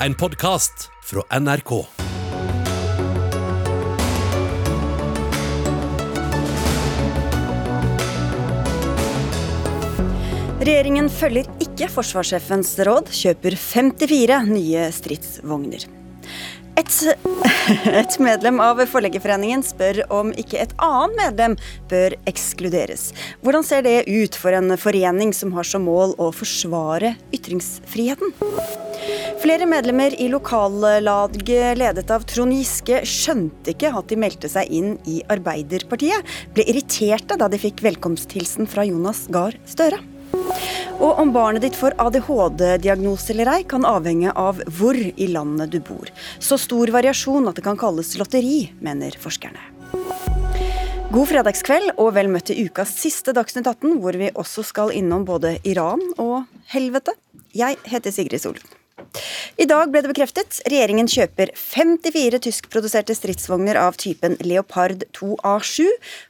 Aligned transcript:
en 0.00 0.14
podkast 0.14 0.90
fra 1.04 1.22
NRK. 1.40 1.70
Regjeringen 10.66 11.08
følger 11.12 11.48
ikke 11.62 11.88
forsvarssjefens 11.92 12.74
råd, 12.84 13.12
kjøper 13.14 13.56
54 13.56 14.40
nye 14.50 14.88
stridsvogner. 14.92 15.86
Et, 16.76 16.96
et, 17.88 18.16
medlem 18.20 18.60
av 18.60 18.82
Forleggerforeningen 18.90 19.62
spør 19.64 20.02
om 20.12 20.34
ikke 20.36 20.60
et 20.60 20.74
annet 20.82 21.16
medlem 21.22 21.54
bør 21.88 22.18
ekskluderes. 22.28 23.14
Hvordan 23.40 23.64
ser 23.64 23.86
det 23.86 24.02
ut 24.10 24.36
for 24.36 24.52
en 24.58 24.76
forening 24.76 25.32
som 25.32 25.56
har 25.56 25.64
som 25.64 25.88
mål 25.88 26.12
å 26.20 26.28
forsvare 26.36 27.14
ytringsfriheten? 27.32 28.34
Flere 29.46 29.66
medlemmer 29.70 30.10
i 30.18 30.24
lokallaget 30.26 31.78
ledet 31.78 32.08
av 32.10 32.24
Trond 32.26 32.50
Giske 32.50 32.96
skjønte 33.06 33.70
ikke 33.70 33.92
at 33.94 34.08
de 34.10 34.16
meldte 34.18 34.48
seg 34.50 34.72
inn 34.74 34.96
i 35.06 35.20
Arbeiderpartiet, 35.30 36.32
ble 36.50 36.64
irriterte 36.66 37.36
da 37.38 37.46
de 37.46 37.60
fikk 37.62 37.78
velkomsthilsen 37.86 38.66
fra 38.66 38.82
Jonas 38.88 39.20
Gahr 39.30 39.54
Støre. 39.70 40.00
Og 40.98 41.20
om 41.22 41.30
barnet 41.30 41.62
ditt 41.62 41.78
får 41.78 41.94
ADHD-diagnose 42.02 43.30
eller 43.36 43.52
ei, 43.52 43.60
kan 43.70 43.86
avhenge 43.86 44.32
av 44.34 44.58
hvor 44.80 44.98
i 44.98 45.28
landet 45.30 45.76
du 45.76 45.78
bor. 45.78 46.10
Så 46.42 46.58
stor 46.58 46.90
variasjon 46.96 47.46
at 47.46 47.60
det 47.60 47.64
kan 47.68 47.78
kalles 47.78 48.16
lotteri, 48.18 48.72
mener 48.82 49.14
forskerne. 49.22 49.62
God 51.14 51.30
fredagskveld 51.30 51.92
og 51.94 52.16
vel 52.18 52.32
møtt 52.34 52.48
til 52.50 52.66
ukas 52.66 52.96
siste 52.98 53.36
Dagsnytt 53.38 53.70
18, 53.70 53.94
hvor 54.02 54.18
vi 54.18 54.32
også 54.34 54.66
skal 54.66 54.90
innom 54.90 55.22
både 55.30 55.54
Iran 55.62 56.02
og 56.18 56.50
helvete. 56.74 57.14
Jeg 57.54 57.78
heter 57.86 58.10
Sigrid 58.10 58.42
Solund. 58.42 58.75
I 59.56 59.64
dag 59.64 59.88
ble 59.92 60.02
det 60.04 60.10
bekreftet. 60.12 60.58
Regjeringen 60.68 61.08
kjøper 61.08 61.52
54 61.56 62.40
tyskproduserte 62.44 63.16
stridsvogner 63.16 63.78
av 63.80 63.96
typen 64.00 64.36
Leopard 64.44 65.06
2A7, 65.16 65.86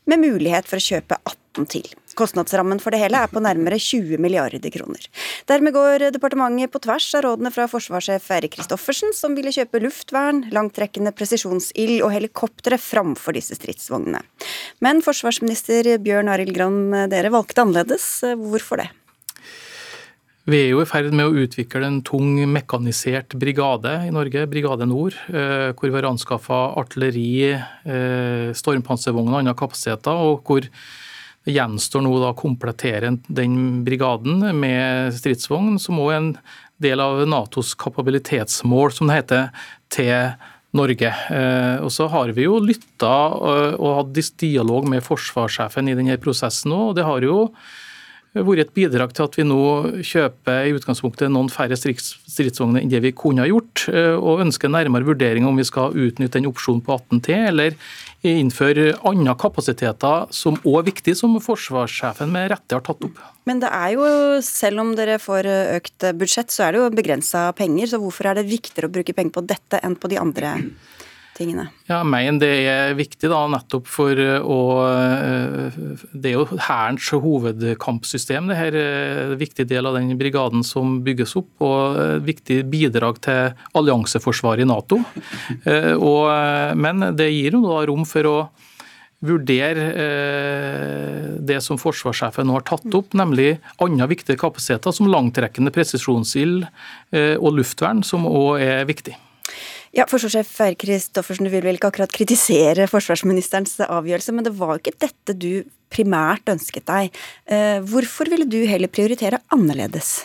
med 0.07 0.23
mulighet 0.23 0.69
for 0.71 0.79
å 0.79 0.85
kjøpe 0.85 1.19
18 1.19 1.67
til. 1.73 1.89
Kostnadsrammen 2.17 2.79
for 2.81 2.95
det 2.95 3.01
hele 3.03 3.19
er 3.21 3.33
på 3.33 3.43
nærmere 3.45 3.81
20 3.83 4.23
milliarder 4.23 4.73
kroner. 4.73 5.09
Dermed 5.51 5.75
går 5.75 6.07
departementet 6.15 6.73
på 6.73 6.81
tvers 6.87 7.09
av 7.19 7.27
rådene 7.27 7.53
fra 7.53 7.67
forsvarssjef 7.71 8.29
Eirik 8.39 8.55
Kristoffersen, 8.57 9.13
som 9.17 9.35
ville 9.37 9.53
kjøpe 9.53 9.83
luftvern, 9.85 10.45
langtrekkende 10.55 11.13
presisjonsild 11.17 11.99
og 12.07 12.15
helikoptre 12.15 12.79
framfor 12.81 13.37
disse 13.37 13.59
stridsvognene. 13.59 14.23
Men 14.85 15.03
forsvarsminister 15.05 15.97
Bjørn 16.05 16.31
Arild 16.33 16.55
Gram, 16.57 16.79
dere 17.13 17.35
valgte 17.35 17.67
annerledes. 17.67 18.09
Hvorfor 18.47 18.85
det? 18.85 18.93
Vi 20.47 20.61
er 20.63 20.69
jo 20.71 20.79
i 20.79 20.87
ferd 20.87 21.11
med 21.11 21.27
å 21.27 21.41
utvikle 21.43 21.89
en 21.89 21.97
tung 22.07 22.37
mekanisert 22.53 23.35
brigade 23.35 23.91
i 24.07 24.13
Norge, 24.15 24.45
Brigade 24.47 24.87
Nord, 24.87 25.17
eh, 25.27 25.73
hvor 25.75 25.91
vi 25.91 25.97
har 25.97 26.07
anskaffa 26.07 26.59
artilleri, 26.79 27.51
eh, 27.51 28.53
stormpanservogner 28.55 29.33
og 29.33 29.39
andre 29.41 29.55
kapasiteter. 29.59 30.15
og 30.15 30.45
hvor 30.45 30.61
det 30.63 30.71
gjenstår 31.53 32.03
nå 32.03 32.13
å 32.23 32.37
komplettere 32.39 33.19
den 33.27 33.85
brigaden 33.85 34.55
med 34.55 35.15
stridsvogn, 35.15 35.81
som 35.81 35.99
òg 35.99 36.13
er 36.13 36.17
en 36.17 36.39
del 36.81 37.01
av 37.01 37.27
Natos 37.27 37.75
kapabilitetsmål, 37.75 38.93
som 38.93 39.09
det 39.09 39.27
heter, 39.27 39.51
til 39.91 40.35
Norge. 40.73 41.11
Eh, 41.11 41.83
og 41.83 41.91
så 41.91 42.09
har 42.09 42.31
vi 42.31 42.45
jo 42.45 42.61
lytta 42.61 43.35
og 43.81 43.97
hatt 43.97 44.39
dialog 44.39 44.87
med 44.87 45.03
forsvarssjefen 45.03 45.89
i 45.89 45.95
denne 45.95 46.17
prosessen 46.19 46.71
òg. 46.71 46.95
det 46.95 47.05
har 47.05 47.21
jo 47.21 47.51
vært 48.45 48.67
et 48.67 48.75
bidrag 48.77 49.13
til 49.17 49.25
at 49.25 49.37
vi 49.39 49.45
nå 49.47 49.61
kjøper 50.05 50.69
i 50.69 50.75
utgangspunktet 50.77 51.33
noen 51.33 51.49
færre 51.53 51.79
stridsvogner 51.79 52.83
enn 52.83 52.91
det 52.93 53.01
vi 53.05 53.15
kunne 53.17 53.45
ha 53.45 53.49
gjort, 53.49 53.87
eh, 53.93 54.15
og 54.17 54.43
ønsker 54.45 54.73
nærmere 54.73 55.07
vurdering 55.07 55.47
om 55.49 55.57
vi 55.57 55.67
skal 55.69 55.95
utnytte 55.95 56.37
den 56.37 56.51
opsjonen 56.51 56.83
på 56.85 56.99
18 56.99 57.23
T, 57.25 57.39
eller 57.53 57.79
innføre 58.27 58.97
andre 59.07 59.37
kapasiteter 59.39 60.27
som 60.35 60.59
òg 60.65 60.81
er 60.81 60.89
viktig, 60.91 61.15
som 61.17 61.37
forsvarssjefen 61.41 62.33
med 62.33 62.51
rette 62.53 62.77
har 62.77 62.85
tatt 62.85 63.05
opp. 63.07 63.21
Men 63.47 63.61
det 63.63 63.71
er 63.71 63.95
jo, 63.95 64.07
selv 64.43 64.83
om 64.83 64.95
dere 64.99 65.21
får 65.23 65.47
økt 65.79 66.09
budsjett, 66.19 66.51
så 66.51 66.67
er 66.67 66.75
det 66.75 66.83
jo 66.83 66.91
begrensa 66.97 67.47
penger. 67.57 67.93
Så 67.93 68.01
hvorfor 68.03 68.33
er 68.33 68.41
det 68.41 68.49
viktigere 68.51 68.91
å 68.91 68.95
bruke 68.97 69.15
penger 69.15 69.37
på 69.37 69.47
dette 69.47 69.81
enn 69.87 69.95
på 69.95 70.11
de 70.11 70.19
andre 70.19 70.57
tingene? 71.37 71.69
Ja, 71.89 72.01
mener 72.07 72.41
det 72.43 72.51
er 72.67 72.97
viktig 72.97 73.29
da, 73.31 73.43
nettopp 73.51 73.89
for 73.91 74.17
å 74.17 74.61
eh, 74.87 75.79
Det 76.13 76.33
er 76.33 76.37
jo 76.37 76.59
Hærens 76.67 77.09
hovedkampsystem, 77.13 78.51
det 78.51 78.59
her. 78.59 78.77
er 78.77 79.23
En 79.27 79.41
viktig 79.41 79.69
del 79.71 79.89
av 79.89 79.99
den 79.99 80.15
brigaden 80.19 80.65
som 80.67 81.01
bygges 81.07 81.37
opp, 81.39 81.51
og 81.65 82.01
et 82.01 82.27
viktig 82.27 82.63
bidrag 82.73 83.21
til 83.27 83.53
allianseforsvaret 83.77 84.67
i 84.67 84.71
Nato. 84.71 85.03
Eh, 85.67 85.95
og, 85.95 86.29
men 86.79 87.03
det 87.17 87.27
gir 87.33 87.57
jo 87.57 87.63
da 87.65 87.81
rom 87.89 88.05
for 88.07 88.27
å 88.29 88.35
vurdere 89.27 89.87
det 91.49 91.57
som 91.65 91.79
forsvarssjefen 91.81 92.47
nå 92.47 92.59
har 92.59 92.67
tatt 92.69 92.87
opp, 92.95 93.15
nemlig 93.17 93.57
andre 93.83 94.09
viktige 94.13 94.39
kapasiteter 94.41 94.95
som 94.95 95.11
langtrekkende 95.11 95.73
presisjonsild 95.75 96.67
og 97.17 97.49
luftvern, 97.57 98.05
som 98.07 98.29
òg 98.29 98.63
er 98.63 98.89
viktig. 98.89 99.17
Ja, 99.95 100.07
Forsvarssjef 100.11 100.51
Eirik 100.65 100.81
Kristoffersen, 100.83 101.47
du 101.47 101.53
vil 101.53 101.65
vel 101.65 101.79
ikke 101.79 101.93
akkurat 101.93 102.15
kritisere 102.15 102.89
forsvarsministerens 102.91 103.79
avgjørelse, 103.87 104.35
men 104.35 104.47
det 104.47 104.55
var 104.59 104.75
jo 104.75 104.83
ikke 104.83 104.99
dette 105.07 105.37
du 105.39 105.51
primært 105.93 106.49
ønsket 106.51 106.87
deg. 106.89 107.21
Eh, 107.47 107.79
hvorfor 107.87 108.31
ville 108.31 108.49
du 108.51 108.59
heller 108.67 108.91
prioritere 108.91 109.41
annerledes? 109.55 110.25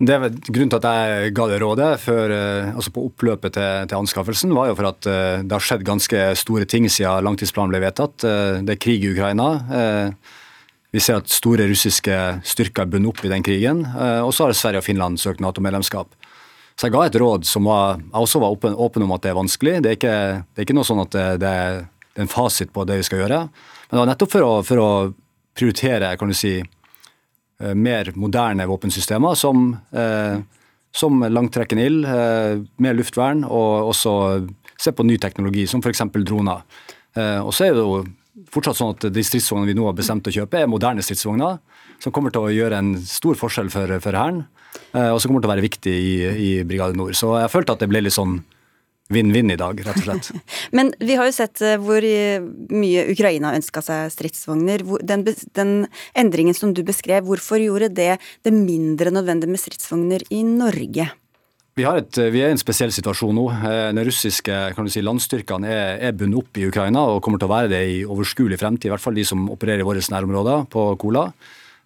Det 0.00 0.14
er 0.16 0.32
Grunnen 0.32 0.70
til 0.72 0.80
at 0.80 0.86
jeg 0.88 1.32
ga 1.36 1.46
det 1.50 1.60
rådet 1.60 1.88
før, 2.00 2.32
eh, 2.32 2.74
altså 2.74 2.92
på 2.96 3.04
oppløpet 3.10 3.54
til, 3.54 3.86
til, 3.86 3.98
anskaffelsen, 4.00 4.54
var 4.56 4.70
jo 4.70 4.76
for 4.78 4.90
at 4.90 5.08
eh, 5.12 5.42
det 5.44 5.54
har 5.54 5.66
skjedd 5.66 5.86
ganske 5.86 6.22
store 6.40 6.66
ting 6.66 6.88
siden 6.88 7.26
langtidsplanen 7.28 7.74
ble 7.74 7.84
vedtatt. 7.84 8.26
Det 8.64 8.76
er 8.76 8.80
krig 8.80 9.04
i 9.04 9.12
Ukraina. 9.12 9.52
Vi 10.90 10.98
ser 10.98 11.20
at 11.20 11.30
store 11.30 11.68
russiske 11.70 12.16
styrker 12.42 12.82
er 12.82 12.90
bundet 12.90 13.12
opp 13.12 13.22
i 13.22 13.30
den 13.30 13.44
krigen. 13.46 13.84
Og 14.26 14.32
så 14.34 14.48
har 14.48 14.56
Sverige 14.58 14.82
og 14.82 14.88
Finland 14.88 15.20
søkt 15.22 15.38
Nato-medlemskap. 15.44 16.16
Så 16.80 16.88
jeg 16.88 16.94
ga 16.94 17.00
et 17.04 17.16
råd 17.20 17.44
som 17.44 17.66
var, 17.68 17.98
jeg 18.00 18.24
også 18.24 18.40
var 18.40 18.54
åpen, 18.54 18.72
åpen 18.72 19.02
om 19.04 19.10
at 19.12 19.20
det 19.20 19.34
er 19.34 19.36
vanskelig. 19.36 19.72
Det 19.84 19.90
er 19.90 19.96
ikke, 19.98 20.12
det 20.48 20.62
er 20.62 20.64
ikke 20.64 20.76
noe 20.78 20.88
sånn 20.88 21.02
at 21.02 21.10
det, 21.12 21.24
det, 21.42 21.50
er, 21.64 21.74
er 22.16 22.22
en 22.24 22.30
fasit 22.32 22.70
på 22.72 22.86
det 22.88 22.96
vi 23.02 23.04
skal 23.04 23.20
gjøre. 23.20 23.40
Men 23.50 23.92
det 23.92 24.00
var 24.00 24.08
nettopp 24.08 24.32
for 24.32 24.46
å, 24.46 24.54
for 24.64 24.80
å 24.80 24.86
prioritere 25.60 26.14
kan 26.16 26.32
du 26.32 26.36
si, 26.38 26.54
eh, 26.56 27.74
mer 27.76 28.08
moderne 28.16 28.64
våpensystemer 28.70 29.36
som, 29.36 29.74
eh, 29.92 30.40
som 30.96 31.20
langtrekkende 31.20 31.84
ild, 31.84 32.08
eh, 32.08 32.64
mer 32.80 32.96
luftvern, 32.96 33.44
og 33.44 33.90
også 33.92 34.14
se 34.80 34.96
på 34.96 35.04
ny 35.04 35.20
teknologi, 35.20 35.66
som 35.68 35.84
f.eks. 35.84 36.06
droner. 36.16 36.64
Eh, 37.12 37.42
og 37.44 37.52
så 37.52 37.68
er 37.68 37.76
det 37.76 37.84
jo 37.84 38.00
fortsatt 38.56 38.80
sånn 38.80 38.96
at 38.96 39.10
de 39.12 39.26
stridsvognene 39.28 39.68
vi 39.68 39.76
nå 39.76 39.84
har 39.84 40.00
bestemt 40.00 40.32
å 40.32 40.32
kjøpe, 40.32 40.64
er 40.64 40.72
moderne 40.72 41.04
stridsvogner, 41.04 41.60
som 42.00 42.14
kommer 42.14 42.32
til 42.34 42.46
å 42.46 42.54
gjøre 42.54 42.80
en 42.80 42.94
stor 43.04 43.38
forskjell 43.38 43.70
for 43.72 43.90
Hæren. 43.90 44.44
Eh, 44.94 45.10
og 45.10 45.20
som 45.20 45.30
kommer 45.30 45.44
til 45.44 45.50
å 45.50 45.54
være 45.54 45.66
viktig 45.66 45.92
i, 45.92 46.14
i 46.30 46.50
Brigade 46.66 46.98
Nord. 46.98 47.14
Så 47.18 47.34
jeg 47.38 47.52
følte 47.52 47.76
at 47.76 47.82
det 47.82 47.90
ble 47.90 48.02
litt 48.04 48.16
sånn 48.16 48.40
vinn-vinn 49.10 49.50
i 49.50 49.58
dag, 49.58 49.78
rett 49.82 49.98
og 49.98 50.06
slett. 50.06 50.30
Men 50.76 50.92
vi 51.02 51.16
har 51.18 51.26
jo 51.26 51.34
sett 51.34 51.62
eh, 51.66 51.78
hvor 51.82 52.04
mye 52.04 53.06
Ukraina 53.10 53.54
ønska 53.58 53.82
seg 53.84 54.12
stridsvogner. 54.14 54.84
Den, 55.06 55.26
den, 55.58 55.72
endringen 56.18 56.56
som 56.56 56.74
du 56.74 56.84
beskrev, 56.86 57.26
hvorfor 57.26 57.62
gjorde 57.62 57.90
det 57.94 58.12
det 58.18 58.54
mindre 58.54 59.14
nødvendig 59.14 59.50
med 59.50 59.62
stridsvogner 59.62 60.26
i 60.30 60.44
Norge? 60.46 61.10
Vi, 61.78 61.84
et, 61.86 62.18
vi, 62.34 62.40
er 62.42 62.50
i 62.50 62.54
en 62.54 62.60
spesiell 62.60 62.90
situasjon 62.92 63.36
nå. 63.36 63.46
Eh, 63.54 63.88
den 63.94 64.04
russiske 64.06 64.58
si, 64.92 65.02
landstyrkene 65.06 65.70
er, 65.70 65.94
er, 66.10 66.16
bundet 66.18 66.42
opp 66.42 66.58
i 66.58 66.66
Ukraina 66.68 67.06
og 67.12 67.22
kommer 67.24 67.40
til 67.40 67.50
å 67.50 67.54
være 67.54 67.70
det 67.72 67.82
i 67.92 68.00
overskuelig 68.04 68.58
fremtid. 68.60 68.90
I 68.90 68.94
hvert 68.94 69.04
fall 69.04 69.18
de 69.18 69.26
som 69.26 69.46
opererer 69.52 69.84
i 69.84 69.86
våre 69.86 70.02
nærområder 70.02 70.66
på 70.72 70.86
Kola. 71.00 71.28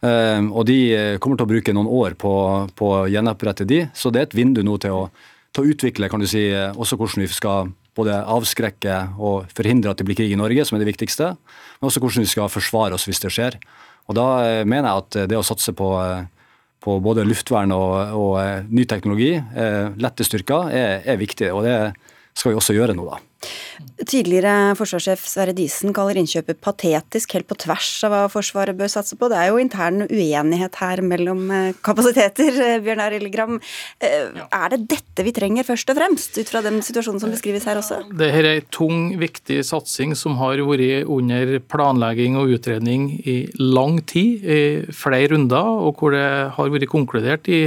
Ehm, 0.04 0.50
og 0.52 0.66
de 0.68 0.78
eh, 0.92 1.14
kommer 1.22 1.38
til 1.38 1.46
å 1.46 1.52
bruke 1.52 1.74
noen 1.76 1.88
år 1.88 2.16
på, 2.20 2.32
på 2.76 2.90
å 2.92 3.04
gjenopprette 3.08 3.66
de, 3.68 3.84
så 3.96 4.12
det 4.12 4.20
er 4.20 4.28
et 4.28 4.36
vindu 4.36 4.60
nå 4.66 4.76
til 4.82 4.96
å, 4.96 5.06
til 5.54 5.64
å 5.64 5.72
utvikle 5.72 6.10
kan 6.12 6.20
du 6.20 6.28
si, 6.28 6.44
eh, 6.52 6.74
også 6.74 6.98
hvordan 7.00 7.24
vi 7.24 7.30
skal 7.32 7.72
både 7.94 8.18
avskrekke 8.34 8.98
og 9.22 9.52
forhindre 9.54 9.92
at 9.92 10.00
det 10.00 10.06
blir 10.08 10.18
krig 10.18 10.34
i 10.34 10.38
Norge, 10.38 10.66
som 10.66 10.76
er 10.76 10.82
det 10.82 10.90
viktigste, 10.90 11.30
men 11.38 11.88
også 11.88 12.02
hvordan 12.02 12.26
vi 12.26 12.32
skal 12.32 12.52
forsvare 12.52 12.98
oss 12.98 13.06
hvis 13.08 13.22
det 13.22 13.32
skjer. 13.32 13.58
Og 14.10 14.18
Da 14.18 14.28
eh, 14.44 14.62
mener 14.68 14.90
jeg 14.90 15.04
at 15.04 15.20
det 15.30 15.38
å 15.38 15.46
satse 15.46 15.72
på, 15.78 15.90
på 16.84 16.98
både 17.00 17.24
luftvern 17.24 17.72
og, 17.72 17.94
og 18.18 18.66
ny 18.68 18.84
teknologi, 18.90 19.38
lette 19.96 20.26
styrker, 20.26 20.68
er, 20.74 20.98
er 21.06 21.22
viktig. 21.22 21.48
og 21.54 21.64
det 21.64 21.78
skal 22.34 22.52
vi 22.52 22.58
også 22.58 22.76
gjøre 22.76 22.98
nå, 22.98 23.06
da. 23.08 23.22
Tidligere 24.04 24.74
forsvarssjef 24.78 25.22
Sverre 25.26 25.54
Disen 25.56 25.94
kaller 25.94 26.18
innkjøpet 26.18 26.60
patetisk, 26.62 27.34
helt 27.36 27.48
på 27.50 27.56
tvers 27.64 27.88
av 28.06 28.12
hva 28.12 28.22
Forsvaret 28.32 28.76
bør 28.78 28.90
satse 28.90 29.16
på. 29.18 29.28
Det 29.30 29.38
er 29.38 29.50
jo 29.50 29.60
intern 29.62 30.04
uenighet 30.06 30.78
her 30.80 31.02
mellom 31.04 31.44
eh, 31.54 31.76
kapasiteter, 31.84 32.58
eh, 32.64 32.80
Bjørn 32.84 33.02
Arild 33.04 33.30
Gram. 33.34 33.60
Eh, 34.02 34.42
er 34.44 34.74
det 34.74 34.80
dette 34.92 35.26
vi 35.26 35.34
trenger 35.36 35.66
først 35.66 35.90
og 35.92 35.98
fremst, 35.98 36.38
ut 36.38 36.50
fra 36.50 36.62
den 36.64 36.80
situasjonen 36.84 37.22
som 37.22 37.34
beskrives 37.34 37.66
her 37.68 37.80
også? 37.80 38.00
Det 38.18 38.30
her 38.34 38.48
er 38.48 38.60
en 38.60 38.68
tung, 38.74 39.00
viktig 39.20 39.60
satsing 39.66 40.14
som 40.18 40.38
har 40.40 40.62
vært 40.64 41.08
under 41.10 41.56
planlegging 41.70 42.38
og 42.40 42.54
utredning 42.56 43.10
i 43.26 43.38
lang 43.58 44.00
tid, 44.10 44.44
i 44.44 44.62
flere 44.94 45.32
runder, 45.34 45.74
og 45.88 45.98
hvor 46.00 46.14
det 46.14 46.26
har 46.56 46.72
vært 46.74 46.90
konkludert 46.92 47.50
i 47.50 47.66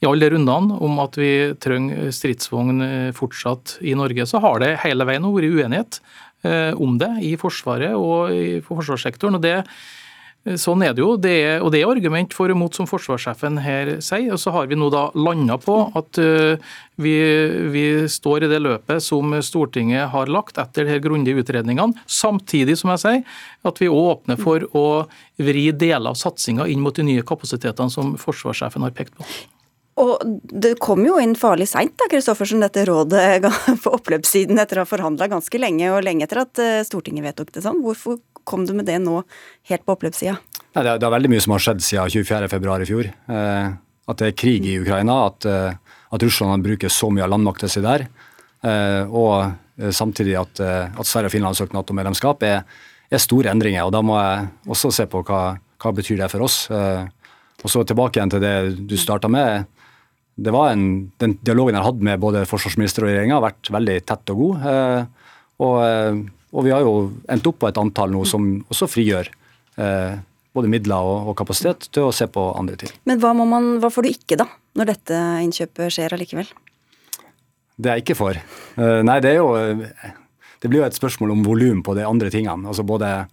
i 0.00 0.06
alle 0.06 0.30
rundene 0.30 0.78
om 0.84 0.98
at 1.02 1.18
vi 1.18 1.32
trenger 1.58 2.12
stridsvogn 2.14 2.82
fortsatt 3.16 3.78
i 3.82 3.96
Norge. 3.98 4.26
Så 4.30 4.40
har 4.44 4.62
det 4.62 4.76
hele 4.84 5.06
veien 5.08 5.26
vært 5.26 5.58
uenighet 5.58 6.00
om 6.78 6.98
det 7.00 7.10
i 7.26 7.32
Forsvaret 7.40 7.96
og 7.98 8.30
i 8.30 8.60
forsvarssektoren. 8.62 9.40
og 9.40 9.42
det 9.42 9.56
Sånn 10.56 10.80
er 10.86 10.94
det 10.96 11.02
jo, 11.02 11.10
det 11.20 11.32
er, 11.42 11.56
og 11.60 11.72
det 11.74 11.80
er 11.82 11.90
argument 11.90 12.32
for 12.32 12.48
og 12.48 12.56
mot, 12.56 12.72
som 12.72 12.86
forsvarssjefen 12.88 13.58
her 13.60 13.90
sier. 14.04 14.30
Og 14.32 14.40
så 14.40 14.52
har 14.54 14.68
vi 14.70 14.78
nå 14.78 14.86
da 14.94 15.08
landa 15.18 15.58
på 15.60 15.76
at 15.98 16.20
vi, 16.96 17.14
vi, 17.74 17.84
står 18.08 18.46
i 18.46 18.50
det 18.54 18.62
løpet 18.64 19.04
som 19.04 19.34
Stortinget 19.44 20.08
har 20.14 20.32
lagt 20.32 20.60
etter 20.62 20.86
de 20.86 20.94
her 20.94 21.02
grundige 21.04 21.42
utredningene. 21.42 21.98
Samtidig 22.06 22.78
som 22.80 22.94
jeg 22.94 23.04
sier, 23.04 23.36
at 23.68 23.82
vi 23.82 23.90
òg 23.90 24.14
åpner 24.14 24.40
for 24.40 24.64
å 24.78 24.86
vri 25.42 25.68
deler 25.74 26.14
av 26.14 26.18
satsinga 26.18 26.70
inn 26.70 26.82
mot 26.86 26.96
de 26.96 27.04
nye 27.10 27.26
kapasitetene 27.26 27.92
som 27.92 28.16
forsvarssjefen 28.20 28.86
har 28.86 28.96
pekt 28.96 29.18
på. 29.18 29.28
Og 29.98 30.22
Det 30.42 30.76
kom 30.82 31.02
jo 31.06 31.18
inn 31.20 31.34
farlig 31.38 31.68
seint, 31.70 31.98
Kristoffersen, 32.10 32.62
dette 32.62 32.84
rådet 32.88 33.48
på 33.84 33.94
oppløpssiden 33.96 34.60
etter 34.62 34.80
å 34.80 34.86
ha 34.86 34.88
forhandla 34.88 35.30
ganske 35.30 35.60
lenge, 35.60 35.90
og 35.92 36.04
lenge 36.06 36.26
etter 36.28 36.44
at 36.44 36.62
eh, 36.62 36.84
Stortinget 36.86 37.26
vedtok 37.26 37.52
det 37.56 37.64
sånn. 37.64 37.82
Hvorfor 37.84 38.20
kom 38.48 38.64
du 38.68 38.74
med 38.78 38.88
det 38.88 39.00
nå, 39.02 39.22
helt 39.70 39.84
på 39.84 39.96
oppløpssida? 39.96 40.38
Det, 40.72 40.84
det, 40.86 41.02
er 41.02 41.14
veldig 41.14 41.32
mye 41.32 41.42
som 41.42 41.56
har 41.56 41.64
skjedd 41.64 41.84
siden 41.84 42.14
24.2 42.14 42.78
i 42.84 42.88
fjor. 42.88 43.10
Eh, 43.34 43.68
at 44.08 44.20
det 44.22 44.30
er 44.30 44.38
krig 44.38 44.68
i 44.68 44.78
Ukraina, 44.80 45.20
at, 45.28 45.48
eh, 45.48 45.96
at 46.14 46.24
Russland 46.24 46.64
bruker 46.64 46.92
så 46.92 47.10
mye 47.12 47.26
av 47.26 47.34
landmakta 47.34 47.70
si 47.70 47.82
der. 47.84 48.06
Eh, 48.62 49.02
og 49.10 49.50
eh, 49.78 49.90
samtidig 49.94 50.38
at, 50.38 50.62
at, 50.62 51.06
Sverige 51.06 51.32
og 51.32 51.34
Finland 51.34 51.54
har 51.56 51.60
søkt 51.60 51.76
Nato-medlemskap, 51.76 52.46
er, 52.46 52.62
er, 53.10 53.22
store 53.22 53.50
endringer. 53.52 53.86
og 53.86 53.94
Da 53.96 54.02
må 54.04 54.18
jeg 54.20 54.48
også 54.70 54.92
se 54.94 55.08
på 55.10 55.24
hva, 55.26 55.42
hva 55.58 55.94
betyr 55.94 56.22
det 56.22 56.30
for 56.32 56.46
oss. 56.46 56.66
Eh, 56.70 57.04
og 57.58 57.72
så 57.72 57.82
tilbake 57.82 58.20
igjen 58.20 58.30
til 58.30 58.42
det 58.44 58.54
du 58.86 58.94
starta 59.00 59.30
med. 59.30 59.66
Det 60.38 60.52
var 60.54 60.70
en, 60.70 61.10
Den 61.18 61.34
dialogen 61.42 61.74
jeg 61.74 61.82
har 61.82 61.90
hatt 61.90 62.02
med 62.06 62.20
både 62.22 62.44
forsvarsminister 62.46 63.04
og 63.04 63.10
regjeringa, 63.10 63.40
har 63.40 63.48
vært 63.48 63.70
veldig 63.74 63.96
tett 64.06 64.34
og 64.34 64.42
god. 64.44 64.66
og 65.58 66.28
og 66.56 66.64
vi 66.64 66.72
har 66.72 66.84
jo 66.84 66.94
endt 67.28 67.48
opp 67.50 67.60
på 67.62 67.68
et 67.68 67.80
antall 67.80 68.12
nå 68.14 68.22
som 68.28 68.46
også 68.72 68.88
frigjør 68.88 69.28
eh, 69.80 70.14
både 70.56 70.70
midler 70.72 71.04
og, 71.04 71.30
og, 71.30 71.34
kapasitet 71.38 71.90
til 71.92 72.08
å 72.08 72.14
se 72.14 72.28
på 72.32 72.44
andre 72.56 72.78
ting. 72.80 72.92
Men 73.08 73.20
hva, 73.22 73.34
man, 73.36 73.74
hva, 73.82 73.90
får 73.92 74.06
du 74.06 74.10
ikke, 74.14 74.38
da, 74.40 74.48
når 74.78 74.94
dette 74.94 75.18
innkjøpet 75.44 75.94
skjer 75.94 76.16
allikevel? 76.16 76.48
Det 77.78 77.92
jeg 77.92 78.06
ikke 78.06 78.18
får? 78.18 78.40
Eh, 78.80 79.00
nei, 79.06 79.18
det 79.22 79.34
er 79.34 79.42
jo 79.42 79.52
Det 80.58 80.66
blir 80.66 80.80
jo 80.80 80.88
et 80.88 80.96
spørsmål 80.96 81.36
om 81.36 81.44
volum 81.46 81.84
på 81.86 81.94
de 81.94 82.02
andre 82.02 82.32
tingene. 82.34 82.66
Altså 82.66 82.82
både, 82.82 83.28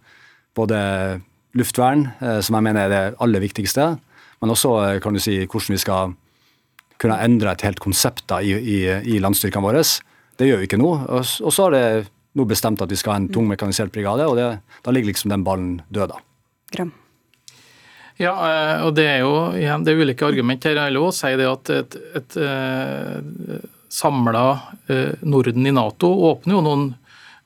både 0.53 0.77
luftvern, 1.57 2.09
eh, 2.19 2.41
som 2.45 2.59
jeg 2.59 2.67
mener 2.67 2.85
er 2.85 2.91
det 2.91 3.23
aller 3.23 3.41
viktigste, 3.41 3.95
men 4.43 4.53
også 4.53 4.75
eh, 4.83 4.99
kan 5.01 5.15
du 5.15 5.23
si, 5.23 5.39
hvordan 5.47 5.73
vi 5.73 5.81
skal 5.81 6.13
kunne 7.01 7.19
endre 7.23 7.53
et 7.53 7.65
helt 7.65 7.81
konsept 7.83 8.25
da, 8.31 8.41
i, 8.41 8.55
i, 8.55 8.77
i 9.15 9.21
landstyrkene 9.23 9.65
våre. 9.65 9.83
Det 10.35 10.49
gjør 10.49 10.61
vi 10.61 10.69
ikke 10.69 10.81
nå. 10.81 10.91
Og, 11.05 11.23
og 11.23 11.55
så 11.55 11.67
har 11.67 11.75
det 11.75 11.85
nå 12.35 12.45
bestemt 12.47 12.83
at 12.83 12.91
vi 12.91 12.99
skal 12.99 13.15
ha 13.15 13.21
en 13.21 13.31
tung 13.31 13.47
mekanisert 13.47 13.93
brigade, 13.95 14.27
og 14.27 14.37
det, 14.39 14.49
da 14.83 14.93
ligger 14.93 15.11
liksom 15.11 15.31
den 15.31 15.45
ballen 15.47 15.77
død, 15.87 16.15
da. 16.15 16.21
Gram. 16.75 16.91
Ja, 18.19 18.31
eh, 18.31 18.83
og 18.87 18.93
det 18.95 19.05
er 19.11 19.23
jo 19.25 19.33
igjen, 19.59 19.83
det 19.83 19.91
er 19.91 20.03
ulike 20.03 20.27
argumenter 20.27 20.71
her. 20.71 20.85
Jeg 20.87 20.95
vil 20.95 21.01
også 21.03 21.27
si 21.27 21.39
det 21.39 21.47
at 21.51 21.71
et, 21.75 21.95
et, 21.95 22.19
et 22.19 22.37
eh, 22.43 23.65
samla 23.91 24.45
eh, 24.91 25.25
Norden 25.27 25.67
i 25.67 25.73
Nato 25.75 26.11
åpner 26.31 26.55
jo 26.55 26.63
noen 26.63 26.85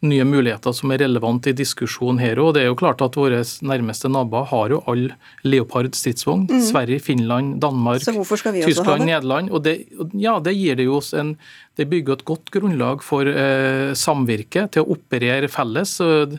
nye 0.06 0.24
muligheter 0.24 0.72
som 0.75 0.94
er 0.94 1.01
relevante 1.04 1.51
i 1.51 1.57
diskusjonen 1.57 2.22
her 2.24 2.40
òg. 2.40 2.54
Det 2.56 2.63
er 2.63 2.69
jo 2.69 2.78
klart 2.80 3.01
at 3.04 3.18
våre 3.19 3.42
nærmeste 3.44 4.12
naboer 4.12 4.48
har 4.51 4.74
jo 4.74 4.80
all 4.88 5.10
Leopard 5.44 5.92
stridsvogn. 5.98 6.46
Mm. 6.48 6.62
Sverige, 6.63 7.04
Finland, 7.04 7.57
Danmark, 7.63 8.06
Tyskland, 8.06 9.06
Nederland. 9.06 9.51
Og 9.51 9.63
det, 9.68 9.75
ja, 10.16 10.38
det 10.44 10.56
gir 10.56 10.80
det 10.80 10.88
jo 10.88 11.00
oss 11.01 11.13
en 11.13 11.36
Det 11.80 11.88
bygger 11.88 12.18
et 12.18 12.25
godt 12.28 12.50
grunnlag 12.51 13.04
for 13.04 13.24
eh, 13.24 13.94
samvirke 13.96 14.66
til 14.68 14.84
å 14.84 14.98
operere 14.98 15.48
felles. 15.48 15.94
Og 16.04 16.36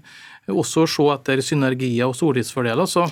også 0.52 0.84
se 0.84 1.06
etter 1.14 1.40
synergier 1.40 2.10
og 2.10 2.16
stordriftsfordeler. 2.18 2.84
så 2.84 3.06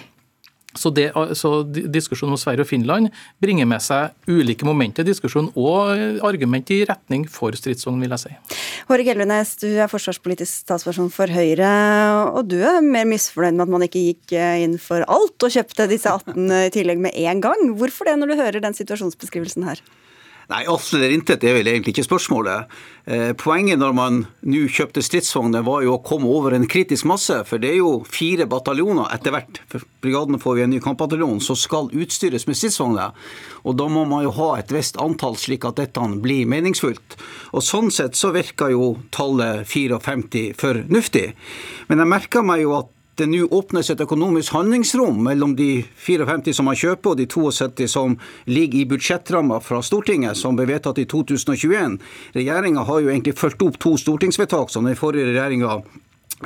så, 0.76 0.90
det, 0.92 1.08
så, 1.38 1.62
Diskusjonen 1.64 2.34
om 2.36 2.40
Sverige 2.40 2.66
og 2.66 2.68
Finland 2.68 3.08
bringer 3.40 3.66
med 3.68 3.80
seg 3.82 4.12
ulike 4.28 4.66
momenter 4.68 5.06
i 5.06 5.08
diskusjonen 5.08 5.48
og 5.56 6.24
argument 6.28 6.68
i 6.74 6.82
retning 6.88 7.24
for 7.32 7.56
stridsvogn, 7.56 8.02
vil 8.04 8.12
jeg 8.14 8.24
si. 8.26 8.34
Hårek 8.90 9.08
Elvenes, 9.14 9.54
du 9.62 9.68
er 9.70 9.90
forsvarspolitisk 9.90 10.66
statsperson 10.66 11.08
for 11.14 11.32
Høyre, 11.32 11.70
og 12.34 12.50
du 12.52 12.58
er 12.60 12.84
mer 12.84 13.08
misfornøyd 13.08 13.56
med 13.56 13.64
at 13.64 13.74
man 13.74 13.86
ikke 13.88 14.04
gikk 14.10 14.36
eh, 14.36 14.64
inn 14.66 14.76
for 14.82 15.06
alt 15.08 15.48
og 15.48 15.56
kjøpte 15.56 15.88
disse 15.90 16.12
18 16.12 16.44
i 16.66 16.74
tillegg 16.74 17.00
med 17.00 17.16
en 17.24 17.42
gang. 17.48 17.64
Hvorfor 17.80 18.08
det, 18.08 18.18
når 18.20 18.32
du 18.32 18.40
hører 18.42 18.60
den 18.64 18.76
situasjonsbeskrivelsen 18.76 19.66
her? 19.68 19.82
Nei, 20.48 20.62
alt 20.64 20.94
eller 20.96 21.12
intet 21.12 21.42
er 21.44 21.58
vel 21.58 21.68
egentlig 21.68 21.92
ikke 21.92 22.06
spørsmålet. 22.06 22.70
Eh, 23.04 23.34
poenget 23.36 23.76
når 23.82 23.92
man 23.92 24.22
nå 24.48 24.62
kjøpte 24.72 25.02
stridsvogner, 25.04 25.60
var 25.66 25.82
jo 25.84 25.98
å 25.98 26.00
komme 26.00 26.30
over 26.32 26.56
en 26.56 26.64
kritisk 26.64 27.04
masse. 27.10 27.36
For 27.44 27.60
det 27.60 27.74
er 27.74 27.82
jo 27.82 27.90
fire 28.08 28.46
bataljoner 28.48 29.12
etter 29.12 29.34
hvert. 29.36 29.60
For 29.68 29.84
brigaden 30.00 30.40
får 30.40 30.56
vi 30.56 30.64
en 30.64 30.72
ny 30.72 30.80
kampbataljon 30.80 31.42
som 31.44 31.58
skal 31.58 31.92
utstyres 31.92 32.48
med 32.48 32.56
stridsvogner. 32.56 33.12
Og 33.68 33.76
da 33.76 33.90
må 33.92 34.06
man 34.08 34.24
jo 34.24 34.32
ha 34.40 34.54
et 34.56 34.72
visst 34.72 34.96
antall, 35.04 35.36
slik 35.36 35.68
at 35.68 35.82
dette 35.82 36.08
blir 36.24 36.48
meningsfullt. 36.48 37.20
Og 37.52 37.64
sånn 37.64 37.92
sett 37.92 38.16
så 38.16 38.32
virker 38.32 38.72
jo 38.72 38.94
tallet 39.12 39.68
54 39.68 40.56
fornuftig. 40.56 41.26
Men 41.92 42.00
jeg 42.00 42.14
merker 42.16 42.48
meg 42.48 42.64
jo 42.64 42.78
at 42.80 42.94
det 43.18 43.26
nå 43.30 43.46
åpnes 43.54 43.90
et 43.90 44.00
økonomisk 44.00 44.54
handlingsrom 44.54 45.18
mellom 45.26 45.54
de 45.58 45.82
54 46.06 46.54
som 46.56 46.68
man 46.70 46.78
kjøper 46.78 47.12
og 47.12 47.20
de 47.20 47.26
72 47.26 47.88
som 47.90 48.16
ligger 48.46 48.82
i 48.82 48.88
budsjettramma 48.92 49.60
fra 49.64 49.80
Stortinget, 49.82 50.38
som 50.38 50.58
ble 50.58 50.68
vedtatt 50.70 51.00
i 51.02 51.06
2021. 51.10 51.98
Regjeringa 52.36 52.84
har 52.86 53.02
jo 53.02 53.10
egentlig 53.10 53.36
fulgt 53.38 53.64
opp 53.66 53.80
to 53.82 53.96
stortingsvedtak 53.98 54.70
som 54.70 54.86
den 54.86 54.98
forrige 54.98 55.32
regjeringa 55.32 55.80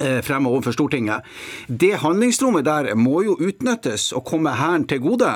eh, 0.01 0.21
fremme 0.25 0.51
overfor 0.53 0.77
Stortinget. 0.77 1.29
Det 1.69 1.95
handlingsrommet 2.03 2.67
der 2.69 2.93
må 2.97 3.23
jo 3.27 3.37
utnyttes 3.37 4.11
og 4.17 4.25
komme 4.33 4.57
Hæren 4.57 4.89
til 4.89 5.03
gode. 5.05 5.33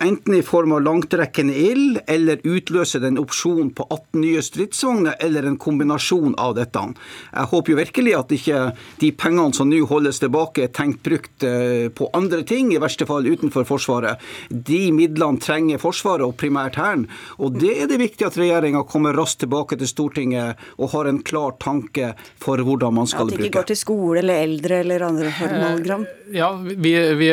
Eh, 0.00 0.06
enten 0.06 0.34
i 0.34 0.42
form 0.42 0.72
av 0.72 0.82
langtrekkende 0.82 1.54
ild, 1.54 1.98
eller 2.06 2.40
utløse 2.44 2.98
den 2.98 3.18
opsjonen 3.18 3.70
på 3.70 3.86
18 3.90 4.20
nye 4.20 4.42
stridsvogner, 4.42 5.14
eller 5.20 5.42
en 5.42 5.56
kombinasjon 5.56 6.34
av 6.38 6.54
dette. 6.54 6.80
Jeg 7.32 7.50
håper 7.52 7.72
jo 7.72 7.78
virkelig 7.78 8.14
at 8.16 8.32
ikke 8.32 8.60
de 9.00 9.12
pengene 9.12 9.54
som 9.54 9.70
nå 9.70 9.82
holdes 9.86 10.20
tilbake, 10.20 10.64
er 10.64 10.72
tenkt 10.74 11.02
brukt 11.06 11.44
eh, 11.44 11.88
på 11.88 12.10
andre 12.16 12.42
ting, 12.42 12.72
i 12.74 12.80
verste 12.80 13.06
fall 13.06 13.26
utenfor 13.26 13.66
Forsvaret. 13.68 14.20
De 14.50 14.90
midlene 14.92 15.40
trenger 15.40 15.80
Forsvaret, 15.80 16.26
og 16.26 16.36
primært 16.40 16.78
Hæren. 16.80 17.06
Og 17.38 17.58
det 17.60 17.76
er 17.82 17.90
det 17.90 18.00
viktig 18.00 18.26
at 18.26 18.38
regjeringa 18.40 18.82
kommer 18.88 19.16
raskt 19.16 19.44
tilbake 19.44 19.78
til 19.80 19.88
Stortinget 19.88 20.60
og 20.78 20.92
har 20.94 21.08
en 21.08 21.20
klar 21.22 21.56
tanke 21.60 22.14
for 22.40 22.60
hvordan 22.64 22.96
man 22.96 23.08
skal 23.10 23.28
bruke. 23.28 23.36
At 23.36 23.42
det 23.44 23.50
ikke 23.50 23.60
går 23.60 23.70
til 23.72 23.80
skole 23.80 24.22
eller 24.22 24.42
eldre 24.44 24.80
eller 24.84 25.04
andre 25.06 25.32
formålgram? 25.36 26.06
Ja, 26.34 26.50
vi, 26.62 26.92
vi, 27.18 27.30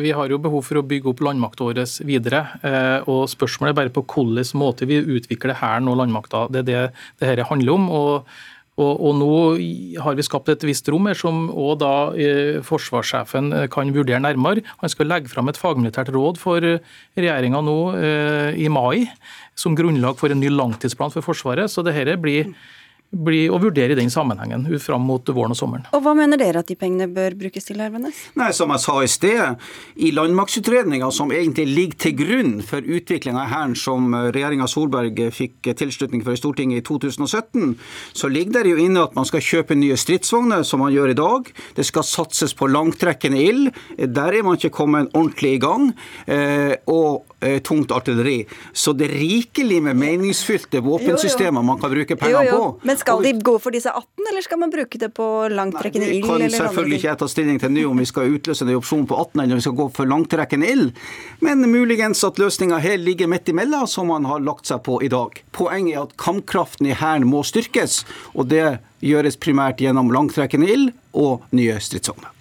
vi 0.00 0.12
har 0.16 0.30
jo 0.32 0.38
behov 0.40 0.64
for 0.64 0.80
å 0.80 0.84
bygge 0.88 1.12
opp 1.12 1.22
landmakta 1.24 1.66
vår 1.68 1.82
videre. 2.08 2.44
Eh, 2.64 3.08
og 3.08 3.26
Spørsmålet 3.30 3.72
er 3.72 3.80
bare 3.82 3.94
på 3.94 4.04
hvilken 4.04 4.60
måte 4.60 4.88
vi 4.88 5.00
utvikler 5.00 5.58
Hæren 5.60 5.90
og 5.90 5.98
landmakta. 6.00 6.46
Det 6.52 6.64
er 6.64 6.68
det 6.68 6.84
dette 7.20 7.50
handler 7.50 7.74
om. 7.74 7.90
og 7.90 8.30
og, 8.78 9.00
og, 9.02 9.14
Nå 9.18 10.02
har 10.04 10.14
vi 10.14 10.22
skapt 10.22 10.52
et 10.52 10.62
visst 10.62 10.86
rom 10.86 11.08
her 11.10 11.16
som 11.18 11.48
også 11.50 11.78
da 11.80 11.94
eh, 12.14 12.58
forsvarssjefen 12.62 13.48
eh, 13.50 13.66
kan 13.74 13.90
vurdere 13.90 14.22
nærmere. 14.22 14.62
Han 14.78 14.92
skal 14.92 15.10
legge 15.10 15.32
fram 15.32 15.50
et 15.50 15.58
fagmilitært 15.58 16.12
råd 16.14 16.38
for 16.38 16.62
regjeringa 16.62 17.58
nå 17.58 17.78
i 18.54 18.68
mai 18.70 19.08
som 19.58 19.74
grunnlag 19.74 20.14
for 20.20 20.30
en 20.30 20.38
ny 20.38 20.52
langtidsplan 20.54 21.10
for 21.10 21.26
Forsvaret. 21.26 21.66
Så 21.66 21.82
det 21.82 21.96
her 21.96 22.14
blir 22.22 22.54
bli 23.08 23.46
å 23.48 23.56
vurdere 23.60 23.94
i 23.94 23.98
den 23.98 24.10
sammenhengen 24.12 24.66
fram 24.84 25.06
mot 25.08 25.24
våren 25.32 25.54
og 25.54 25.58
sommeren. 25.58 25.86
Og 25.96 26.02
Hva 26.04 26.12
mener 26.16 26.40
dere 26.40 26.60
at 26.60 26.68
de 26.68 26.76
pengene 26.76 27.08
bør 27.08 27.36
brukes 27.40 27.64
til? 27.64 27.80
Ervenes? 27.80 28.18
Nei, 28.36 28.50
Som 28.52 28.72
jeg 28.74 28.82
sa 28.82 28.96
i 29.02 29.08
sted, 29.08 29.56
i 29.96 30.10
landmaktsutredninga 30.12 31.10
som 31.14 31.32
egentlig 31.32 31.66
ligger 31.70 31.98
til 32.04 32.16
grunn 32.18 32.52
for 32.62 32.84
utviklinga 32.84 33.44
av 33.46 33.52
Hæren, 33.52 33.76
som 33.78 34.12
regjeringa 34.12 34.68
Solberg 34.68 35.22
fikk 35.32 35.70
tilslutning 35.78 36.24
for 36.24 36.36
i 36.36 36.40
Stortinget 36.40 36.82
i 36.82 36.86
2017, 36.86 37.76
så 38.12 38.28
ligger 38.28 38.66
det 38.66 38.74
jo 38.74 38.82
inne 38.82 39.06
at 39.06 39.16
man 39.16 39.28
skal 39.28 39.44
kjøpe 39.44 39.78
nye 39.78 39.96
stridsvogner, 39.96 40.66
som 40.66 40.82
man 40.84 40.92
gjør 40.92 41.14
i 41.14 41.18
dag. 41.18 41.52
Det 41.78 41.86
skal 41.86 42.04
satses 42.04 42.54
på 42.58 42.68
langtrekkende 42.68 43.40
ild. 43.40 43.72
Der 43.96 44.36
er 44.36 44.44
man 44.44 44.58
ikke 44.58 44.74
kommet 44.74 45.14
ordentlig 45.14 45.56
i 45.56 45.62
gang. 45.62 45.92
Eh, 46.26 46.76
og 46.90 47.24
eh, 47.40 47.58
tungt 47.62 47.92
artilleri. 47.94 48.42
Så 48.72 48.92
det 48.92 49.08
er 49.08 49.16
rikelig 49.20 49.80
med 49.86 49.98
meningsfylte 49.98 50.82
våpensystemer 50.84 51.64
man 51.64 51.80
kan 51.80 51.92
bruke 51.92 52.18
penger 52.18 52.50
på. 52.52 52.62
Men 52.82 52.97
skal 53.00 53.22
de 53.24 53.32
gå 53.44 53.54
for 53.62 53.74
disse 53.74 53.90
18, 53.90 54.26
eller 54.30 54.44
skal 54.44 54.60
man 54.62 54.72
bruke 54.72 55.00
det 55.00 55.08
på 55.16 55.26
langtrekkende 55.52 56.08
ild? 56.08 56.26
Vi 56.26 56.28
kan 56.28 56.54
selvfølgelig 56.54 56.98
ikke 57.00 57.08
jeg 57.08 57.20
ta 57.22 57.28
stilling 57.30 57.60
til 57.62 57.74
nå 57.74 57.84
om 57.90 58.02
vi 58.02 58.08
skal 58.10 58.36
utløse 58.36 58.66
en 58.66 58.72
opsjon 58.76 59.04
på 59.08 59.18
18 59.18 59.42
eller 59.42 59.56
om 59.56 59.60
vi 59.60 59.66
skal 59.66 59.76
gå 59.80 59.88
for 59.98 60.10
langtrekkende 60.10 60.70
ild. 60.72 60.88
Men 61.44 61.66
muligens 61.70 62.24
at 62.26 62.40
løsninga 62.40 62.80
her 62.84 62.98
ligger 63.00 63.30
midt 63.30 63.50
imellom, 63.52 63.86
som 63.90 64.10
man 64.12 64.28
har 64.28 64.42
lagt 64.44 64.70
seg 64.70 64.82
på 64.86 65.00
i 65.04 65.10
dag. 65.12 65.42
Poenget 65.56 65.94
er 65.96 66.06
at 66.06 66.16
kampkraften 66.20 66.90
i 66.90 66.96
Hæren 66.96 67.28
må 67.28 67.44
styrkes, 67.46 68.02
og 68.34 68.50
det 68.52 68.78
gjøres 69.04 69.38
primært 69.40 69.82
gjennom 69.82 70.12
langtrekkende 70.14 70.70
ild 70.72 70.90
og 71.14 71.46
nye 71.54 71.78
stridsvogner. 71.82 72.37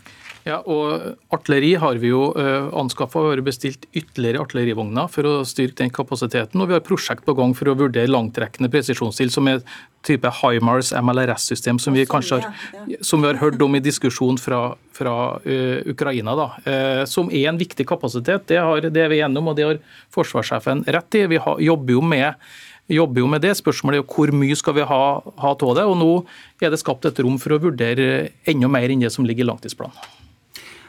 Ja, 0.48 0.62
og 0.64 1.18
Artilleri 1.36 1.74
har 1.76 1.98
vi 2.00 2.14
jo 2.14 2.30
uh, 2.38 2.70
anskaffa. 2.80 3.20
Vi 3.26 3.34
har 3.34 3.42
bestilt 3.44 3.84
ytterligere 3.92 4.46
artillerivogner 4.46 5.10
for 5.12 5.28
å 5.28 5.34
styrke 5.48 5.82
den 5.82 5.92
kapasiteten. 5.94 6.62
Og 6.64 6.70
vi 6.70 6.78
har 6.78 6.86
prosjekt 6.86 7.26
på 7.28 7.36
gang 7.36 7.52
for 7.58 7.68
å 7.68 7.76
vurdere 7.76 8.08
langtrekkende 8.08 8.72
presisjonsstil, 8.72 9.34
som 9.34 9.50
er 9.52 9.60
type 10.08 10.30
HIMARS 10.40 10.94
MLRS-system, 10.96 11.82
som 11.84 11.98
vi 11.98 12.06
kanskje 12.08 12.40
har, 12.40 12.94
som 13.04 13.24
vi 13.24 13.28
har 13.28 13.42
hørt 13.42 13.60
om 13.66 13.76
i 13.76 13.84
diskusjon 13.84 14.40
fra, 14.40 14.62
fra 14.96 15.18
uh, 15.44 15.82
Ukraina. 15.92 16.38
Da. 16.40 16.48
Uh, 16.64 17.04
som 17.10 17.28
er 17.28 17.50
en 17.52 17.60
viktig 17.60 17.84
kapasitet. 17.90 18.48
Det, 18.48 18.62
har, 18.64 18.88
det 18.88 19.04
er 19.04 19.12
vi 19.12 19.20
enige 19.26 19.44
om, 19.44 19.52
og 19.52 19.60
det 19.60 19.68
har 19.68 19.84
forsvarssjefen 20.16 20.86
rett 20.88 21.20
i. 21.20 21.28
Vi 21.36 21.44
har, 21.44 21.60
jobber 21.74 21.98
jo 21.98 22.08
med 22.16 22.48
jobber 22.88 23.20
jo 23.20 23.28
med 23.28 23.44
det. 23.44 23.52
Spørsmålet 23.60 24.00
er 24.00 24.06
hvor 24.08 24.32
mye 24.32 24.56
skal 24.56 24.78
vi 24.78 24.86
ha 24.88 25.02
av 25.20 25.66
det. 25.76 25.84
og 25.84 25.98
Nå 26.00 26.12
er 26.64 26.72
det 26.72 26.80
skapt 26.80 27.10
et 27.10 27.20
rom 27.20 27.36
for 27.36 27.58
å 27.58 27.60
vurdere 27.68 28.30
enda 28.48 28.72
mer 28.72 28.88
enn 28.94 29.04
det 29.04 29.12
som 29.12 29.28
ligger 29.28 29.44
i 29.44 29.50
langtidsplanen. 29.52 30.17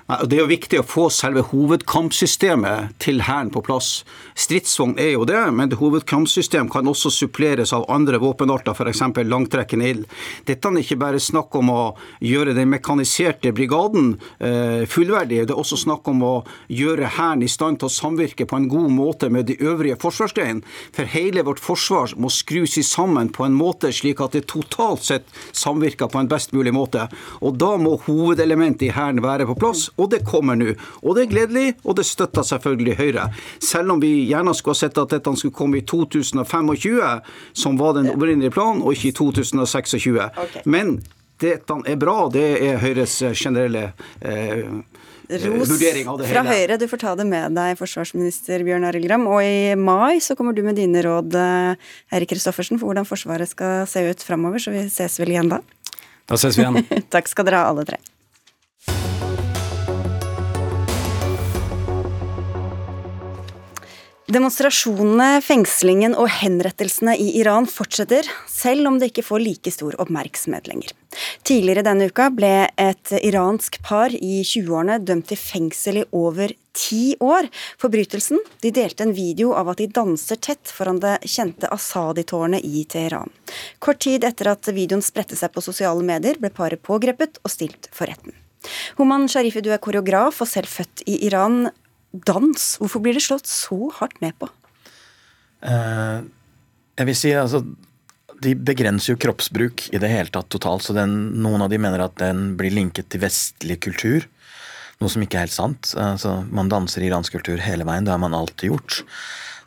Det 0.08 0.38
er 0.38 0.40
jo 0.40 0.48
viktig 0.48 0.78
å 0.80 0.86
få 0.88 1.02
selve 1.12 1.42
hovedkampsystemet 1.50 2.94
til 3.04 3.18
Hæren 3.26 3.50
på 3.52 3.60
plass. 3.60 4.06
Stridsvogn 4.40 4.94
er 4.96 5.10
jo 5.12 5.26
det, 5.28 5.42
men 5.52 5.68
det 5.68 5.76
hovedkampsystem 5.82 6.70
kan 6.72 6.86
også 6.88 7.10
suppleres 7.12 7.74
av 7.76 7.84
andre 7.92 8.16
våpenarter, 8.22 8.72
f.eks. 8.72 9.02
langtrekkende 9.28 9.90
ild. 9.92 10.06
Dette 10.48 10.70
er 10.70 10.78
ikke 10.80 10.96
bare 11.02 11.20
snakk 11.20 11.58
om 11.60 11.68
å 11.68 11.82
gjøre 12.24 12.54
den 12.56 12.70
mekaniserte 12.72 13.52
brigaden 13.52 14.14
eh, 14.40 14.86
fullverdig, 14.88 15.42
det 15.50 15.52
er 15.52 15.60
også 15.60 15.76
snakk 15.82 16.08
om 16.08 16.24
å 16.24 16.32
gjøre 16.72 17.12
Hæren 17.18 17.44
i 17.44 17.50
stand 17.52 17.82
til 17.82 17.90
å 17.90 17.92
samvirke 17.92 18.48
på 18.48 18.56
en 18.56 18.70
god 18.72 18.88
måte 18.96 19.28
med 19.28 19.44
de 19.52 19.58
øvrige 19.60 20.00
forsvarsgrenene. 20.00 20.64
For 20.96 21.12
hele 21.12 21.44
vårt 21.44 21.60
forsvar 21.60 22.16
må 22.16 22.32
skrus 22.32 22.78
sammen 22.88 23.28
på 23.28 23.44
en 23.44 23.60
måte 23.60 23.92
slik 23.92 24.24
at 24.24 24.32
det 24.32 24.46
totalt 24.48 25.04
sett 25.04 25.28
samvirker 25.52 26.08
på 26.08 26.24
en 26.24 26.32
best 26.32 26.56
mulig 26.56 26.72
måte. 26.72 27.10
Og 27.44 27.60
da 27.60 27.74
må 27.76 27.98
hovedelementet 28.08 28.88
i 28.88 28.92
Hæren 28.96 29.20
være 29.20 29.44
på 29.52 29.60
plass 29.60 29.90
og 29.98 30.10
det 30.14 30.22
kommer 30.26 30.58
nå. 30.58 30.72
Og 31.02 31.16
det 31.16 31.26
er 31.26 31.32
gledelig, 31.32 31.66
og 31.84 31.98
det 31.98 32.06
støtter 32.06 32.46
selvfølgelig 32.46 32.96
Høyre. 32.98 33.28
Selv 33.58 33.96
om 33.96 34.02
vi 34.02 34.12
gjerne 34.30 34.54
skulle 34.56 34.76
ha 34.76 34.82
sett 34.86 34.98
at 35.00 35.14
dette 35.14 35.36
skulle 35.36 35.54
komme 35.54 35.80
i 35.80 35.86
2025, 35.86 36.98
som 37.52 37.78
var 37.80 37.98
den 37.98 38.12
opprinnelige 38.14 38.54
planen, 38.54 38.82
og 38.82 38.94
ikke 38.94 39.12
i 39.12 39.16
2026. 39.18 40.18
Okay. 40.46 40.64
Men 40.64 40.98
dette 41.42 41.82
er 41.86 41.98
bra, 42.00 42.16
det 42.34 42.46
er 42.66 42.80
Høyres 42.82 43.20
generelle 43.38 43.90
eh, 44.20 44.66
Ros 45.28 45.68
fra 46.24 46.42
Høyre. 46.46 46.78
Du 46.80 46.86
får 46.88 47.02
ta 47.02 47.10
det 47.18 47.26
med 47.28 47.52
deg, 47.58 47.74
forsvarsminister 47.76 48.62
Bjørn 48.64 48.86
Arild 48.88 49.04
Gram. 49.04 49.26
Og 49.28 49.42
i 49.44 49.74
mai 49.76 50.22
så 50.24 50.38
kommer 50.38 50.56
du 50.56 50.62
med 50.64 50.78
dine 50.80 51.02
råd, 51.04 51.36
Erik 52.16 52.32
Kristoffersen, 52.32 52.80
for 52.80 52.88
hvordan 52.88 53.08
Forsvaret 53.08 53.50
skal 53.50 53.84
se 53.90 54.06
ut 54.08 54.24
framover. 54.24 54.62
Så 54.62 54.72
vi 54.72 54.86
ses 54.92 55.20
vel 55.20 55.34
igjen 55.34 55.52
da? 55.52 55.60
Da 56.28 56.40
ses 56.40 56.56
vi 56.56 56.64
igjen. 56.64 56.80
Takk 57.12 57.28
skal 57.28 57.48
dere 57.48 57.60
ha, 57.60 57.74
alle 57.74 57.84
tre. 57.88 58.00
Demonstrasjonene, 64.28 65.38
fengslingen 65.40 66.12
og 66.12 66.26
henrettelsene 66.28 67.14
i 67.16 67.30
Iran 67.40 67.64
fortsetter, 67.64 68.26
selv 68.44 68.90
om 68.90 68.98
det 69.00 69.08
ikke 69.08 69.24
får 69.24 69.40
like 69.40 69.70
stor 69.72 69.94
oppmerksomhet 70.04 70.68
lenger. 70.68 70.92
Tidligere 71.48 71.86
denne 71.86 72.10
uka 72.10 72.26
ble 72.36 72.50
et 72.68 73.14
iransk 73.22 73.78
par 73.86 74.12
i 74.12 74.42
20-årene 74.44 74.98
dømt 75.00 75.30
til 75.30 75.40
fengsel 75.40 76.02
i 76.02 76.04
over 76.12 76.52
ti 76.76 77.16
år. 77.24 77.48
Forbrytelsen? 77.80 78.44
De 78.60 78.74
delte 78.76 79.08
en 79.08 79.16
video 79.16 79.54
av 79.56 79.72
at 79.72 79.80
de 79.80 79.88
danser 79.96 80.36
tett 80.44 80.76
foran 80.76 81.00
det 81.00 81.16
kjente 81.24 81.72
Asadi-tårnet 81.72 82.68
i 82.68 82.84
Teheran. 82.84 83.32
Kort 83.80 84.04
tid 84.04 84.28
etter 84.28 84.52
at 84.52 84.68
videoen 84.68 85.00
spredte 85.00 85.40
seg 85.40 85.56
på 85.56 85.64
sosiale 85.64 86.04
medier, 86.04 86.36
ble 86.36 86.52
paret 86.52 86.84
pågrepet 86.84 87.40
og 87.40 87.56
stilt 87.56 87.88
for 87.96 88.12
retten. 88.12 88.36
Homan 89.00 89.24
Sharifi, 89.24 89.64
du 89.64 89.72
er 89.72 89.80
koreograf 89.80 90.44
og 90.44 90.52
selv 90.52 90.68
født 90.68 91.08
i 91.08 91.22
Iran 91.24 91.70
dans. 92.12 92.64
Hvorfor 92.80 93.02
blir 93.04 93.16
det 93.16 93.24
slått 93.24 93.48
så 93.50 93.90
hardt 93.98 94.20
ned 94.24 94.36
på? 94.40 94.48
Uh, 95.64 96.24
jeg 96.98 97.08
vil 97.08 97.16
si 97.18 97.30
altså 97.34 97.64
De 98.38 98.52
begrenser 98.54 99.10
jo 99.10 99.18
kroppsbruk 99.18 99.88
i 99.90 99.98
det 99.98 100.10
hele 100.12 100.30
tatt 100.30 100.46
totalt. 100.54 100.84
så 100.86 100.94
den, 100.94 101.16
Noen 101.42 101.64
av 101.64 101.72
de 101.72 101.80
mener 101.82 102.04
at 102.04 102.14
den 102.20 102.52
blir 102.58 102.74
linket 102.74 103.10
til 103.10 103.24
vestlig 103.24 103.80
kultur. 103.82 104.28
Noe 104.98 105.10
som 105.10 105.22
ikke 105.22 105.38
er 105.38 105.46
helt 105.46 105.54
sant. 105.54 105.92
Altså, 105.98 106.40
man 106.50 106.70
danser 106.70 107.04
iransk 107.06 107.34
kultur 107.34 107.60
hele 107.62 107.86
veien. 107.86 108.06
Det 108.06 108.14
har 108.14 108.22
man 108.22 108.36
alltid 108.38 108.72
gjort. 108.72 109.02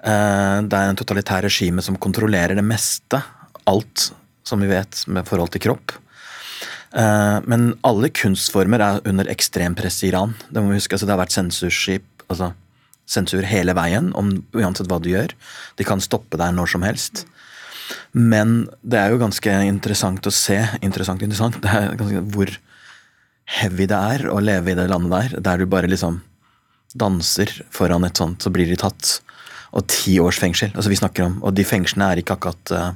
Uh, 0.02 0.64
det 0.66 0.78
er 0.78 0.90
en 0.90 1.00
totalitær 1.00 1.44
regime 1.46 1.84
som 1.84 2.00
kontrollerer 2.00 2.58
det 2.58 2.66
meste. 2.66 3.20
Alt 3.70 4.12
som 4.48 4.64
vi 4.64 4.72
vet 4.72 5.04
med 5.12 5.28
forhold 5.28 5.54
til 5.54 5.68
kropp. 5.68 5.98
Uh, 6.92 7.40
men 7.48 7.70
alle 7.88 8.10
kunstformer 8.12 8.84
er 8.84 9.06
under 9.08 9.30
ekstrempress 9.32 10.02
i 10.04 10.10
Iran. 10.10 10.34
Det 10.52 10.60
må 10.60 10.74
vi 10.74 10.82
huske, 10.82 10.98
altså 10.98 11.08
det 11.08 11.16
har 11.16 11.22
vært 11.24 11.36
sensurskip 11.38 12.11
altså, 12.32 12.52
sensur 13.12 13.46
hele 13.48 13.76
veien, 13.78 14.12
om, 14.18 14.34
uansett 14.56 14.90
hva 14.90 15.02
du 15.04 15.12
gjør. 15.12 15.36
De 15.78 15.88
kan 15.88 16.02
stoppe 16.04 16.40
deg 16.40 16.56
når 16.56 16.74
som 16.74 16.86
helst. 16.86 17.26
Men 18.16 18.66
det 18.82 19.00
er 19.00 19.14
jo 19.14 19.22
ganske 19.22 19.56
interessant 19.68 20.28
å 20.28 20.34
se 20.34 20.60
interessant, 20.82 21.24
interessant, 21.24 21.60
det 21.64 21.72
er 21.72 21.96
ganske, 22.00 22.24
hvor 22.34 22.52
heavy 23.60 23.88
det 23.90 23.98
er 23.98 24.28
å 24.32 24.40
leve 24.44 24.72
i 24.72 24.78
det 24.78 24.88
landet 24.92 25.12
der, 25.12 25.42
der 25.44 25.62
du 25.62 25.68
bare 25.70 25.90
liksom 25.92 26.22
danser 26.96 27.52
foran 27.72 28.06
et 28.08 28.20
sånt, 28.20 28.44
så 28.44 28.52
blir 28.54 28.70
de 28.70 28.80
tatt. 28.80 29.20
Og 29.72 29.86
ti 29.88 30.18
års 30.20 30.40
fengsel. 30.42 30.74
altså 30.76 30.92
vi 30.92 31.00
snakker 31.00 31.24
om, 31.24 31.38
Og 31.48 31.54
de 31.56 31.64
fengslene 31.64 32.10
er 32.12 32.20
ikke 32.20 32.36
akkurat 32.36 32.72
uh, 32.76 32.90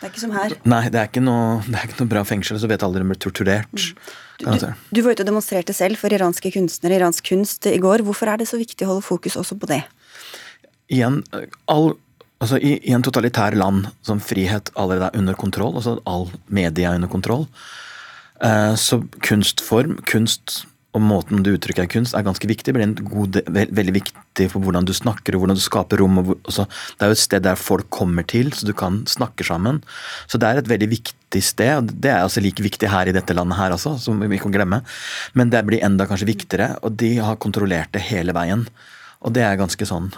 Det 0.00 0.06
er 0.06 0.08
ikke 0.08 0.22
som 0.22 0.32
her. 0.32 0.54
Nei, 0.64 0.86
det 0.88 1.00
er 1.00 1.10
ikke 1.10 1.20
noe, 1.20 1.58
det 1.66 1.76
er 1.76 1.84
ikke 1.84 1.98
noe 2.00 2.12
bra 2.14 2.22
fengsel. 2.24 2.56
Så 2.56 2.70
vet 2.70 2.82
alle 2.82 3.02
de 3.02 3.10
blir 3.10 3.20
torturert. 3.20 3.76
Mm. 3.76 4.14
Du, 4.42 4.68
du, 4.90 5.00
var 5.04 5.14
ute 5.14 5.24
og 5.24 5.28
demonstrerte 5.28 5.74
selv 5.76 6.00
for 6.00 6.12
iranske 6.12 6.50
kunstnere, 6.54 6.98
iransk 6.98 7.28
kunst, 7.30 7.66
i 7.70 7.80
går. 7.82 8.04
Hvorfor 8.06 8.32
er 8.32 8.42
det 8.42 8.48
så 8.50 8.58
viktig 8.60 8.86
å 8.86 8.94
holde 8.94 9.06
fokus 9.06 9.38
også 9.40 9.58
på 9.60 9.70
det? 9.70 9.82
Igjen, 10.92 11.20
all, 11.70 11.92
altså 12.42 12.58
i, 12.58 12.74
i, 12.80 12.92
en 12.96 13.04
totalitær 13.06 13.56
land 13.58 13.86
som 14.06 14.20
frihet 14.22 14.72
allerede 14.74 15.12
er 15.12 15.22
under 15.22 15.38
kontroll, 15.38 15.78
altså 15.78 15.96
all 16.08 16.28
media 16.52 16.90
er 16.90 17.00
under 17.00 17.12
kontroll, 17.12 17.46
eh, 18.42 18.74
så 18.76 19.00
kunstform, 19.24 20.00
kunst 20.10 20.64
og 20.92 21.00
måten 21.00 21.40
du 21.40 21.54
uttrykker 21.54 21.88
kunst 21.88 22.12
er 22.12 22.24
ganske 22.26 22.48
viktig. 22.48 22.68
Det 22.68 22.74
blir 22.76 23.06
god, 23.08 23.38
veldig 23.48 23.94
viktig 23.96 24.48
for 24.52 24.60
hvordan 24.60 24.84
du 24.84 24.92
snakker 24.92 25.32
og 25.32 25.44
hvordan 25.44 25.56
du 25.56 25.64
skaper 25.64 26.02
rom. 26.02 26.18
Og, 26.20 26.32
så, 26.52 26.66
det 26.98 27.06
er 27.06 27.12
jo 27.12 27.16
et 27.16 27.22
sted 27.22 27.46
der 27.46 27.60
folk 27.60 27.88
kommer 27.94 28.26
til, 28.28 28.50
så 28.52 28.68
du 28.68 28.74
kan 28.76 29.00
snakke 29.08 29.46
sammen. 29.48 29.80
Så 30.28 30.40
det 30.40 30.50
er 30.50 30.60
et 30.60 30.68
veldig 30.68 30.90
viktig 30.92 31.42
sted. 31.44 31.72
og 31.78 31.94
Det 31.96 32.12
er 32.12 32.20
altså 32.20 32.44
like 32.44 32.64
viktig 32.64 32.90
her 32.92 33.08
i 33.08 33.16
dette 33.16 33.36
landet 33.36 33.56
her 33.56 33.72
også, 33.72 33.94
som 34.04 34.20
vi 34.20 34.40
kan 34.42 34.52
glemme. 34.52 34.82
Men 35.32 35.54
det 35.54 35.64
blir 35.68 35.80
enda 35.80 36.04
kanskje 36.10 36.28
viktigere, 36.28 36.74
og 36.84 37.00
de 37.00 37.14
har 37.24 37.40
kontrollert 37.40 37.94
det 37.96 38.04
hele 38.10 38.36
veien. 38.36 38.66
Og 39.24 39.32
det 39.32 39.46
er 39.48 39.60
ganske 39.60 39.88
sånn 39.88 40.12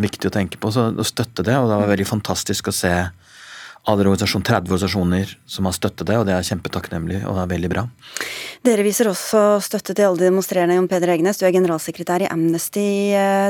viktig 0.00 0.30
å 0.30 0.34
tenke 0.38 0.62
på, 0.62 0.70
så 0.70 0.92
å 0.94 1.06
støtte 1.06 1.42
det. 1.42 1.58
Og 1.58 1.72
det 1.72 1.80
var 1.82 1.90
veldig 1.90 2.06
fantastisk 2.06 2.70
å 2.70 2.76
se 2.76 2.94
alle 3.88 4.04
organisasjon, 4.04 4.42
30 4.44 4.68
organisasjoner 4.68 5.30
som 5.48 5.66
har 5.66 5.74
støttet 5.74 6.08
det, 6.10 6.18
og 6.20 6.26
det 6.28 6.34
er 6.36 6.46
kjempetakknemlig 6.46 7.22
og 7.24 7.36
det 7.36 7.44
er 7.44 7.52
veldig 7.54 7.70
bra. 7.72 7.84
Dere 8.66 8.84
viser 8.84 9.08
også 9.08 9.40
støtte 9.64 9.94
til 9.96 10.04
alle 10.04 10.20
de 10.20 10.28
demonstrerende. 10.28 10.76
Jon 10.76 10.88
Peder 10.90 11.14
Egnes, 11.14 11.40
du 11.40 11.46
er 11.48 11.54
generalsekretær 11.56 12.26
i 12.26 12.28
Amnesty. 12.28 12.84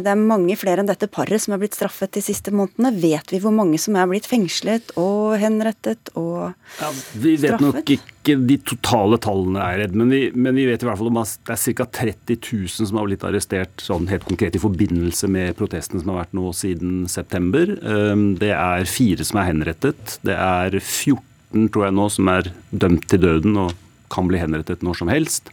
Det 0.05 0.13
er 0.13 0.21
mange 0.21 0.55
flere 0.61 0.85
enn 0.85 0.91
dette 0.91 1.11
paret 1.11 1.43
som 1.43 1.57
er 1.57 1.63
blitt 1.63 1.75
straffet 1.75 2.15
de 2.15 2.23
siste 2.23 2.55
månedene. 2.55 2.95
Vet 3.03 3.35
vi 3.35 3.43
hvor 3.43 3.55
mange 3.55 3.81
som 3.83 3.99
er 3.99 4.07
blitt 4.11 4.29
fengslet 4.31 4.95
og 5.01 5.35
henrettet 5.43 6.13
og 6.15 6.53
ja, 6.79 6.93
vi 7.15 7.35
vet 7.35 7.57
straffet? 7.57 7.67
nok 7.67 7.95
ikke 7.99 8.20
de 8.29 8.57
totale 8.69 9.17
tallene, 9.23 9.63
er 9.65 9.79
redd, 9.81 9.95
men 9.97 10.11
vi, 10.13 10.21
men 10.37 10.59
vi 10.59 10.67
vet 10.69 10.83
i 10.85 10.89
hvert 10.89 11.01
fall 11.01 11.09
om 11.09 11.21
at 11.23 11.39
det 11.49 11.55
er 11.57 11.77
ca. 11.79 11.87
30 12.01 12.37
000 12.37 12.89
som 12.91 12.99
har 13.01 13.09
blitt 13.09 13.25
arrestert 13.25 13.85
sånn 13.85 14.11
helt 14.11 14.27
konkret 14.29 14.59
i 14.59 14.63
forbindelse 14.63 15.31
med 15.33 15.57
protestene 15.59 16.03
som 16.03 16.13
har 16.13 16.23
vært 16.25 16.37
nå 16.37 16.53
siden 16.57 17.07
september. 17.09 17.73
Ehm, 17.81 18.35
det 18.41 18.53
er 18.57 18.91
fire 18.91 19.25
som 19.25 19.41
er 19.41 19.49
henrettet. 19.49 20.19
Det 20.27 20.37
er 20.37 20.77
14 20.81 21.71
tror 21.73 21.89
jeg 21.89 21.97
nå 21.97 22.11
som 22.13 22.29
er 22.33 22.53
dømt 22.71 23.09
til 23.11 23.25
døden. 23.25 23.57
og 23.65 23.79
kan 24.11 24.27
bli 24.27 24.41
henrettet 24.43 24.83
når 24.83 25.01
som 25.01 25.11
helst. 25.13 25.53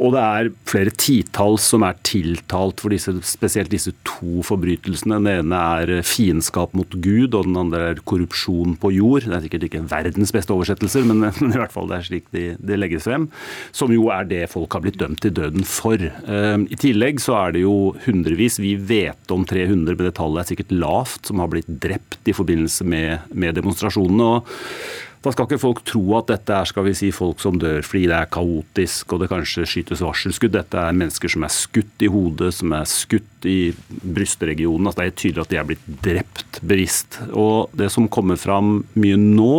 Og 0.00 0.14
det 0.14 0.20
er 0.20 0.48
flere 0.68 0.92
titalls 0.96 1.66
som 1.72 1.84
er 1.84 1.98
tiltalt 2.06 2.80
for 2.80 2.92
disse, 2.92 3.12
spesielt 3.28 3.72
disse 3.72 3.92
to 4.08 4.40
forbrytelsene. 4.46 5.18
Den 5.20 5.28
ene 5.44 5.60
er 5.82 6.06
fiendskap 6.06 6.72
mot 6.78 6.94
Gud, 7.04 7.36
og 7.36 7.44
den 7.44 7.58
andre 7.60 7.82
er 7.90 8.00
korrupsjon 8.08 8.78
på 8.80 8.94
jord. 8.96 9.26
Det 9.28 9.36
er 9.36 9.44
sikkert 9.44 9.66
ikke 9.68 9.82
verdens 9.90 10.32
beste 10.32 10.54
oversettelser, 10.56 11.04
men, 11.10 11.26
i 11.50 11.60
hvert 11.60 11.74
fall 11.74 11.90
det 11.90 11.98
er 11.98 12.08
slik 12.08 12.30
det 12.32 12.46
de, 12.56 12.78
legges 12.80 13.04
frem. 13.08 13.28
Som 13.76 13.92
jo 13.92 14.08
er 14.14 14.24
det 14.30 14.46
folk 14.54 14.72
har 14.72 14.86
blitt 14.86 15.00
dømt 15.02 15.20
til 15.20 15.36
døden 15.36 15.68
for. 15.68 16.00
Uh, 16.24 16.64
I 16.64 16.80
tillegg 16.80 17.20
så 17.20 17.36
er 17.42 17.58
det 17.58 17.66
jo 17.66 17.92
hundrevis, 18.06 18.56
vi 18.62 18.76
vet 18.80 19.36
om 19.36 19.44
300, 19.44 19.92
men 19.92 20.08
det 20.08 20.16
tallet 20.16 20.46
er 20.46 20.54
sikkert 20.54 20.74
lavt, 20.80 21.28
som 21.28 21.44
har 21.44 21.52
blitt 21.52 21.68
drept 21.84 22.24
i 22.30 22.36
forbindelse 22.36 22.88
med, 22.88 23.30
med 23.36 23.60
demonstrasjonene. 23.60 24.32
og 24.32 25.08
da 25.20 25.32
skal 25.34 25.44
ikke 25.44 25.60
folk 25.60 25.82
tro 25.84 26.02
at 26.16 26.30
dette 26.30 26.54
er 26.56 26.68
skal 26.68 26.86
vi 26.86 26.94
si, 26.96 27.10
folk 27.12 27.42
som 27.42 27.58
dør 27.60 27.84
fordi 27.84 28.06
det 28.08 28.16
er 28.16 28.30
kaotisk 28.32 29.12
og 29.12 29.20
det 29.20 29.28
kanskje 29.28 29.66
skytes 29.68 30.00
varselskudd. 30.00 30.54
Dette 30.54 30.80
er 30.80 30.96
mennesker 30.96 31.32
som 31.32 31.44
er 31.44 31.52
skutt 31.52 32.04
i 32.06 32.08
hodet, 32.08 32.54
som 32.56 32.72
er 32.72 32.88
skutt 32.88 33.48
i 33.48 33.58
brystregionen. 34.00 34.88
Altså, 34.88 35.02
det 35.02 35.10
er 35.10 35.18
tydelig 35.20 35.44
at 35.44 35.52
de 35.52 35.60
er 35.60 35.68
blitt 35.68 35.90
drept 36.06 36.62
bevisst. 36.64 37.20
Og 37.36 37.68
det 37.76 37.90
som 37.92 38.08
kommer 38.08 38.40
fram 38.40 38.78
mye 38.96 39.20
nå, 39.20 39.56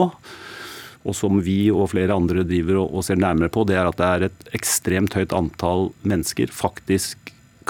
og 1.02 1.18
som 1.18 1.38
vi 1.46 1.66
og 1.74 1.92
flere 1.94 2.18
andre 2.18 2.46
driver 2.46 2.82
og 2.82 3.06
ser 3.06 3.22
nærmere 3.22 3.54
på, 3.54 3.66
det 3.70 3.78
er 3.78 3.90
at 3.90 4.02
det 4.02 4.10
er 4.10 4.28
et 4.28 4.52
ekstremt 4.58 5.18
høyt 5.18 5.34
antall 5.38 5.90
mennesker, 6.02 6.50
faktisk 6.54 7.21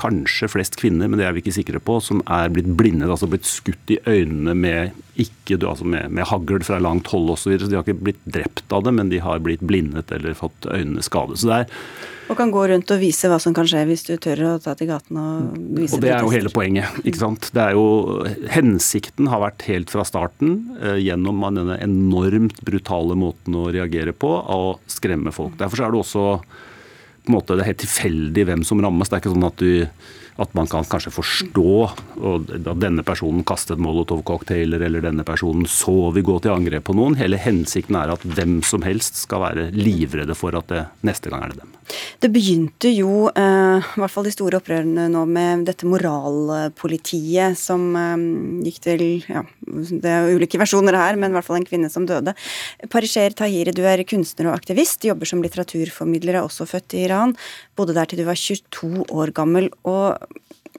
kanskje 0.01 0.49
flest 0.51 0.77
kvinner, 0.81 1.09
men 1.09 1.21
det 1.21 1.27
er 1.27 1.35
vi 1.35 1.43
ikke 1.43 1.55
sikre 1.55 1.81
på, 1.83 1.99
som 2.03 2.23
er 2.25 2.51
blitt 2.53 2.69
blinde, 2.79 3.09
altså 3.09 3.29
blitt 3.29 3.49
skutt 3.49 3.93
i 3.93 3.99
øynene 4.09 4.55
med, 4.57 4.95
ikke, 5.21 5.59
altså 5.59 5.85
med, 5.85 6.09
med 6.13 6.27
hagl 6.31 6.63
fra 6.65 6.81
langt 6.81 7.11
hold 7.13 7.29
osv. 7.35 7.43
Så, 7.43 7.51
videre. 7.53 7.67
så 7.67 7.71
de 7.71 7.79
har 7.79 7.85
ikke 7.85 8.07
blitt 8.07 8.23
drept 8.25 8.73
av 8.73 8.87
det, 8.87 8.95
men 8.97 9.11
de 9.13 9.21
har 9.23 9.43
blitt 9.43 9.63
blindet 9.65 10.13
eller 10.15 10.37
fått 10.37 10.69
øynene 10.69 11.05
skadet. 11.05 11.41
Så 11.41 11.51
det 11.51 11.61
er, 11.61 11.77
og 12.31 12.37
kan 12.39 12.51
gå 12.53 12.61
rundt 12.71 12.91
og 12.93 13.01
vise 13.01 13.27
hva 13.27 13.37
som 13.43 13.51
kan 13.55 13.67
skje 13.67 13.81
hvis 13.89 14.05
du 14.07 14.13
tør 14.21 14.41
å 14.47 14.51
ta 14.63 14.71
til 14.79 14.87
gaten 14.87 15.17
og 15.19 15.55
vise 15.75 15.97
Og 15.97 16.03
det 16.03 16.13
er 16.15 16.23
jo 16.23 16.31
hele 16.31 16.51
poenget. 16.53 17.01
ikke 17.03 17.19
sant? 17.19 17.49
Det 17.51 17.63
er 17.65 17.75
jo, 17.75 18.23
Hensikten 18.53 19.27
har 19.31 19.43
vært 19.43 19.65
helt 19.67 19.91
fra 19.91 20.05
starten, 20.07 20.61
eh, 20.79 21.01
gjennom 21.03 21.43
denne 21.49 21.75
enormt 21.83 22.61
brutale 22.63 23.17
måten 23.19 23.57
å 23.59 23.67
reagere 23.73 24.15
på, 24.15 24.31
å 24.31 24.77
skremme 24.87 25.35
folk. 25.35 25.57
Derfor 25.59 25.83
er 25.83 25.91
det 25.91 26.03
også 26.05 26.25
på 27.21 27.31
en 27.31 27.37
måte, 27.37 27.55
det 27.55 27.65
er 27.65 27.71
helt 27.71 27.83
tilfeldig 27.83 28.45
hvem 28.49 28.65
som 28.67 28.81
rammes. 28.83 29.09
Det 29.09 29.17
er 29.17 29.23
ikke 29.23 29.33
sånn 29.35 29.49
at, 29.49 29.61
du, 29.61 30.17
at 30.41 30.53
man 30.57 30.69
kan 30.71 30.87
kanskje 30.89 31.13
forstå 31.13 31.73
at 32.31 32.53
denne 32.81 33.05
personen 33.07 33.45
kastet 33.47 33.81
molotovcocktailer 33.81 34.81
eller 34.87 35.05
denne 35.05 35.25
personen 35.27 35.67
så 35.69 36.11
vi 36.15 36.25
gå 36.25 36.37
til 36.41 36.53
angrep 36.55 36.87
på 36.89 36.95
noen. 36.97 37.17
Hele 37.19 37.39
hensikten 37.41 37.97
er 37.99 38.13
at 38.13 38.25
hvem 38.25 38.59
som 38.65 38.85
helst 38.85 39.21
skal 39.23 39.45
være 39.45 39.69
livredde 39.75 40.37
for 40.37 40.57
at 40.57 40.71
det 40.71 40.85
neste 41.07 41.31
gang 41.31 41.45
er 41.45 41.53
det 41.53 41.63
dem. 41.63 41.77
Det 42.21 42.29
begynte 42.31 42.91
jo, 42.93 43.27
eh, 43.35 43.81
i 43.81 43.99
hvert 43.99 44.13
fall 44.13 44.27
de 44.27 44.33
store 44.33 44.59
opprørene 44.61 45.07
nå, 45.11 45.23
med 45.27 45.65
dette 45.67 45.87
moralpolitiet 45.89 47.57
som 47.59 47.89
eh, 47.97 48.25
gikk 48.67 48.79
til 48.85 49.03
ja, 49.27 49.43
Det 49.65 50.11
er 50.11 50.31
ulike 50.35 50.59
versjoner 50.61 50.95
her, 50.97 51.19
men 51.19 51.33
i 51.33 51.37
hvert 51.37 51.47
fall 51.47 51.59
en 51.59 51.67
kvinne 51.67 51.91
som 51.91 52.05
døde. 52.07 52.35
Parisher 52.91 53.35
Tahiri, 53.35 53.73
du 53.75 53.83
er 53.87 54.05
kunstner 54.07 54.51
og 54.51 54.59
aktivist, 54.59 55.03
jobber 55.07 55.29
som 55.29 55.43
litteraturformidler, 55.43 56.39
er 56.39 56.47
også 56.47 56.69
født 56.69 56.95
i 56.97 57.05
Iran. 57.07 57.35
Bodde 57.75 57.97
der 57.97 58.09
til 58.09 58.21
du 58.21 58.27
var 58.29 58.39
22 58.39 59.07
år 59.09 59.35
gammel. 59.35 59.71
og 59.83 60.30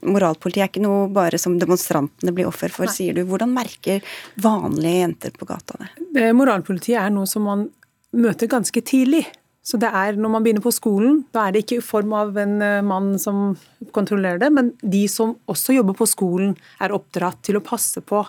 Moralpoliti 0.03 0.59
er 0.59 0.67
ikke 0.71 0.83
noe 0.83 1.05
bare 1.13 1.39
som 1.39 1.55
demonstrantene 1.61 2.33
blir 2.35 2.49
offer 2.49 2.71
for, 2.73 2.89
Nei. 2.89 2.95
sier 2.95 3.15
du. 3.15 3.23
Hvordan 3.29 3.53
merker 3.55 4.03
vanlige 4.41 5.03
jenter 5.05 5.37
på 5.37 5.47
gata 5.47 5.79
det? 5.79 6.27
Moralpolitiet 6.35 6.99
er 6.99 7.13
noe 7.13 7.29
som 7.29 7.45
man 7.47 7.69
møter 8.13 8.51
ganske 8.51 8.83
tidlig. 8.85 9.23
Så 9.63 9.79
det 9.79 9.87
er 9.95 10.17
når 10.19 10.31
man 10.33 10.43
begynner 10.43 10.63
på 10.63 10.73
skolen, 10.75 11.21
da 11.31 11.47
er 11.47 11.55
det 11.55 11.63
ikke 11.63 11.79
i 11.79 11.85
form 11.85 12.11
av 12.19 12.35
en 12.41 12.57
eh, 12.61 12.81
mann 12.83 13.13
som 13.21 13.53
kontrollerer 13.95 14.41
det, 14.41 14.49
men 14.51 14.73
de 14.81 15.05
som 15.07 15.37
også 15.47 15.77
jobber 15.77 15.95
på 15.95 16.07
skolen, 16.11 16.57
er 16.83 16.91
oppdratt 16.95 17.39
til 17.47 17.57
å 17.59 17.63
passe 17.63 18.03
på 18.03 18.25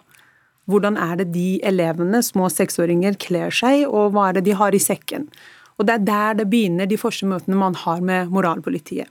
hvordan 0.71 0.95
er 0.97 1.19
det 1.21 1.27
de 1.35 1.49
elevene, 1.67 2.23
små 2.25 2.47
seksåringer, 2.53 3.19
kler 3.21 3.51
seg, 3.53 3.83
og 3.89 4.15
hva 4.15 4.31
er 4.31 4.39
det 4.39 4.47
de 4.47 4.55
har 4.57 4.77
i 4.77 4.81
sekken. 4.81 5.27
Og 5.75 5.89
Det 5.89 5.97
er 5.99 6.07
der 6.07 6.39
det 6.39 6.47
begynner, 6.53 6.87
de 6.87 7.01
første 7.01 7.27
møtene 7.27 7.59
man 7.59 7.75
har 7.83 8.01
med 8.01 8.31
moralpolitiet. 8.31 9.11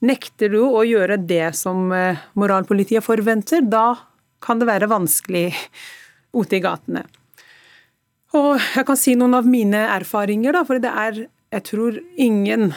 Nekter 0.00 0.52
du 0.54 0.60
å 0.64 0.80
gjøre 0.86 1.18
det 1.28 1.52
som 1.58 1.90
eh, 1.92 2.20
moralpolitiet 2.40 3.04
forventer, 3.04 3.60
da 3.60 3.98
kan 4.40 4.60
det 4.60 4.68
være 4.70 4.88
vanskelig 4.88 5.50
ute 6.32 6.56
i 6.56 6.62
gatene. 6.64 7.04
Og 8.38 8.54
jeg 8.62 8.86
kan 8.86 8.98
si 8.98 9.16
noen 9.18 9.36
av 9.36 9.48
mine 9.48 9.82
erfaringer, 9.90 10.54
da, 10.56 10.64
for 10.64 10.80
det 10.80 10.92
er 10.94 11.24
jeg 11.50 11.66
tror 11.66 11.98
ingen 12.14 12.70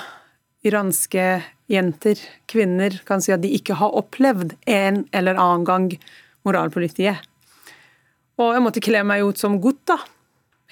iranske 0.65 1.43
jenter, 1.69 2.19
kvinner, 2.49 2.95
kan 3.05 3.21
si 3.21 3.33
at 3.33 3.43
de 3.43 3.51
ikke 3.53 3.77
har 3.77 3.93
opplevd 3.99 4.55
en 4.69 5.03
eller 5.13 5.37
annen 5.37 5.67
gang 5.67 5.87
moralpolitiet. 6.47 7.21
Og 8.41 8.55
jeg 8.55 8.63
måtte 8.65 8.83
kle 8.83 9.03
meg 9.05 9.23
ut 9.27 9.39
som 9.39 9.59
gutt, 9.61 9.83
da. 9.87 9.99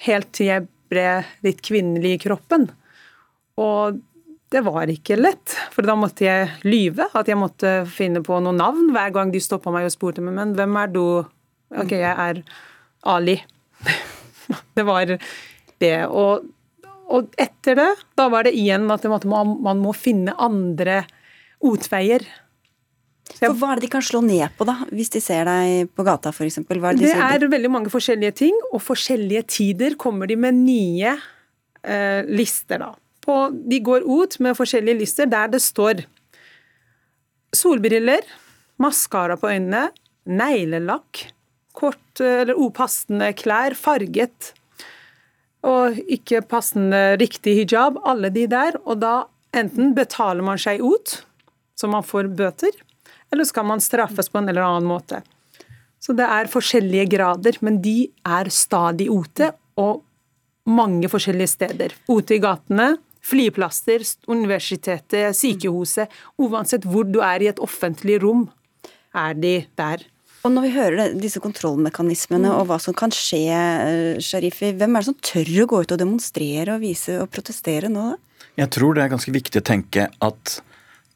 Helt 0.02 0.32
til 0.34 0.50
jeg 0.50 0.66
ble 0.90 1.22
litt 1.46 1.62
kvinnelig 1.64 2.16
i 2.16 2.22
kroppen. 2.26 2.66
Og 3.62 4.00
det 4.52 4.62
var 4.66 4.90
ikke 4.92 5.16
lett, 5.16 5.54
for 5.72 5.86
da 5.86 5.96
måtte 5.98 6.26
jeg 6.26 6.50
lyve. 6.68 7.08
At 7.16 7.30
jeg 7.30 7.40
måtte 7.40 7.82
finne 7.90 8.22
på 8.24 8.38
noen 8.44 8.60
navn 8.60 8.90
hver 8.94 9.12
gang 9.14 9.32
de 9.32 9.40
stoppa 9.42 9.72
meg 9.74 9.88
og 9.88 9.94
spurte 9.94 10.24
meg 10.24 10.36
men 10.36 10.56
hvem 10.58 10.76
er 10.82 10.92
du? 10.92 11.04
Ok, 11.72 11.94
jeg 11.96 12.12
er 12.12 12.42
Ali. 13.08 13.38
Det 14.76 14.84
var 14.84 15.08
det. 15.08 15.96
Og 16.10 16.50
og 17.12 17.34
etter 17.40 17.76
det, 17.76 17.90
da 18.16 18.28
var 18.32 18.46
det 18.46 18.54
igjen 18.56 18.86
at 18.92 19.04
man, 19.04 19.56
man 19.60 19.80
må 19.82 19.92
finne 19.96 20.32
andre 20.40 21.02
utveier. 21.60 22.24
For 23.36 23.56
Hva 23.58 23.72
er 23.72 23.80
det 23.80 23.86
de 23.86 23.92
kan 23.92 24.04
slå 24.04 24.22
ned 24.24 24.54
på, 24.56 24.66
da, 24.68 24.78
hvis 24.92 25.12
de 25.12 25.20
ser 25.24 25.46
deg 25.48 25.92
på 25.96 26.06
gata 26.06 26.32
f.eks.? 26.32 26.60
Det, 26.62 26.80
de 26.80 27.04
det 27.04 27.12
er 27.12 27.46
veldig 27.52 27.70
mange 27.72 27.92
forskjellige 27.92 28.36
ting, 28.44 28.56
og 28.72 28.82
forskjellige 28.84 29.44
tider 29.50 29.96
kommer 30.00 30.30
de 30.30 30.38
med 30.40 30.56
nye 30.62 31.12
eh, 31.12 32.22
lister. 32.28 32.80
da. 32.80 32.92
På, 33.22 33.48
de 33.52 33.78
går 33.78 34.02
ut 34.02 34.38
med 34.42 34.56
forskjellige 34.58 34.98
lister 34.98 35.28
der 35.30 35.52
det 35.52 35.62
står 35.62 36.02
solbriller, 37.54 38.24
maskara 38.82 39.36
på 39.38 39.50
øynene, 39.52 39.90
neglelakk, 40.26 41.26
kort 41.76 42.20
eller 42.22 42.58
upassende 42.58 43.30
klær, 43.36 43.76
farget 43.78 44.52
og 45.62 45.98
ikke 46.10 46.42
passende 46.50 47.16
riktig 47.20 47.54
hijab, 47.60 48.00
alle 48.08 48.32
de 48.34 48.48
der. 48.50 48.78
Og 48.82 48.98
da 49.02 49.14
enten 49.54 49.92
betaler 49.94 50.44
man 50.44 50.60
seg 50.60 50.82
ut, 50.82 51.20
så 51.78 51.90
man 51.90 52.04
får 52.06 52.32
bøter, 52.36 52.74
eller 53.32 53.46
skal 53.48 53.68
man 53.68 53.82
straffes 53.82 54.30
på 54.30 54.40
en 54.40 54.50
eller 54.50 54.66
annen 54.66 54.90
måte. 54.90 55.22
Så 56.02 56.16
det 56.18 56.26
er 56.26 56.50
forskjellige 56.50 57.12
grader, 57.14 57.60
men 57.62 57.78
de 57.82 58.10
er 58.26 58.50
stadig 58.50 59.06
ute, 59.10 59.52
og 59.78 60.02
mange 60.68 61.08
forskjellige 61.10 61.54
steder. 61.54 61.94
Ute 62.10 62.36
i 62.36 62.42
gatene, 62.42 62.96
flyplasser, 63.22 64.04
universitetet, 64.30 65.36
sykehuset. 65.38 66.10
Uansett 66.42 66.86
hvor 66.88 67.06
du 67.08 67.20
er 67.24 67.44
i 67.44 67.50
et 67.52 67.62
offentlig 67.62 68.20
rom, 68.22 68.48
er 69.14 69.36
de 69.38 69.54
der. 69.78 70.02
Og 70.42 70.50
når 70.50 70.64
vi 70.64 70.72
hører 70.74 71.14
disse 71.22 71.38
kontrollmekanismene 71.42 72.50
og 72.56 72.66
hva 72.66 72.80
som 72.82 72.96
kan 72.98 73.12
skje, 73.14 73.44
eh, 73.46 74.18
Sharifi, 74.18 74.72
hvem 74.74 74.96
er 74.96 75.04
det 75.04 75.10
som 75.12 75.20
tør 75.22 75.52
å 75.62 75.68
gå 75.70 75.82
ut 75.84 75.94
og 75.94 76.00
demonstrere 76.02 76.74
og 76.74 76.82
vise 76.82 77.20
og 77.22 77.30
protestere 77.30 77.90
nå, 77.92 78.10
da? 78.12 78.48
Jeg 78.58 78.68
tror 78.74 78.94
det 78.94 79.04
er 79.04 79.12
ganske 79.14 79.32
viktig 79.32 79.62
å 79.62 79.64
tenke 79.64 80.08
at 80.20 80.58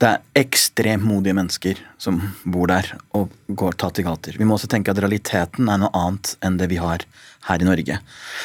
det 0.00 0.08
er 0.08 0.44
ekstremt 0.44 1.04
modige 1.08 1.36
mennesker 1.36 1.80
som 2.00 2.20
bor 2.44 2.68
der 2.68 2.88
og 3.16 3.32
går 3.48 3.78
tatt 3.80 3.98
i 4.00 4.04
gater. 4.06 4.36
Vi 4.36 4.44
må 4.44 4.56
også 4.56 4.68
tenke 4.72 4.92
at 4.92 5.00
realiteten 5.00 5.70
er 5.72 5.80
noe 5.80 5.92
annet 5.96 6.34
enn 6.44 6.58
det 6.60 6.68
vi 6.72 6.78
har 6.80 7.04
her 7.48 7.62
i 7.62 7.68
Norge. 7.68 7.98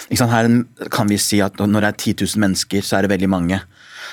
Her 0.10 0.50
kan 0.94 1.12
vi 1.12 1.20
si 1.22 1.42
at 1.44 1.60
når 1.60 1.86
det 1.86 1.92
er 1.92 2.00
10 2.00 2.16
000 2.26 2.44
mennesker, 2.46 2.86
så 2.86 2.98
er 2.98 3.06
det 3.06 3.14
veldig 3.16 3.32
mange. 3.32 3.62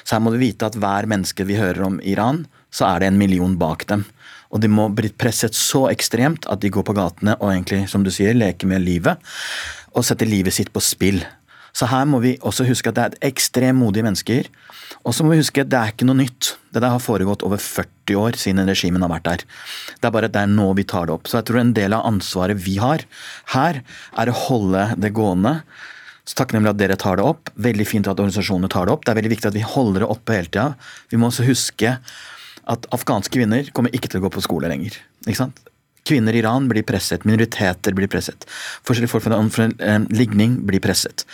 Så 0.04 0.16
her 0.16 0.22
må 0.24 0.32
du 0.32 0.40
vite 0.40 0.68
at 0.68 0.78
hver 0.78 1.08
menneske 1.10 1.46
vi 1.48 1.58
hører 1.58 1.84
om 1.86 1.98
Iran, 2.00 2.46
så 2.70 2.88
er 2.90 3.02
det 3.02 3.12
en 3.12 3.20
million 3.20 3.56
bak 3.60 3.86
dem. 3.88 4.04
Og 4.52 4.62
de 4.62 4.70
må 4.72 4.88
bli 4.92 5.10
presset 5.12 5.56
så 5.56 5.86
ekstremt 5.90 6.48
at 6.48 6.62
de 6.62 6.72
går 6.72 6.86
på 6.88 6.96
gatene 6.96 7.36
og 7.38 7.52
egentlig, 7.52 7.84
som 7.92 8.04
du 8.04 8.12
sier, 8.12 8.36
leker 8.36 8.70
med 8.70 8.84
livet. 8.84 9.20
Og 9.92 10.06
setter 10.06 10.28
livet 10.28 10.56
sitt 10.56 10.72
på 10.72 10.80
spill. 10.84 11.20
Så 11.76 11.88
her 11.90 12.06
må 12.08 12.20
vi 12.24 12.36
også 12.40 12.66
huske 12.68 12.90
at 12.90 12.96
det 12.96 13.04
er 13.06 13.28
ekstremt 13.30 13.78
modige 13.78 14.06
mennesker. 14.06 14.48
Og 15.06 15.14
så 15.14 15.24
må 15.24 15.34
vi 15.34 15.42
huske 15.42 15.62
at 15.62 15.70
det 15.72 15.78
er 15.78 15.92
ikke 15.92 16.08
noe 16.08 16.20
nytt. 16.20 16.54
Det 16.74 16.82
der 16.82 16.94
har 16.94 17.02
foregått 17.02 17.44
over 17.46 17.60
40 17.62 18.18
år 18.18 18.38
siden 18.40 18.68
regimen 18.68 19.04
har 19.04 19.12
vært 19.12 19.28
der. 19.28 19.44
Det 20.00 20.08
er 20.08 20.14
bare 20.14 20.30
at 20.30 20.34
det 20.34 20.42
er 20.44 20.50
nå 20.52 20.70
vi 20.78 20.86
tar 20.88 21.08
det 21.08 21.14
opp. 21.16 21.28
Så 21.28 21.40
jeg 21.40 21.50
tror 21.50 21.62
en 21.62 21.76
del 21.76 21.96
av 21.96 22.08
ansvaret 22.08 22.58
vi 22.64 22.78
har 22.82 23.04
her, 23.54 23.82
er 24.18 24.32
å 24.32 24.40
holde 24.48 24.88
det 25.00 25.14
gående. 25.16 25.58
Så 26.28 26.36
takknemlig 26.36 26.74
at 26.74 26.80
dere 26.80 26.98
tar 27.00 27.20
det 27.20 27.24
opp. 27.24 27.52
Veldig 27.56 27.86
fint 27.88 28.10
at 28.10 28.18
organisasjonene 28.18 28.68
tar 28.72 28.88
det 28.88 28.96
opp. 28.96 29.06
Det 29.06 29.14
er 29.14 29.20
veldig 29.22 29.32
viktig 29.36 29.48
at 29.48 29.56
vi 29.56 29.64
holder 29.64 30.04
det 30.04 30.10
oppe 30.12 30.36
hele 30.36 30.50
tida. 30.50 30.68
Vi 31.12 31.20
må 31.20 31.30
også 31.30 31.46
huske 31.48 31.96
at 32.68 32.88
afghanske 32.92 33.32
kvinner 33.32 33.70
kommer 33.72 33.94
ikke 33.96 34.10
til 34.12 34.20
å 34.20 34.26
gå 34.26 34.34
på 34.34 34.44
skole 34.44 34.68
lenger. 34.68 34.98
Ikke 35.24 35.40
sant? 35.40 35.62
Kvinner 36.08 36.36
i 36.36 36.40
Iran 36.42 36.68
blir 36.70 36.86
presset, 36.88 37.26
minoriteter 37.28 37.96
blir 37.96 38.10
presset. 38.10 38.46
Forskjellige 38.86 39.12
folk 39.12 39.26
fra 39.26 39.38
en 39.38 40.06
ligning 40.08 40.58
blir 40.68 40.82
presset. 40.84 41.26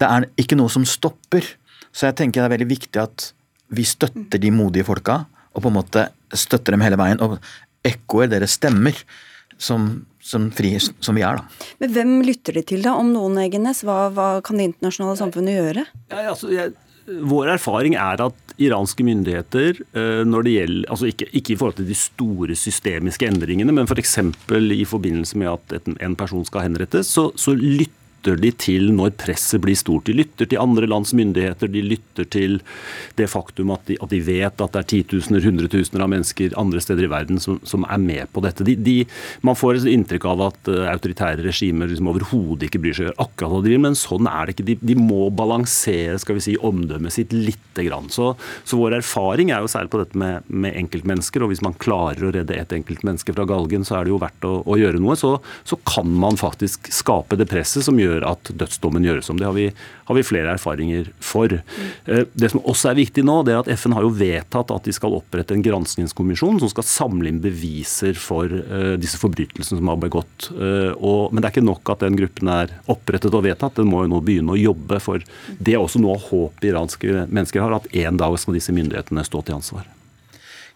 Det 0.00 0.08
er 0.08 0.28
ikke 0.40 0.58
noe 0.58 0.72
som 0.72 0.86
stopper. 0.88 1.44
Så 1.92 2.08
jeg 2.08 2.16
tenker 2.20 2.40
det 2.40 2.48
er 2.48 2.54
veldig 2.56 2.70
viktig 2.70 3.02
at 3.02 3.32
vi 3.72 3.84
støtter 3.88 4.40
de 4.40 4.52
modige 4.52 4.86
folka, 4.88 5.22
og 5.52 5.64
på 5.64 5.68
en 5.68 5.76
måte 5.76 6.06
støtter 6.32 6.76
dem 6.76 6.84
hele 6.84 6.96
veien. 7.00 7.20
Og 7.24 7.36
ekkoer 7.84 8.30
deres 8.32 8.56
stemmer, 8.56 8.96
som, 9.62 9.90
som, 10.22 10.48
fri, 10.54 10.74
som 10.80 11.16
vi 11.16 11.24
er, 11.26 11.38
da. 11.38 11.66
Men 11.82 11.92
hvem 11.94 12.14
lytter 12.26 12.56
de 12.56 12.64
til, 12.72 12.82
da, 12.84 12.96
om 12.98 13.12
noen, 13.12 13.36
Egenes? 13.44 13.84
Hva, 13.86 14.06
hva 14.14 14.30
kan 14.44 14.58
det 14.58 14.70
internasjonale 14.72 15.20
samfunnet 15.20 15.58
gjøre? 15.58 15.84
Ja, 16.10 16.24
altså, 16.32 16.50
jeg 16.54 16.72
vår 17.06 17.56
erfaring 17.56 17.96
er 17.98 18.20
at 18.22 18.41
iranske 18.66 19.06
myndigheter, 19.06 19.80
eh, 19.94 20.22
når 20.28 20.46
det 20.46 20.54
gjelder, 20.56 20.90
altså 20.90 21.08
ikke, 21.10 21.28
ikke 21.32 21.54
i 21.54 21.58
forhold 21.60 21.78
til 21.80 21.88
de 21.88 21.98
store 21.98 22.56
systemiske 22.58 23.28
endringene, 23.28 23.74
men 23.74 23.88
f.eks. 23.88 24.18
For 24.46 24.72
i 24.72 24.84
forbindelse 24.88 25.40
med 25.40 25.52
at 25.52 25.90
en 25.92 26.16
person 26.16 26.46
skal 26.48 26.66
henrettes, 26.68 27.10
så, 27.12 27.30
så 27.36 27.56
lytter 27.56 28.01
lytter 28.22 28.40
de 28.40 28.50
til 28.54 28.92
når 28.94 29.16
presset 29.18 29.60
blir 29.62 29.76
stort. 29.76 30.06
De 30.06 30.14
lytter 30.14 30.46
til 30.46 30.60
andre 30.60 30.86
lands 30.86 31.12
myndigheter, 31.12 31.68
de 31.68 31.82
lytter 31.82 32.24
til 32.24 32.60
det 33.16 33.28
faktum 33.28 33.72
at 33.74 33.82
de, 33.86 33.96
at 34.00 34.10
de 34.10 34.20
vet 34.20 34.60
at 34.60 34.72
det 34.72 34.80
er 34.80 34.88
titusener, 34.92 35.42
hundretusener 35.42 36.02
av 36.04 36.10
mennesker 36.12 36.54
andre 36.58 36.80
steder 36.80 37.06
i 37.06 37.10
verden 37.10 37.40
som, 37.40 37.58
som 37.64 37.84
er 37.88 37.98
med 37.98 38.30
på 38.32 38.42
dette. 38.44 38.64
De, 38.64 38.76
de, 38.76 39.04
man 39.42 39.58
får 39.58 39.80
et 39.80 39.90
inntrykk 39.92 40.26
av 40.30 40.44
at 40.48 40.70
uh, 40.70 40.86
autoritære 40.92 41.42
regimer 41.42 41.90
liksom 41.90 42.10
overhodet 42.12 42.68
ikke 42.68 42.82
bryr 42.82 42.96
seg 42.96 43.12
akkurat 43.16 43.50
hva 43.52 43.60
de 43.62 43.70
driver 43.70 43.84
men 43.88 43.98
sånn 43.98 44.28
er 44.30 44.46
det 44.46 44.56
ikke. 44.56 44.68
De, 44.70 44.78
de, 44.92 44.98
må 45.02 45.26
balansere 45.34 46.18
skal 46.22 46.38
vi 46.38 46.44
si, 46.44 46.56
omdømmet 46.62 47.14
sitt 47.14 47.34
lite 47.34 47.86
grann. 47.88 48.10
Så, 48.12 48.32
så, 48.62 48.78
vår 48.78 49.00
erfaring 49.00 49.50
er 49.50 49.64
jo 49.64 49.70
særlig 49.70 49.92
på 49.92 50.02
dette 50.02 50.18
med, 50.18 50.46
med, 50.46 50.76
enkeltmennesker, 50.78 51.42
og 51.42 51.52
hvis 51.52 51.64
man 51.64 51.76
klarer 51.82 52.28
å 52.28 52.32
redde 52.34 52.56
ett 52.56 52.74
enkeltmenneske 52.76 53.34
fra 53.34 53.46
galgen, 53.48 53.86
så 53.86 53.98
er 53.98 54.06
det 54.06 54.14
jo 54.14 54.20
verdt 54.22 54.46
å, 54.46 54.54
å 54.62 54.78
gjøre 54.78 55.02
noe. 55.02 55.16
Så, 55.18 55.34
så, 55.66 55.78
kan 55.88 56.08
man 56.22 56.38
faktisk 56.38 56.90
skape 56.94 57.36
det 57.38 57.48
presset 57.50 57.84
som 57.86 57.98
gjør 57.98 58.11
at 58.28 58.50
dødsdommen 58.60 59.04
gjøres 59.06 59.30
om. 59.32 59.38
Det 59.40 59.46
har 59.48 59.56
vi, 59.56 59.68
har 60.08 60.18
vi 60.18 60.24
flere 60.26 60.52
erfaringer 60.52 61.08
for. 61.22 61.48
Mm. 61.48 62.26
Det 62.34 62.50
som 62.52 62.62
også 62.68 62.90
er 62.90 62.98
viktig 63.00 63.24
nå, 63.24 63.38
det 63.46 63.54
er 63.54 63.62
at 63.62 63.70
FN 63.72 63.96
har 63.96 64.04
jo 64.04 64.12
vedtatt 64.14 64.72
at 64.74 64.86
de 64.86 64.94
skal 64.94 65.16
opprette 65.16 65.56
en 65.56 65.64
granskingskommisjon 65.64 66.60
som 66.62 66.70
skal 66.72 66.86
samle 66.86 67.30
inn 67.30 67.40
beviser 67.42 68.18
for 68.18 68.50
uh, 68.50 68.94
disse 69.00 69.20
forbrytelsene 69.20 69.80
som 69.80 69.90
har 69.92 70.00
begått. 70.02 70.50
Uh, 70.52 70.92
men 71.32 71.40
det 71.40 71.48
er 71.48 71.54
ikke 71.54 71.64
nok 71.64 71.94
at 71.94 72.04
den 72.04 72.18
gruppen 72.18 72.52
er 72.52 72.76
opprettet 72.92 73.34
og 73.34 73.46
vedtatt, 73.46 73.78
den 73.78 73.90
må 73.90 74.04
jo 74.04 74.12
nå 74.12 74.20
begynne 74.24 74.56
å 74.56 74.60
jobbe. 74.60 75.00
For 75.02 75.24
det 75.58 75.76
er 75.76 75.82
også 75.82 76.02
noe 76.02 76.18
av 76.18 76.28
håpet 76.28 76.68
iranske 76.72 77.26
mennesker 77.28 77.64
har, 77.64 77.78
at 77.78 77.88
en 78.04 78.20
dag 78.20 78.36
skal 78.40 78.58
disse 78.58 78.74
myndighetene 78.74 79.24
stå 79.26 79.44
til 79.46 79.58
ansvar. 79.60 79.88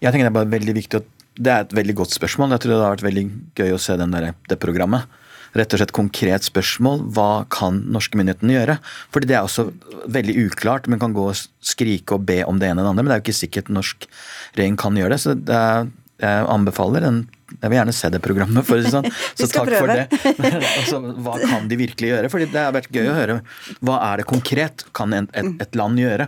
Jeg 0.01 0.13
tenker 0.13 0.27
Det 0.27 0.33
er 0.33 0.41
bare 0.41 0.55
veldig 0.57 0.75
viktig 0.77 1.01
at 1.01 1.13
det 1.37 1.53
er 1.53 1.65
et 1.67 1.77
veldig 1.77 1.95
godt 1.99 2.15
spørsmål. 2.17 2.55
Jeg 2.55 2.65
tror 2.65 2.73
det 2.73 2.81
har 2.81 2.95
vært 2.95 3.07
veldig 3.07 3.25
gøy 3.59 3.75
å 3.77 3.81
se 3.81 3.97
der, 4.01 4.31
det 4.49 4.61
programmet 4.61 5.25
rett 5.59 5.75
og 5.75 5.81
slett 5.81 5.95
konkret 5.97 6.47
spørsmål. 6.47 7.05
Hva 7.17 7.31
kan 7.53 7.83
norske 7.93 8.19
myndighetene 8.19 8.57
gjøre? 8.57 8.79
Fordi 9.15 9.31
det 9.31 9.39
er 9.39 9.47
også 9.47 9.69
veldig 10.13 10.37
uklart. 10.47 10.91
Man 10.93 11.03
kan 11.03 11.17
gå 11.17 11.29
og 11.31 11.39
skrike 11.65 12.19
og 12.19 12.27
be 12.29 12.43
om 12.47 12.61
det 12.61 12.71
ene 12.71 12.83
og 12.83 12.89
det 12.89 12.93
andre, 12.95 13.05
men 13.05 13.13
det 13.13 13.17
er 13.17 13.23
jo 13.23 13.27
ikke 13.29 13.41
sikkert 13.45 13.73
norsk 13.73 14.09
regjering 14.57 14.79
kan 14.81 15.01
gjøre 15.01 15.17
det. 15.17 15.23
Så 15.25 15.37
det 15.39 15.57
er, 15.57 15.91
jeg 16.23 16.47
anbefaler 16.53 17.09
en 17.09 17.25
jeg 17.47 17.71
vil 17.71 17.77
gjerne 17.79 17.93
se 17.95 18.09
det 18.11 18.19
programmet, 18.25 18.67
for 18.67 18.83
det 18.83 18.91
sånn. 18.91 19.07
Så 19.39 19.47
takk 19.53 19.69
for 19.71 19.91
det. 19.93 20.09
altså, 20.81 20.99
hva 21.23 21.37
kan 21.45 21.69
de 21.71 21.79
virkelig 21.79 22.11
gjøre? 22.11 22.31
Fordi 22.33 22.49
det 22.51 22.59
har 22.59 22.75
vært 22.75 22.91
gøy 22.91 23.07
å 23.07 23.15
høre. 23.15 23.37
Hva 23.87 24.01
er 24.09 24.21
det 24.21 24.27
konkret 24.29 24.83
kan 24.97 25.15
et, 25.15 25.31
et 25.63 25.79
land 25.79 26.01
gjøre? 26.03 26.27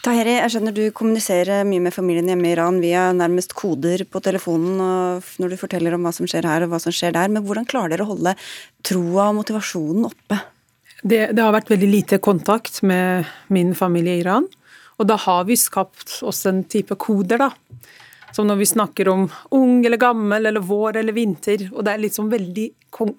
Taheri, 0.00 0.38
jeg 0.38 0.52
skjønner 0.54 0.72
du 0.72 0.84
kommuniserer 0.96 1.66
mye 1.68 1.82
med 1.84 1.92
familien 1.92 2.30
hjemme 2.30 2.48
i 2.48 2.54
Iran 2.54 2.78
via 2.80 3.10
nærmest 3.12 3.52
koder 3.52 4.06
på 4.08 4.22
telefonen 4.24 4.78
når 4.80 5.52
du 5.52 5.56
forteller 5.60 5.92
om 5.92 6.06
hva 6.06 6.12
som 6.16 6.28
skjer 6.30 6.48
her 6.48 6.64
og 6.64 6.72
hva 6.72 6.78
som 6.80 6.94
skjer 6.94 7.12
der. 7.12 7.28
Men 7.28 7.44
hvordan 7.44 7.68
klarer 7.68 7.92
dere 7.92 8.06
å 8.06 8.14
holde 8.14 8.32
troa 8.86 9.26
og 9.28 9.36
motivasjonen 9.42 10.06
oppe? 10.08 10.38
Det, 11.02 11.18
det, 11.36 11.42
har 11.42 11.52
vært 11.52 11.72
veldig 11.72 11.90
lite 11.92 12.20
kontakt 12.24 12.80
med 12.80 13.28
min 13.52 13.74
familie 13.76 14.16
i 14.16 14.24
Iran. 14.24 14.48
Og 14.96 15.08
da 15.08 15.18
har 15.20 15.44
vi 15.48 15.60
skapt 15.60 16.22
oss 16.24 16.46
en 16.48 16.64
type 16.64 16.96
koder, 17.00 17.44
da. 17.44 17.50
Som 18.32 18.48
når 18.48 18.62
vi 18.62 18.72
snakker 18.72 19.08
om 19.12 19.28
ung 19.56 19.84
eller 19.84 20.00
gammel 20.00 20.48
eller 20.48 20.64
vår 20.64 21.02
eller 21.02 21.16
vinter. 21.16 21.68
Og 21.74 21.84
det 21.84 21.92
er 21.92 22.08
sånn 22.08 22.32
veldig 22.32 22.68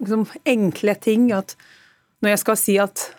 liksom, 0.02 0.26
enkle 0.50 0.98
ting 0.98 1.30
at 1.36 1.54
når 2.22 2.34
jeg 2.34 2.42
skal 2.42 2.58
si 2.58 2.78
at 2.82 3.10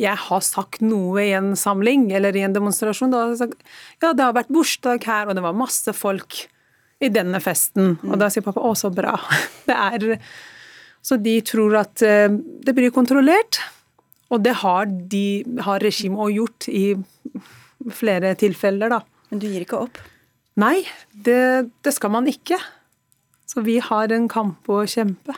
jeg 0.00 0.20
har 0.26 0.42
sagt 0.44 0.82
noe 0.84 1.22
i 1.22 1.30
en 1.36 1.54
samling 1.56 2.10
eller 2.16 2.36
i 2.36 2.42
en 2.44 2.56
demonstrasjon. 2.56 3.12
Da 3.12 3.22
har 3.22 3.32
jeg 3.32 3.40
sagt 3.44 3.62
ja, 4.02 4.12
det 4.12 4.24
har 4.24 4.36
vært 4.36 4.52
bursdag 4.52 5.06
her, 5.08 5.30
og 5.30 5.38
det 5.38 5.44
var 5.44 5.56
masse 5.56 5.94
folk 5.96 6.42
i 7.00 7.10
denne 7.12 7.40
festen. 7.44 7.94
Mm. 8.02 8.12
Og 8.12 8.20
da 8.20 8.28
sier 8.32 8.44
pappa 8.44 8.64
å, 8.64 8.74
så 8.76 8.92
bra. 8.92 9.16
Det 9.68 9.76
er 9.76 10.20
Så 11.04 11.18
de 11.22 11.38
tror 11.46 11.76
at 11.80 12.02
eh, 12.02 12.28
det 12.66 12.74
blir 12.74 12.92
kontrollert. 12.94 13.60
Og 14.34 14.42
det 14.42 14.56
har, 14.62 14.88
de, 14.90 15.44
har 15.62 15.82
regimet 15.84 16.18
òg 16.18 16.32
gjort 16.34 16.66
i 16.66 16.84
flere 17.94 18.32
tilfeller, 18.38 18.90
da. 18.90 19.00
Men 19.30 19.42
du 19.42 19.46
gir 19.46 19.62
ikke 19.62 19.84
opp? 19.86 20.00
Nei, 20.58 20.80
det, 21.12 21.70
det 21.84 21.92
skal 21.94 22.10
man 22.14 22.26
ikke. 22.30 22.58
Så 23.46 23.62
vi 23.62 23.78
har 23.78 24.10
en 24.14 24.26
kamp 24.30 24.66
å 24.72 24.80
kjempe. 24.90 25.36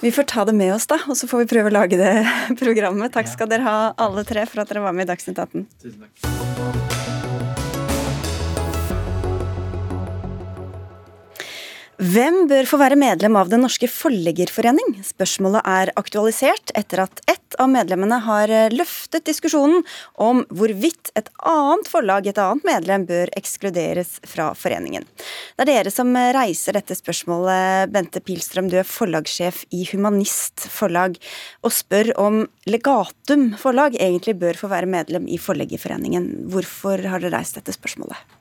Vi 0.00 0.12
får 0.12 0.22
ta 0.22 0.44
det 0.44 0.54
med 0.56 0.74
oss, 0.74 0.86
da, 0.88 0.96
og 1.08 1.16
så 1.16 1.28
får 1.28 1.44
vi 1.44 1.50
prøve 1.50 1.68
å 1.68 1.74
lage 1.74 1.98
det 2.00 2.14
programmet. 2.62 3.12
Takk 3.12 3.28
skal 3.28 3.50
dere 3.52 3.66
ha, 3.66 3.76
alle 4.00 4.24
tre, 4.28 4.46
for 4.48 4.64
at 4.64 4.72
dere 4.72 4.86
var 4.86 4.96
med 4.96 5.08
i 5.08 5.12
Dagsnytt 5.12 5.40
18. 5.44 5.68
Tusen 5.84 6.08
takk. 6.08 6.99
Hvem 12.00 12.46
bør 12.48 12.64
få 12.64 12.78
være 12.80 12.96
medlem 12.96 13.34
av 13.36 13.50
Den 13.52 13.60
norske 13.60 13.84
forleggerforening? 13.92 14.94
Spørsmålet 15.04 15.66
er 15.68 15.90
aktualisert 16.00 16.72
etter 16.72 17.02
at 17.02 17.20
ett 17.28 17.58
av 17.60 17.68
medlemmene 17.68 18.16
har 18.24 18.52
løftet 18.72 19.26
diskusjonen 19.28 19.82
om 20.16 20.40
hvorvidt 20.48 21.12
et 21.20 21.28
annet 21.44 21.92
forlag, 21.92 22.24
et 22.24 22.40
annet 22.40 22.64
medlem, 22.64 23.04
bør 23.04 23.34
ekskluderes 23.36 24.14
fra 24.24 24.48
foreningen. 24.56 25.04
Det 25.60 25.66
er 25.66 25.70
dere 25.74 25.92
som 25.92 26.16
reiser 26.16 26.80
dette 26.80 26.96
spørsmålet, 26.96 27.92
Bente 27.92 28.24
Pilstrøm, 28.24 28.72
du 28.72 28.80
er 28.80 28.88
forlagssjef 28.88 29.66
i 29.68 29.84
Humanist 29.92 30.70
Forlag, 30.72 31.20
og 31.60 31.76
spør 31.82 32.14
om 32.16 32.46
Legatum 32.64 33.50
Forlag 33.60 34.00
egentlig 34.00 34.38
bør 34.40 34.56
få 34.56 34.72
være 34.72 34.88
medlem 34.88 35.28
i 35.28 35.36
Forleggerforeningen. 35.36 36.48
Hvorfor 36.48 37.10
har 37.12 37.20
dere 37.20 37.36
reist 37.42 37.60
dette 37.60 37.76
spørsmålet? 37.76 38.39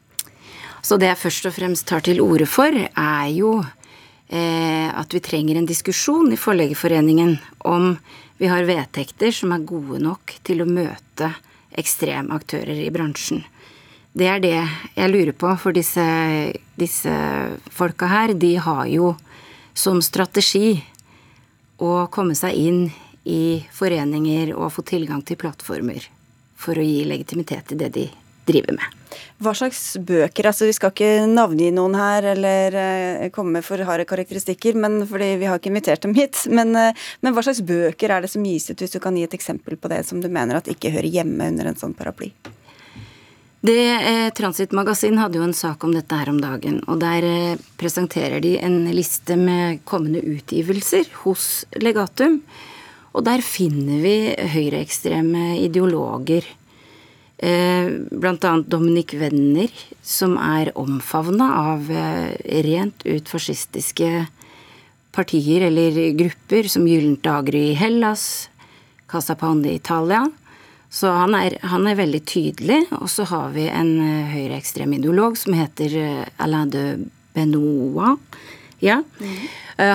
Så 0.82 0.98
det 1.00 1.10
jeg 1.12 1.20
først 1.20 1.50
og 1.50 1.56
fremst 1.56 1.88
tar 1.90 2.04
til 2.06 2.22
orde 2.24 2.48
for, 2.50 2.74
er 2.74 3.28
jo 3.36 3.58
eh, 3.60 4.88
at 4.88 5.14
vi 5.14 5.22
trenger 5.24 5.60
en 5.60 5.68
diskusjon 5.70 6.32
i 6.32 6.40
Forleggerforeningen 6.40 7.38
om 7.68 7.94
vi 8.40 8.48
har 8.48 8.68
vedtekter 8.68 9.34
som 9.36 9.52
er 9.52 9.68
gode 9.68 10.00
nok 10.04 10.38
til 10.48 10.64
å 10.64 10.70
møte 10.70 11.34
ekstreme 11.80 12.36
aktører 12.36 12.80
i 12.80 12.92
bransjen. 12.94 13.44
Det 14.16 14.28
er 14.28 14.40
det 14.42 14.56
jeg 14.96 15.12
lurer 15.12 15.36
på, 15.38 15.52
for 15.60 15.76
disse, 15.76 16.06
disse 16.80 17.12
folka 17.72 18.08
her, 18.10 18.34
de 18.34 18.56
har 18.58 18.88
jo 18.90 19.14
som 19.78 20.00
strategi 20.04 20.80
å 21.80 22.08
komme 22.12 22.36
seg 22.36 22.56
inn 22.58 22.82
i 23.30 23.60
foreninger 23.76 24.56
og 24.56 24.74
få 24.74 24.84
tilgang 24.88 25.22
til 25.28 25.38
plattformer 25.40 26.08
for 26.60 26.80
å 26.80 26.84
gi 26.84 27.06
legitimitet 27.08 27.70
til 27.70 27.80
det 27.80 27.92
de 27.96 28.08
driver 28.50 28.76
med. 28.78 29.00
Hva 29.40 29.54
slags 29.56 29.82
bøker? 30.04 30.50
altså 30.50 30.68
Vi 30.68 30.76
skal 30.76 30.92
ikke 30.92 31.26
navngi 31.32 31.70
noen 31.72 31.96
her 31.96 32.32
eller 32.34 32.76
eh, 32.76 33.30
komme 33.36 33.58
med 33.58 33.68
for 33.68 33.80
harde 33.88 34.08
karakteristikker, 34.10 34.76
men 34.76 35.02
fordi 35.08 35.32
vi 35.40 35.48
har 35.48 35.62
ikke 35.62 35.72
invitert 35.72 36.04
dem 36.04 36.16
hit. 36.18 36.44
Men, 36.52 36.76
eh, 36.76 37.10
men, 37.24 37.36
hva 37.36 37.46
slags 37.46 37.64
bøker 37.64 38.12
er 38.12 38.26
det 38.26 38.34
som 38.34 38.44
gis 38.44 38.68
ut, 38.72 38.80
hvis 38.80 38.98
du 38.98 39.00
kan 39.04 39.16
gi 39.16 39.24
et 39.28 39.38
eksempel 39.38 39.80
på 39.80 39.92
det 39.92 40.04
som 40.10 40.20
du 40.20 40.28
mener 40.28 40.60
at 40.60 40.68
ikke 40.72 40.92
hører 40.92 41.08
hjemme 41.20 41.54
under 41.54 41.72
en 41.72 41.80
sånn 41.80 41.96
paraply? 41.96 42.34
Det 43.62 43.92
eh, 43.92 44.30
Transit 44.36 44.72
Magasin 44.72 45.18
hadde 45.20 45.40
jo 45.40 45.44
en 45.44 45.56
sak 45.56 45.84
om 45.84 45.92
dette 45.92 46.16
her 46.16 46.30
om 46.32 46.38
dagen, 46.40 46.80
og 46.88 47.02
der 47.02 47.26
eh, 47.28 47.64
presenterer 47.80 48.40
de 48.44 48.54
en 48.64 48.86
liste 48.96 49.36
med 49.40 49.82
kommende 49.88 50.22
utgivelser 50.24 51.10
hos 51.26 51.66
Legatum. 51.76 52.40
Og 53.10 53.26
der 53.26 53.44
finner 53.44 54.00
vi 54.00 54.16
høyreekstreme 54.54 55.58
ideologer 55.66 56.46
blant 57.40 58.44
annet 58.44 58.68
Dominic 58.68 59.14
Wenner, 59.16 59.72
som 60.04 60.36
er 60.38 60.74
omfavna 60.80 61.48
av 61.56 61.92
eh, 61.92 62.36
rent 62.66 63.06
ut 63.06 63.30
fascistiske 63.32 64.26
partier 65.16 65.64
eller 65.70 66.12
grupper, 66.20 66.68
som 66.68 66.88
Gyllent 66.88 67.24
daggry 67.24 67.70
i 67.70 67.78
Hellas, 67.80 68.50
Casa 69.08 69.38
Pound 69.40 69.66
i 69.66 69.78
Italia. 69.78 70.26
Så 70.90 71.08
han 71.14 71.36
er, 71.38 71.56
han 71.64 71.88
er, 71.88 71.96
veldig 72.00 72.22
tydelig. 72.28 72.82
Og 72.98 73.08
så 73.14 73.24
har 73.30 73.54
vi 73.54 73.68
en 73.70 73.92
uh, 74.02 74.30
høyreekstrem 74.34 74.96
ideolog 74.98 75.38
som 75.38 75.54
heter 75.54 75.96
Alain 76.42 76.72
de 76.74 76.84
Benoit. 77.38 78.18
Ja. 78.82 79.04
Mm. 79.22 79.38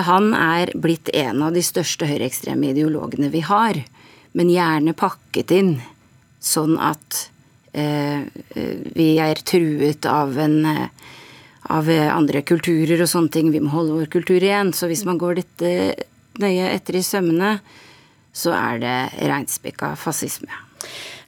Han 0.07 0.31
er 0.37 0.71
blitt 0.77 1.11
en 1.13 1.43
av 1.45 1.53
de 1.53 1.61
største 1.65 2.07
høyreekstreme 2.07 2.71
ideologene 2.71 3.27
vi 3.33 3.43
har. 3.45 3.81
Men 4.37 4.51
gjerne 4.53 4.95
pakket 4.97 5.51
inn 5.53 5.73
sånn 6.39 6.77
at 6.79 7.25
Eh, 7.25 7.34
vi 7.75 9.07
er 9.19 9.41
truet 9.43 10.07
av 10.07 10.37
en 10.39 10.59
eh, 10.69 10.87
av 11.65 11.89
andre 11.89 12.43
kulturer 12.45 13.01
og 13.01 13.09
sånne 13.09 13.33
ting. 13.33 13.49
Vi 13.53 13.63
må 13.63 13.71
holde 13.73 13.97
vår 13.97 14.11
kultur 14.13 14.37
igjen. 14.37 14.69
Så 14.75 14.85
hvis 14.91 15.05
man 15.07 15.17
går 15.17 15.39
dette 15.39 15.71
nøye 16.41 16.69
etter 16.69 16.99
i 16.99 17.05
sømmene, 17.05 17.55
så 18.35 18.53
er 18.53 18.81
det 18.83 18.97
reinspikka 19.23 19.95
fascisme. 19.97 20.51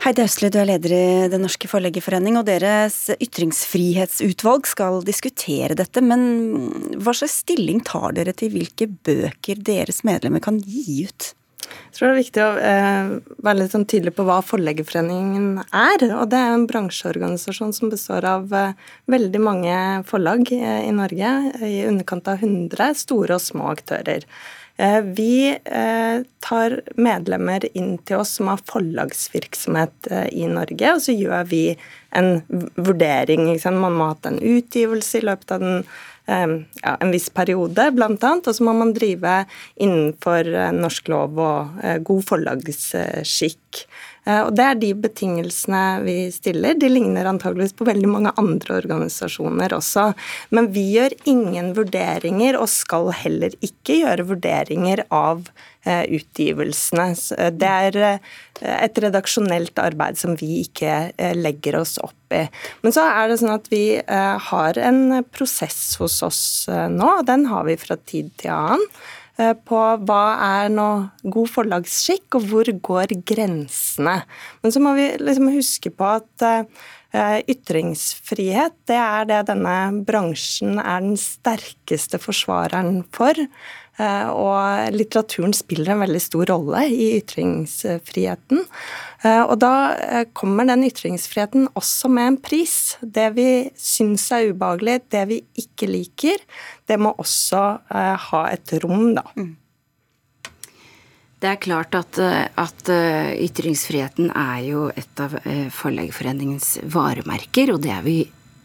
Heidi 0.04 0.22
Østli, 0.22 0.52
du 0.54 0.60
er 0.62 0.68
leder 0.70 0.94
i 0.94 1.06
Den 1.32 1.42
norske 1.42 1.70
forleggerforening, 1.72 2.38
og 2.38 2.46
deres 2.46 3.08
ytringsfrihetsutvalg 3.18 4.70
skal 4.70 5.02
diskutere 5.08 5.78
dette. 5.80 6.04
Men 6.06 6.22
hva 7.02 7.16
slags 7.18 7.40
stilling 7.42 7.82
tar 7.88 8.14
dere 8.18 8.36
til 8.38 8.54
hvilke 8.54 8.86
bøker 8.88 9.58
deres 9.58 10.04
medlemmer 10.08 10.44
kan 10.44 10.62
gi 10.62 11.08
ut? 11.10 11.32
Jeg 11.58 11.96
tror 11.98 12.08
det 12.08 12.14
er 12.14 12.20
viktig 12.20 12.44
å 12.44 12.50
eh, 12.70 13.08
være 13.44 13.60
litt 13.62 13.74
sånn 13.74 13.88
tydelig 13.90 14.14
på 14.18 14.26
hva 14.28 14.38
Forleggerforeningen 14.46 15.64
er. 15.66 16.06
og 16.12 16.30
Det 16.30 16.38
er 16.38 16.54
en 16.54 16.68
bransjeorganisasjon 16.70 17.74
som 17.74 17.92
består 17.92 18.28
av 18.30 18.54
eh, 18.54 18.78
veldig 19.10 19.42
mange 19.42 19.80
forlag 20.08 20.52
eh, 20.54 20.84
i 20.86 20.94
Norge. 20.94 21.34
I 21.66 21.82
underkant 21.90 22.30
av 22.30 22.46
100 22.46 22.94
store 23.02 23.40
og 23.40 23.44
små 23.44 23.72
aktører. 23.74 24.28
Eh, 24.78 25.02
vi 25.02 25.58
eh, 25.64 26.20
tar 26.40 26.76
medlemmer 27.02 27.66
inn 27.74 27.96
til 28.06 28.22
oss 28.22 28.36
som 28.38 28.52
har 28.52 28.62
forlagsvirksomhet 28.70 30.10
eh, 30.12 30.28
i 30.38 30.46
Norge, 30.52 30.92
og 30.94 31.02
så 31.02 31.16
gjør 31.18 31.48
vi 31.50 31.62
en 32.14 32.44
vurdering. 32.78 33.50
Man 33.74 33.98
må 33.98 34.12
ha 34.12 34.14
hatt 34.14 34.30
en 34.30 34.38
utgivelse 34.38 35.18
i 35.18 35.26
løpet 35.26 35.56
av 35.56 35.66
den, 35.66 35.82
ja, 36.28 36.94
en 37.00 37.14
viss 37.14 37.30
periode, 37.32 37.90
bl.a. 37.96 38.32
Og 38.36 38.52
så 38.52 38.66
må 38.68 38.74
man 38.76 38.94
drive 38.96 39.40
innenfor 39.80 40.50
norsk 40.76 41.12
lov 41.14 41.40
og 41.40 41.80
god 42.08 42.26
forlagsskikk. 42.28 43.86
Eh, 44.28 44.42
og 44.46 44.56
Det 44.56 44.66
er 44.66 44.82
de 44.82 44.92
betingelsene 45.08 45.84
vi 46.06 46.18
stiller. 46.36 46.78
De 46.80 46.90
ligner 46.92 47.30
antageligvis 47.30 47.76
på 47.78 47.88
veldig 47.88 48.12
mange 48.12 48.34
andre 48.40 48.82
organisasjoner 48.82 49.76
også. 49.78 50.12
Men 50.56 50.72
vi 50.76 50.86
gjør 50.98 51.16
ingen 51.30 51.74
vurderinger, 51.78 52.60
og 52.60 52.70
skal 52.72 53.12
heller 53.16 53.56
ikke 53.64 54.02
gjøre 54.02 54.28
vurderinger 54.34 55.06
av 55.14 55.48
eh, 55.88 56.04
utgivelsene. 56.20 57.10
Eh, 57.38 57.54
det 57.56 57.74
er 57.88 58.20
et 58.58 58.98
redaksjonelt 58.98 59.78
arbeid 59.78 60.18
som 60.18 60.34
vi 60.40 60.64
ikke 60.64 61.12
legger 61.38 61.76
oss 61.78 62.00
opp 62.02 62.34
i. 62.34 62.42
Men 62.82 62.96
så 62.96 63.04
er 63.06 63.30
det 63.30 63.36
sånn 63.38 63.54
at 63.54 63.68
vi 63.70 64.00
har 64.02 64.80
en 64.82 65.20
prosess 65.30 65.94
hos 66.02 66.16
oss 66.26 66.42
nå, 66.66 67.12
og 67.20 67.28
den 67.30 67.46
har 67.52 67.68
vi 67.70 67.78
fra 67.78 68.00
tid 68.10 68.32
til 68.42 68.56
annen. 68.56 68.82
Eh, 69.38 69.54
på 69.70 69.80
hva 70.10 70.22
er 70.42 70.72
nå 70.74 70.88
god 71.30 71.50
forlagsskikk, 71.54 72.40
og 72.40 72.46
hvor 72.50 72.70
går 72.90 73.14
grensene. 73.30 74.22
Men 74.64 74.74
så 74.74 74.82
må 74.82 74.96
vi 74.98 75.12
liksom 75.22 75.52
huske 75.54 75.92
på 75.94 76.08
at 76.18 76.46
eh, 76.48 77.44
ytringsfrihet 77.46 78.80
det 78.90 78.98
er 78.98 79.28
det 79.30 79.44
denne 79.52 79.76
bransjen 80.08 80.82
er 80.82 81.06
den 81.06 81.20
sterkeste 81.22 82.18
forsvareren 82.22 83.04
for. 83.14 83.38
Eh, 83.98 84.30
og 84.30 84.94
litteraturen 84.94 85.56
spiller 85.58 85.96
en 85.96 86.04
veldig 86.04 86.20
stor 86.22 86.46
rolle 86.52 86.84
i 86.94 87.08
ytringsfriheten. 87.18 88.62
Eh, 89.26 89.42
og 89.42 89.56
da 89.64 89.74
eh, 89.98 90.26
kommer 90.38 90.68
den 90.70 90.86
ytringsfriheten 90.86 91.72
også 91.74 92.12
med 92.14 92.32
en 92.32 92.38
pris. 92.38 92.78
Det 93.02 93.32
vi 93.34 93.48
syns 93.74 94.28
er 94.36 94.52
ubehagelig, 94.52 95.00
det 95.14 95.24
vi 95.32 95.40
ikke 95.64 95.90
liker, 95.90 96.46
det 96.88 97.00
må 97.02 97.16
også 97.18 97.64
ha 97.90 98.44
et 98.52 98.76
rom, 98.84 99.16
da. 99.18 99.26
Mm. 99.36 99.56
Det 101.38 101.50
er 101.52 101.60
klart 101.62 101.94
at, 101.94 102.18
at, 102.18 102.88
ytringsfriheten 102.90 104.32
er 104.32 104.62
jo 104.66 104.88
et 104.98 105.22
av 105.22 105.36
Forleggerforeningens 105.76 106.80
varemerker, 106.90 107.76
og 107.76 107.84
det 107.84 107.92
er 107.94 108.02
vi 108.06 108.16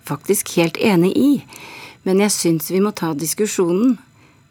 faktisk 0.08 0.54
helt 0.56 0.80
enig 0.80 1.12
i. 1.18 1.32
Men 2.08 2.22
jeg 2.24 2.32
syns 2.32 2.70
vi 2.72 2.80
må 2.80 2.94
ta 2.96 3.12
diskusjonen 3.12 3.98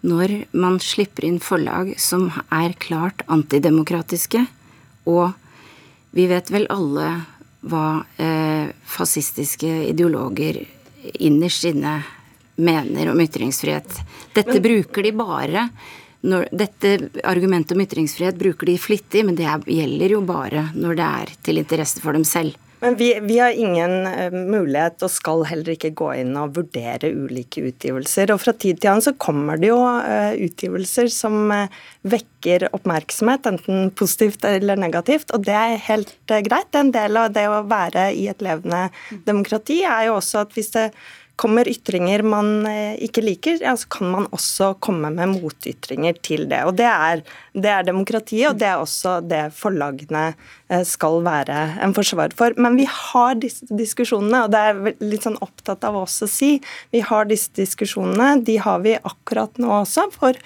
når 0.01 0.33
man 0.57 0.79
slipper 0.81 1.27
inn 1.27 1.39
forlag 1.43 1.93
som 2.01 2.29
er 2.49 2.73
klart 2.81 3.21
antidemokratiske, 3.31 4.45
og 5.09 5.31
vi 6.11 6.27
vet 6.29 6.49
vel 6.51 6.67
alle 6.73 7.07
hva 7.61 8.01
eh, 8.17 8.73
fascistiske 8.89 9.69
ideologer 9.91 10.63
innerst 11.21 11.67
inne 11.69 11.99
mener 12.61 13.11
om 13.11 13.21
ytringsfrihet. 13.21 14.01
Dette 14.33 14.57
men, 14.57 14.63
bruker 14.65 15.05
de 15.05 15.11
bare 15.15 15.67
når, 16.21 16.49
Dette 16.53 16.91
argumentet 17.25 17.73
om 17.73 17.81
ytringsfrihet 17.81 18.37
bruker 18.37 18.69
de 18.69 18.77
flittig, 18.77 19.23
men 19.25 19.37
det 19.37 19.47
gjelder 19.49 20.17
jo 20.17 20.19
bare 20.25 20.67
når 20.75 20.97
det 20.99 21.07
er 21.07 21.31
til 21.47 21.61
interesse 21.61 22.03
for 22.03 22.13
dem 22.17 22.25
selv. 22.27 22.57
Men 22.81 22.95
vi, 22.97 23.19
vi, 23.21 23.37
har 23.39 23.51
ingen 23.51 23.91
uh, 24.07 24.33
mulighet, 24.33 25.03
og 25.05 25.11
skal 25.13 25.43
heller 25.45 25.75
ikke 25.75 25.93
gå 25.97 26.07
inn 26.23 26.33
og 26.39 26.55
vurdere 26.55 27.11
ulike 27.13 27.61
utgivelser. 27.69 28.33
Og 28.33 28.41
fra 28.41 28.55
tid 28.57 28.81
til 28.81 28.89
annen 28.89 29.05
så 29.05 29.13
kommer 29.21 29.61
det 29.61 29.69
jo 29.69 29.77
uh, 29.77 30.33
utgivelser 30.33 31.11
som 31.13 31.53
uh, 31.53 31.67
vekker 32.09 32.65
oppmerksomhet, 32.73 33.45
enten 33.51 33.91
positivt 33.93 34.47
eller 34.49 34.81
negativt, 34.81 35.29
og 35.35 35.45
det 35.45 35.57
er 35.57 35.77
helt 35.91 36.15
greit. 36.25 36.73
En 36.73 36.89
del 36.95 37.21
av 37.21 37.29
det 37.35 37.45
å 37.51 37.61
være 37.69 38.09
i 38.17 38.25
et 38.31 38.41
levende 38.41 38.87
demokrati 39.29 39.83
er 39.85 40.09
jo 40.09 40.17
også 40.17 40.41
at 40.47 40.57
hvis 40.57 40.73
det 40.73 40.89
kommer 41.39 41.67
ytringer 41.69 42.21
man 42.27 42.65
ikke 43.01 43.23
liker, 43.23 43.61
ja, 43.63 43.75
så 43.77 43.87
kan 43.89 44.11
man 44.11 44.27
også 44.35 44.75
komme 44.83 45.09
med 45.13 45.31
motytringer 45.31 46.19
til 46.21 46.45
det. 46.51 46.59
Og 46.69 46.75
det 46.77 46.85
er, 46.85 47.23
det 47.57 47.71
er 47.71 47.87
demokratiet, 47.87 48.51
og 48.51 48.59
det 48.61 48.67
er 48.69 48.81
også 48.81 49.15
det 49.25 49.47
forlagene 49.57 50.27
Eh, 50.71 50.85
skal 50.87 51.19
være 51.25 51.57
en 51.83 51.93
forsvarer 51.95 52.35
for. 52.37 52.55
Men 52.61 52.77
vi 52.79 52.85
har 52.87 53.35
disse 53.41 53.65
diskusjonene, 53.67 54.45
og 54.45 54.53
det 54.53 54.61
er 54.69 55.01
litt 55.03 55.25
sånn 55.27 55.39
opptatt 55.43 55.83
av 55.87 55.97
oss 55.99 56.21
å 56.23 56.29
si. 56.31 56.51
Vi 56.95 57.01
har 57.03 57.27
disse 57.27 57.51
diskusjonene, 57.57 58.37
de 58.47 58.55
har 58.61 58.79
vi 58.85 58.95
akkurat 58.95 59.59
nå 59.59 59.71
også. 59.81 60.07
For 60.15 60.37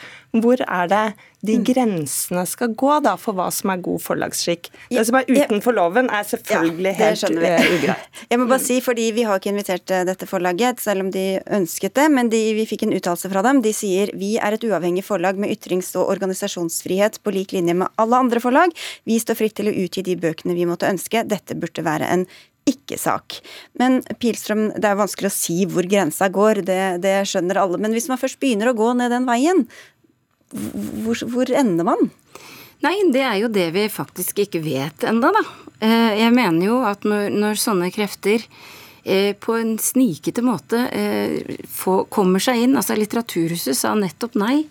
hvor 0.44 0.62
er 0.62 0.90
det 0.92 1.04
de 1.46 1.58
mm. 1.60 1.66
grensene 1.68 2.44
skal 2.50 2.74
gå 2.78 2.96
da 3.06 3.14
for 3.22 3.38
hva 3.38 3.48
som 3.54 3.72
er 3.74 3.84
god 3.86 4.02
forlagsskikk? 4.02 4.70
Det 4.90 5.04
som 5.08 5.20
er 5.20 5.28
utenfor 5.30 5.76
loven, 5.78 6.10
er 6.10 6.26
selvfølgelig 6.28 6.94
ja, 6.94 7.10
helt 7.12 7.26
eh, 7.30 7.68
ugreit. 7.76 8.08
Jeg 8.32 8.42
må 8.42 8.48
bare 8.50 8.64
si, 8.64 8.80
fordi 8.84 9.12
Vi 9.16 9.28
har 9.28 9.40
ikke 9.40 9.54
invitert 9.54 9.94
eh, 9.94 10.06
dette 10.08 10.30
forlaget, 10.30 10.82
selv 10.84 11.06
om 11.06 11.12
de 11.14 11.26
ønsket 11.60 11.96
det. 12.00 12.08
Men 12.14 12.32
de, 12.34 12.42
vi 12.58 12.66
fikk 12.70 12.88
en 12.88 12.96
uttalelse 12.98 13.32
fra 13.32 13.46
dem. 13.46 13.62
De 13.66 13.76
sier 13.76 14.12
vi 14.18 14.36
er 14.40 14.58
et 14.58 14.66
uavhengig 14.66 15.06
forlag 15.06 15.40
med 15.42 15.54
ytrings- 15.54 15.94
og 16.00 16.10
organisasjonsfrihet 16.16 17.22
på 17.22 17.36
lik 17.36 17.56
linje 17.56 17.78
med 17.78 17.94
alle 18.02 18.26
andre 18.26 18.42
forlag. 18.44 18.74
Vi 19.06 19.22
står 19.22 19.40
fritt 19.40 19.58
til 19.60 19.72
å 19.72 19.78
utgi 19.86 20.06
de 20.06 20.18
bøkene 20.20 20.58
vi 20.58 20.68
måtte 20.70 20.90
ønske. 20.90 21.24
Dette 21.30 21.58
burde 21.60 21.86
være 21.86 22.10
en 22.12 22.28
ikke-sak. 22.66 23.40
Men 23.80 24.00
Pilstrøm, 24.22 24.68
det 24.82 24.90
er 24.90 24.98
vanskelig 24.98 25.30
å 25.30 25.36
si 25.36 25.58
hvor 25.70 25.86
grensa 25.90 26.30
går, 26.34 26.64
det, 26.66 26.82
det, 27.06 27.18
skjønner 27.30 27.60
alle. 27.62 27.80
Men 27.82 27.94
hvis 27.94 28.10
man 28.10 28.20
først 28.22 28.40
begynner 28.42 28.72
å 28.72 28.78
gå 28.78 28.92
ned 28.98 29.14
den 29.14 29.28
veien, 29.30 29.66
hvor, 30.54 31.20
hvor 31.32 31.52
ender 31.52 31.88
man? 31.88 32.10
Nei, 32.86 32.96
det 33.14 33.24
er 33.24 33.38
jo 33.42 33.52
det 33.52 33.70
vi 33.76 33.86
faktisk 33.90 34.44
ikke 34.46 34.62
vet 34.64 35.06
enda, 35.08 35.32
da. 35.34 35.44
Eh, 35.80 36.12
jeg 36.22 36.34
mener 36.36 36.68
jo 36.68 36.80
at 36.88 37.06
når, 37.08 37.30
når 37.34 37.60
sånne 37.60 37.90
krefter 37.94 38.44
eh, 39.04 39.34
på 39.40 39.56
en 39.58 39.76
snikete 39.82 40.44
måte 40.46 40.86
eh, 40.92 41.58
kommer 42.14 42.40
seg 42.44 42.62
inn 42.64 42.78
Altså 42.80 42.96
Litteraturhuset 42.96 43.76
sa 43.76 43.92
nettopp 43.98 44.38
nei 44.40 44.64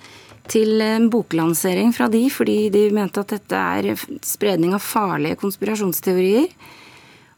til 0.48 0.80
en 0.84 1.08
boklansering 1.12 1.92
fra 1.96 2.10
de, 2.12 2.26
fordi 2.32 2.68
de 2.72 2.88
mente 2.92 3.22
at 3.22 3.32
dette 3.32 3.60
er 3.60 3.94
spredning 4.24 4.74
av 4.76 4.82
farlige 4.84 5.38
konspirasjonsteorier. 5.40 6.50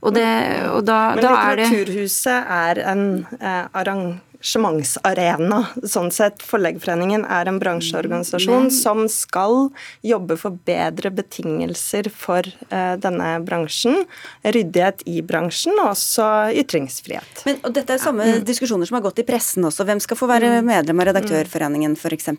Og, 0.03 0.11
det, 0.14 0.27
og 0.72 0.83
da, 0.87 0.99
Men 1.14 1.25
da 1.25 1.35
er 1.44 1.61
det 1.61 1.68
Litteraturhuset 1.70 2.51
er 2.57 2.83
en 2.92 3.05
eh, 3.38 3.62
arrangement 3.70 4.20
arrangementsarena. 4.46 5.66
Sånn 5.87 6.11
sett, 6.14 6.42
Forleggerforeningen 6.46 7.24
er 7.24 7.48
en 7.48 7.59
bransjeorganisasjon 7.59 8.70
som 8.70 9.06
skal 9.09 9.70
jobbe 10.06 10.37
for 10.38 10.56
bedre 10.66 11.11
betingelser 11.11 12.11
for 12.11 12.46
uh, 12.70 12.96
denne 13.00 13.40
bransjen. 13.44 14.04
Ryddighet 14.42 15.02
i 15.06 15.22
bransjen, 15.22 15.76
og 15.80 15.92
også 15.94 16.52
ytringsfrihet. 16.62 17.42
Men, 17.46 17.61
og 17.64 17.74
Dette 17.76 17.96
er 17.96 18.02
samme 18.02 18.26
ja. 18.26 18.37
Mm. 18.38 18.46
diskusjoner 18.46 18.88
som 18.88 18.98
har 18.98 19.06
gått 19.06 19.22
i 19.22 19.26
pressen 19.26 19.66
også. 19.66 19.87
Hvem 19.87 20.00
skal 20.02 20.18
få 20.18 20.28
være 20.30 20.61
mm. 20.61 20.70
medlem 20.70 21.02
av 21.02 21.11
Redaktørforeningen 21.11 21.96
f.eks. 21.96 22.32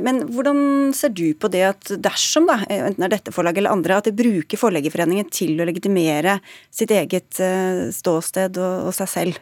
Men 0.00 0.24
hvordan 0.30 0.94
ser 0.96 1.14
du 1.14 1.28
på 1.34 1.50
det 1.52 1.64
at 1.72 1.92
dersom, 2.00 2.48
da, 2.48 2.60
enten 2.70 3.06
er 3.06 3.12
dette 3.12 3.34
forlaget 3.34 3.64
eller 3.64 3.76
andre, 3.76 4.00
at 4.00 4.08
de 4.08 4.16
bruker 4.16 4.60
Forleggerforeningen 4.60 5.28
til 5.32 5.60
å 5.60 5.66
legitimere 5.68 6.38
sitt 6.74 6.92
eget 6.94 7.40
ståsted 7.94 8.58
og 8.60 8.92
seg 8.96 9.10
selv? 9.10 9.40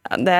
Det 0.00 0.36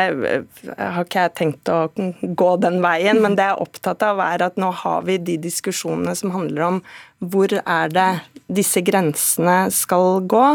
har 0.79 1.05
ikke 1.05 1.27
jeg 1.27 1.33
tenkt 1.37 1.69
å 1.69 1.83
gå 2.23 2.51
den 2.63 2.79
veien, 2.83 3.21
men 3.21 3.37
det 3.37 3.45
jeg 3.45 3.57
er 3.59 3.65
opptatt 3.67 4.03
av, 4.07 4.23
er 4.25 4.47
at 4.47 4.57
nå 4.59 4.71
har 4.83 5.05
vi 5.07 5.19
de 5.21 5.37
diskusjonene 5.43 6.15
som 6.17 6.33
handler 6.35 6.65
om 6.67 6.79
hvor 7.21 7.53
er 7.61 7.93
det 7.93 8.09
disse 8.49 8.81
grensene 8.83 9.69
skal 9.75 10.25
gå. 10.25 10.47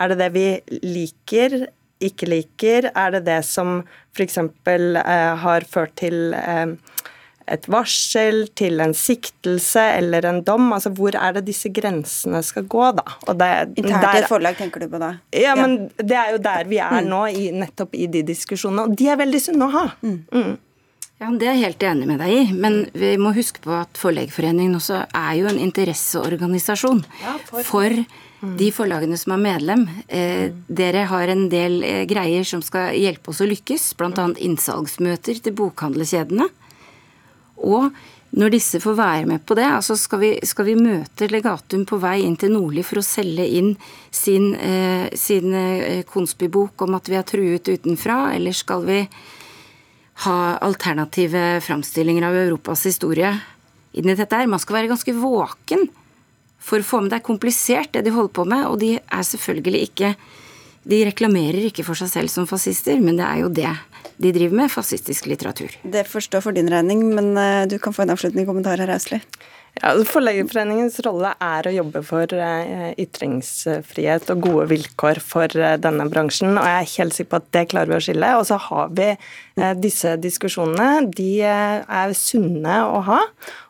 Er 0.00 0.10
det 0.10 0.18
det 0.22 0.30
vi 0.34 0.46
liker, 0.80 1.58
ikke 2.04 2.30
liker? 2.30 2.88
Er 2.96 3.14
det 3.18 3.26
det 3.28 3.42
som 3.46 3.82
f.eks. 4.16 4.40
Eh, 4.40 5.44
har 5.44 5.68
ført 5.68 5.94
til 6.00 6.34
eh, 6.38 6.74
et 7.50 7.66
varsel 7.68 8.46
til 8.56 8.80
en 8.80 8.94
siktelse 8.96 9.82
eller 9.98 10.26
en 10.28 10.42
dom? 10.46 10.70
Altså 10.76 10.92
Hvor 10.94 11.16
er 11.18 11.38
det 11.38 11.44
disse 11.48 11.70
grensene 11.74 12.42
skal 12.46 12.68
gå, 12.70 12.84
da? 12.96 13.04
Internt 13.28 14.10
i 14.10 14.22
et 14.22 14.30
forlag, 14.30 14.56
tenker 14.60 14.84
du 14.84 14.90
på 14.92 15.00
da? 15.02 15.14
Ja, 15.34 15.56
men 15.58 15.88
det 15.98 16.16
er 16.18 16.34
jo 16.34 16.42
der 16.44 16.68
vi 16.70 16.80
er 16.82 17.00
mm. 17.00 17.10
nå, 17.10 17.24
i, 17.32 17.48
nettopp 17.54 17.96
i 17.96 18.08
de 18.10 18.24
diskusjonene. 18.26 18.88
Og 18.88 18.96
de 18.98 19.10
er 19.12 19.20
veldig 19.20 19.42
sunne 19.48 19.68
å 19.68 19.74
ha. 19.74 19.88
Mm. 20.04 20.20
Mm. 20.32 20.54
Ja, 21.22 21.30
Det 21.30 21.46
er 21.46 21.54
jeg 21.54 21.64
helt 21.68 21.84
enig 21.86 22.06
med 22.10 22.18
deg 22.20 22.32
i, 22.34 22.42
men 22.52 22.80
vi 22.92 23.14
må 23.20 23.30
huske 23.36 23.62
på 23.62 23.72
at 23.76 24.00
Forleggerforeningen 24.00 24.74
også 24.80 25.04
er 25.06 25.34
jo 25.38 25.46
en 25.46 25.60
interesseorganisasjon 25.62 27.04
ja, 27.22 27.36
for, 27.46 27.62
for 27.68 27.94
mm. 27.94 28.56
de 28.58 28.70
forlagene 28.74 29.18
som 29.20 29.36
er 29.36 29.44
medlem. 29.44 29.86
Eh, 30.08 30.50
mm. 30.50 30.64
dere 30.80 31.06
har 31.12 31.30
en 31.30 31.46
del 31.52 31.78
eh, 31.86 32.02
greier 32.10 32.44
som 32.48 32.64
skal 32.66 32.96
hjelpe 32.98 33.30
oss 33.30 33.44
å 33.44 33.48
lykkes, 33.48 33.92
bl.a. 34.00 34.26
innsalgsmøter 34.48 35.38
til 35.44 35.56
bokhandlerkjedene. 35.60 36.50
Og 37.64 37.90
når 38.34 38.50
disse 38.50 38.80
får 38.82 38.96
være 38.98 39.26
med 39.30 39.44
på 39.46 39.54
det, 39.54 39.66
altså 39.76 39.94
skal 39.98 40.20
vi, 40.22 40.30
skal 40.42 40.66
vi 40.66 40.74
møte 40.78 41.28
legatum 41.30 41.84
på 41.86 42.00
vei 42.02 42.16
inn 42.24 42.34
til 42.40 42.50
Nordli 42.54 42.82
for 42.86 42.98
å 42.98 43.06
selge 43.06 43.46
inn 43.60 43.74
sin, 44.10 44.52
eh, 44.58 45.06
sin 45.14 45.54
eh, 45.54 46.02
konspibok 46.08 46.82
om 46.82 46.96
at 46.98 47.10
vi 47.10 47.18
er 47.20 47.26
truet 47.28 47.70
utenfra, 47.70 48.34
eller 48.34 48.56
skal 48.56 48.82
vi 48.88 48.98
ha 50.24 50.38
alternative 50.62 51.60
framstillinger 51.62 52.26
av 52.26 52.40
Europas 52.42 52.84
historie 52.86 53.30
inn 53.94 54.10
i 54.10 54.18
dette 54.18 54.34
her. 54.34 54.50
Man 54.50 54.62
skal 54.62 54.80
være 54.80 54.90
ganske 54.90 55.14
våken 55.14 55.86
for 56.58 56.82
å 56.82 56.86
få 56.86 57.02
med 57.04 57.12
Det 57.12 57.20
er 57.20 57.28
komplisert, 57.28 57.92
det 57.92 58.02
de 58.06 58.14
holder 58.14 58.34
på 58.34 58.46
med, 58.50 58.66
og 58.66 58.80
de 58.82 58.96
er 58.98 59.26
selvfølgelig 59.30 59.90
ikke 59.90 60.14
De 60.84 60.98
reklamerer 61.06 61.70
ikke 61.70 61.84
for 61.86 61.96
seg 61.96 62.10
selv 62.12 62.28
som 62.28 62.44
fascister, 62.44 62.98
men 63.00 63.16
det 63.16 63.24
er 63.24 63.38
jo 63.40 63.48
det 63.48 63.70
de 64.16 64.30
driver 64.32 64.56
med, 64.62 64.70
fascistisk 64.70 65.26
litteratur. 65.26 65.74
Det 65.82 66.06
forstår 66.06 66.44
for 66.44 66.56
din 66.56 66.70
regning, 66.70 67.02
men 67.16 67.34
eh, 67.40 67.66
du 67.70 67.78
kan 67.82 67.94
få 67.94 68.04
en 68.04 68.14
avslutning 68.14 68.46
kommentar 68.46 68.80
her, 68.82 68.92
Austli. 68.94 69.18
Ja, 69.74 69.90
altså, 69.90 70.06
Forleggerforeningens 70.12 71.00
rolle 71.02 71.32
er 71.42 71.66
å 71.66 71.72
jobbe 71.74 72.04
for 72.06 72.30
eh, 72.38 72.92
ytringsfrihet 73.02 74.30
og 74.30 74.46
gode 74.46 74.68
vilkår 74.70 75.18
for 75.24 75.50
eh, 75.58 75.74
denne 75.82 76.06
bransjen, 76.12 76.54
og 76.54 76.68
jeg 76.68 76.78
er 76.78 76.92
helt 76.92 77.18
sikker 77.18 77.32
på 77.32 77.42
at 77.42 77.50
det 77.58 77.64
klarer 77.74 77.90
vi 77.90 77.98
å 77.98 78.06
skille. 78.06 78.30
Og 78.38 78.46
så 78.46 78.60
har 78.68 78.94
vi 78.94 79.10
disse 79.82 80.14
diskusjonene. 80.22 81.10
De 81.14 81.28
er 81.42 82.14
sunne 82.18 82.80
å 82.86 83.02
ha. 83.10 83.20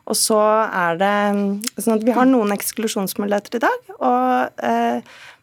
Og 0.05 0.17
så 0.17 0.39
er 0.69 1.01
det 1.01 1.13
mm, 1.37 1.45
sånn 1.79 1.97
at 1.97 2.05
vi 2.05 2.13
har 2.13 2.29
noen 2.29 2.53
eksklusjonsmuligheter 2.53 3.57
i 3.57 3.65
dag, 3.65 3.93
og, 3.97 4.65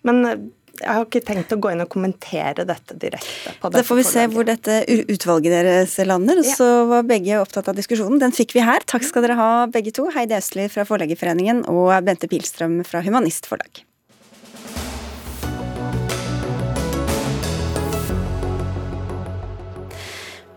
men 0.06 0.50
jeg 0.80 0.88
har 0.88 1.04
ikke 1.04 1.20
tenkt 1.24 1.52
å 1.52 1.58
gå 1.60 1.70
inn 1.74 1.84
og 1.84 1.90
kommentere 1.92 2.64
dette 2.66 2.96
direkte. 2.98 3.52
på 3.60 3.70
Da 3.74 3.82
får 3.84 3.98
vi 4.00 4.04
se 4.08 4.24
hvor 4.32 4.46
dette 4.48 4.78
utvalget 4.88 5.52
deres 5.52 5.94
lander. 6.08 6.40
Ja. 6.40 6.54
Så 6.56 6.68
var 6.90 7.04
begge 7.06 7.38
opptatt 7.42 7.68
av 7.68 7.76
diskusjonen. 7.76 8.18
Den 8.22 8.34
fikk 8.34 8.56
vi 8.56 8.64
her. 8.64 8.84
Takk 8.88 9.04
skal 9.06 9.26
dere 9.26 9.36
ha 9.38 9.50
begge 9.70 9.92
to. 9.94 10.08
Heidi 10.14 10.38
Østli 10.38 10.66
fra 10.72 10.86
Forleggerforeningen 10.88 11.66
og 11.70 11.92
Bente 12.06 12.30
Pilstrøm 12.30 12.80
fra 12.88 13.04
Humanistforlag. 13.04 13.84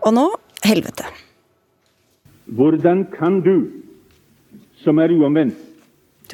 Og 0.06 0.12
nå 0.14 0.26
helvete. 0.66 1.06
Hvordan 2.56 3.06
kan 3.10 3.40
du, 3.42 3.82
som 4.82 5.00
er 5.02 5.12
uomvendt, 5.12 5.58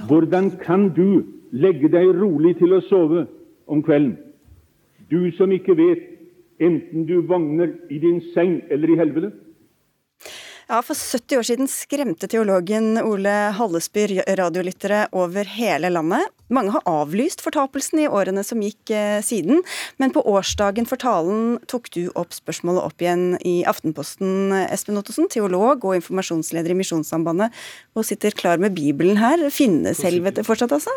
hvordan 0.08 0.50
kan 0.60 0.90
du 0.92 1.24
legge 1.52 1.88
deg 1.92 2.14
rolig 2.16 2.56
til 2.60 2.76
å 2.76 2.82
sove 2.84 3.26
om 3.72 3.82
kvelden. 3.84 4.16
Du 5.10 5.30
som 5.36 5.52
ikke 5.52 5.76
vet 5.78 6.08
enten 6.62 7.06
du 7.08 7.18
vogner 7.26 7.74
i 7.90 7.98
din 8.02 8.20
seng 8.34 8.60
eller 8.70 8.92
i 8.92 8.98
helvete. 9.00 9.32
Ja, 10.72 10.78
For 10.80 10.96
70 10.96 11.36
år 11.36 11.44
siden 11.44 11.68
skremte 11.68 12.28
teologen 12.30 12.94
Ole 13.02 13.32
Hallesby 13.58 14.06
radiolyttere 14.38 15.02
over 15.12 15.44
hele 15.58 15.90
landet. 15.92 16.30
Mange 16.52 16.72
har 16.72 16.86
avlyst 16.88 17.42
fortapelsen 17.44 18.00
i 18.00 18.06
årene 18.08 18.44
som 18.46 18.62
gikk 18.62 18.92
eh, 18.94 19.18
siden, 19.24 19.60
men 20.00 20.14
på 20.14 20.22
årsdagen 20.32 20.88
for 20.88 21.00
talen 21.02 21.58
tok 21.68 21.90
du 21.92 22.06
opp 22.14 22.32
spørsmålet 22.36 22.86
opp 22.86 23.04
igjen 23.04 23.36
i 23.44 23.58
Aftenposten, 23.68 24.54
Espen 24.68 25.00
Ottosen, 25.00 25.28
teolog 25.32 25.84
og 25.84 25.98
informasjonsleder 25.98 26.72
i 26.72 26.78
Misjonssambandet, 26.78 27.52
og 27.92 28.08
sitter 28.08 28.36
klar 28.36 28.62
med 28.62 28.76
Bibelen 28.78 29.20
her. 29.20 29.48
Finnes 29.52 30.00
helvete 30.06 30.46
fortsatt, 30.46 30.72
altså? 30.78 30.94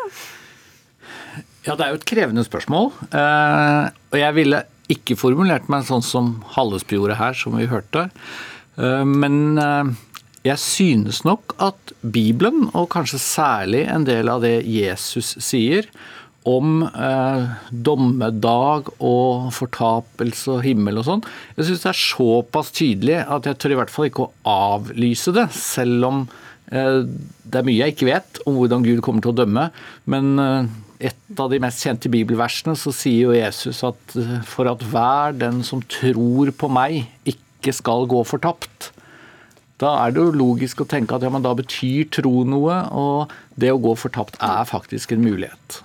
Ja, 1.66 1.74
det 1.74 1.82
er 1.82 1.94
jo 1.94 1.98
et 1.98 2.06
krevende 2.06 2.44
spørsmål. 2.46 2.92
Eh, 3.10 3.86
og 4.12 4.18
jeg 4.20 4.34
ville 4.36 4.62
ikke 4.92 5.16
formulert 5.18 5.66
meg 5.72 5.86
sånn 5.88 6.04
som 6.06 6.36
Hallesby 6.54 6.94
gjorde 6.94 7.18
her, 7.18 7.34
som 7.34 7.56
vi 7.58 7.66
hørte. 7.66 8.06
Eh, 8.78 9.02
men 9.02 9.58
eh, 9.58 9.90
jeg 10.46 10.62
synes 10.62 11.24
nok 11.26 11.56
at 11.58 11.90
Bibelen, 12.02 12.68
og 12.70 12.92
kanskje 12.94 13.18
særlig 13.22 13.82
en 13.90 14.06
del 14.06 14.30
av 14.30 14.46
det 14.46 14.60
Jesus 14.62 15.34
sier 15.42 15.90
om 16.46 16.84
eh, 16.86 17.50
dommedag 17.74 18.92
og 19.02 19.50
fortapelse 19.56 20.52
og 20.54 20.62
himmel 20.62 21.02
og 21.02 21.08
sånn, 21.08 21.26
jeg 21.58 21.66
synes 21.66 21.82
det 21.82 21.90
er 21.90 22.02
såpass 22.04 22.70
tydelig 22.78 23.18
at 23.24 23.50
jeg 23.50 23.58
tør 23.58 23.74
i 23.74 23.80
hvert 23.80 23.90
fall 23.90 24.06
ikke 24.06 24.28
å 24.28 24.34
avlyse 24.70 25.34
det, 25.34 25.48
selv 25.58 26.06
om 26.06 26.22
eh, 26.70 27.02
det 27.42 27.58
er 27.58 27.66
mye 27.66 27.80
jeg 27.82 27.96
ikke 27.96 28.12
vet 28.12 28.44
om 28.46 28.60
hvordan 28.60 28.86
Gud 28.86 29.02
kommer 29.02 29.26
til 29.26 29.34
å 29.34 29.40
dømme. 29.42 29.70
Men 30.14 30.36
eh, 30.38 30.70
et 31.00 31.40
av 31.40 31.50
de 31.52 31.60
mest 31.62 31.82
kjente 31.84 32.10
bibelversene 32.12 32.76
så 32.78 32.92
sier 32.94 33.28
jo 33.28 33.36
Jesus 33.36 33.82
at 33.86 34.16
eh, 34.18 34.36
for 34.48 34.70
at 34.70 34.84
hver 34.92 35.36
den 35.36 35.62
som 35.66 35.82
tror 35.84 36.52
på 36.56 36.70
meg, 36.72 37.04
ikke 37.28 37.74
skal 37.76 38.08
gå 38.10 38.22
fortapt. 38.28 38.90
Da 39.82 39.92
er 40.04 40.14
det 40.14 40.22
jo 40.22 40.36
logisk 40.36 40.80
å 40.80 40.88
tenke 40.88 41.16
at 41.16 41.24
ja, 41.26 41.32
men 41.32 41.44
da 41.44 41.52
betyr 41.56 42.08
tro 42.16 42.46
noe, 42.48 42.78
og 42.96 43.34
det 43.60 43.74
å 43.74 43.80
gå 43.82 43.92
fortapt 43.98 44.38
er 44.40 44.64
faktisk 44.68 45.12
en 45.12 45.24
mulighet. 45.24 45.82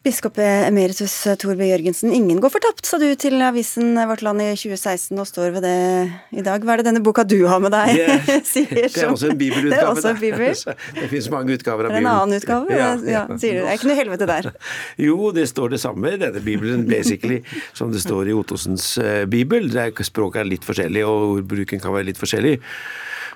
Biskop 0.00 0.38
emeritus 0.40 1.12
Tor 1.36 1.58
B. 1.60 1.66
Jørgensen, 1.68 2.08
ingen 2.16 2.38
går 2.40 2.48
fortapt, 2.54 2.86
sa 2.88 2.96
du 2.96 3.10
til 3.20 3.34
avisen 3.44 3.98
Vårt 4.08 4.22
Land 4.24 4.40
i 4.40 4.46
2016 4.56 5.20
og 5.20 5.26
står 5.28 5.52
ved 5.58 5.66
det 5.66 6.40
i 6.40 6.44
dag. 6.46 6.64
Hva 6.64 6.72
er 6.72 6.80
det 6.80 6.86
denne 6.86 7.02
boka 7.04 7.20
du 7.28 7.42
har 7.44 7.60
med 7.60 7.74
deg 7.74 7.98
det, 7.98 8.38
sier? 8.48 8.72
Det 8.86 9.02
er 9.02 9.12
også 9.12 9.34
en 9.34 9.36
bibelutgave. 9.42 9.74
Det 9.74 9.82
er 9.82 9.90
også 9.90 10.14
en 10.14 10.22
bibel. 10.22 10.56
det 11.02 11.10
finnes 11.12 11.28
mange 11.36 11.58
utgaver 11.58 11.90
av 11.90 11.92
Bibelen. 11.92 12.08
En 12.08 12.14
annen 12.14 12.40
utgave, 12.40 12.72
ja, 12.72 12.88
ja. 12.96 13.12
ja, 13.12 13.38
sier 13.44 13.58
du. 13.58 13.60
Det 13.60 13.68
er 13.68 13.76
ikke 13.76 13.92
noe 13.92 13.98
helvete 14.00 14.30
der. 14.32 14.50
Jo, 15.10 15.18
det 15.36 15.46
står 15.52 15.76
det 15.76 15.84
samme 15.84 16.16
i 16.16 16.22
denne 16.24 16.46
bibelen, 16.48 16.88
basically, 16.88 17.42
som 17.76 17.92
det 17.92 18.00
står 18.00 18.32
i 18.32 18.40
Ottosens 18.40 18.94
uh, 19.04 19.26
bibel. 19.28 19.68
Er, 19.76 19.92
språket 20.00 20.46
er 20.46 20.52
litt 20.56 20.64
forskjellig, 20.64 21.04
og 21.04 21.40
ordbruken 21.42 21.84
kan 21.84 21.92
være 21.92 22.08
litt 22.08 22.24
forskjellig. 22.24 22.56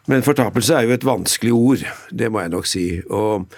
Men 0.09 0.25
fortapelse 0.25 0.81
er 0.81 0.89
jo 0.89 0.97
et 0.97 1.05
vanskelig 1.05 1.53
ord, 1.53 1.89
det 2.09 2.33
må 2.33 2.41
jeg 2.41 2.57
nok 2.57 2.73
si. 2.73 2.89
og 3.13 3.51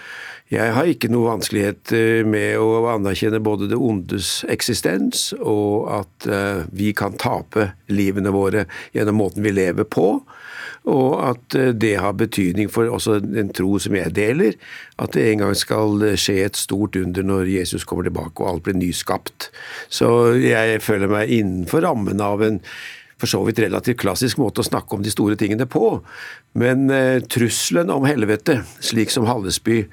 jeg 0.47 0.75
har 0.77 0.87
ikke 0.87 1.11
noe 1.11 1.33
vanskelighet 1.33 1.91
eh, 1.97 2.23
med 2.27 2.61
å 2.63 2.85
anerkjenne 2.93 3.43
både 3.43 3.67
det 3.73 3.79
ondes 3.83 4.45
eksistens, 4.53 5.33
og 5.41 5.89
at 5.91 6.27
eh, 6.31 6.61
vi 6.71 6.93
kan 6.95 7.17
tape 7.19 7.73
livene 7.91 8.31
våre 8.35 8.69
gjennom 8.95 9.19
måten 9.25 9.43
vi 9.43 9.57
lever 9.57 9.89
på. 9.91 10.21
Og 10.87 11.15
at 11.19 11.57
eh, 11.59 11.73
det 11.75 11.97
har 11.99 12.15
betydning 12.15 12.71
for 12.71 12.87
også 12.87 13.19
en 13.43 13.51
tro 13.59 13.73
som 13.83 13.99
jeg 13.99 14.15
deler, 14.15 14.55
at 15.03 15.19
det 15.19 15.25
en 15.33 15.43
gang 15.43 15.59
skal 15.59 16.13
skje 16.15 16.39
et 16.45 16.61
stort 16.61 16.95
under 17.01 17.27
når 17.27 17.51
Jesus 17.51 17.83
kommer 17.83 18.07
tilbake 18.07 18.39
og 18.39 18.53
alt 18.53 18.69
blir 18.69 18.79
nyskapt. 18.79 19.51
Så 19.91 20.37
jeg 20.39 20.79
føler 20.87 21.11
meg 21.11 21.35
innenfor 21.41 21.83
rammen 21.89 22.23
av 22.23 22.47
en 22.47 22.63
for 23.21 23.31
så 23.31 23.41
vidt 23.47 23.61
relativt 23.65 24.01
klassisk 24.03 24.41
måte 24.41 24.61
å 24.61 24.67
snakke 24.67 24.97
om 24.97 25.05
de 25.05 25.13
store 25.13 25.39
tingene 25.41 25.67
på. 25.71 26.01
Men 26.59 26.91
eh, 26.93 27.23
trusselen 27.25 27.93
om 27.93 28.05
helvete, 28.09 28.61
slik 28.85 29.13
som 29.13 29.29
Hallesby 29.29 29.85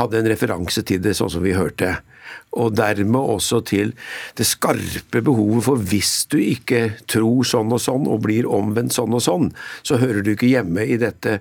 hadde 0.00 0.18
en 0.18 0.30
referanse 0.32 0.82
til 0.86 1.02
det, 1.04 1.14
sånn 1.18 1.30
som 1.30 1.44
vi 1.44 1.54
hørte, 1.54 2.00
og 2.56 2.74
dermed 2.76 3.34
også 3.36 3.60
til 3.68 3.92
det 4.38 4.46
skarpe 4.48 5.22
behovet 5.24 5.66
for 5.66 5.80
hvis 5.90 6.24
du 6.32 6.38
ikke 6.40 6.82
tror 7.10 7.46
sånn 7.48 7.72
og 7.72 7.80
sånn 7.82 8.08
og 8.08 8.24
blir 8.26 8.48
omvendt 8.48 8.96
sånn 8.96 9.14
og 9.14 9.24
sånn, 9.24 9.52
så 9.86 10.00
hører 10.00 10.24
du 10.24 10.34
ikke 10.34 10.50
hjemme 10.50 10.84
i 10.84 10.98
dette 11.00 11.40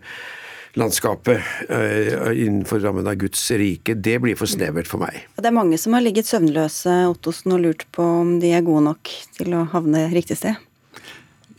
landskapet 0.80 1.44
uh, 1.68 2.32
innenfor 2.32 2.80
rammen 2.80 3.08
av 3.08 3.18
Guds 3.20 3.44
rike, 3.60 3.96
det 4.00 4.18
blir 4.24 4.38
for 4.40 4.48
snevert 4.48 4.88
for 4.88 5.04
meg. 5.04 5.26
Det 5.36 5.50
er 5.50 5.56
mange 5.56 5.80
som 5.82 5.98
har 5.98 6.04
ligget 6.06 6.30
søvnløse 6.30 6.94
Ottosen, 7.12 7.58
og 7.58 7.66
lurt 7.66 7.88
på 7.92 8.06
om 8.22 8.38
de 8.40 8.54
er 8.56 8.64
gode 8.64 8.86
nok 8.88 9.12
til 9.36 9.58
å 9.58 9.66
havne 9.74 10.08
riktig 10.16 10.40
sted? 10.40 10.56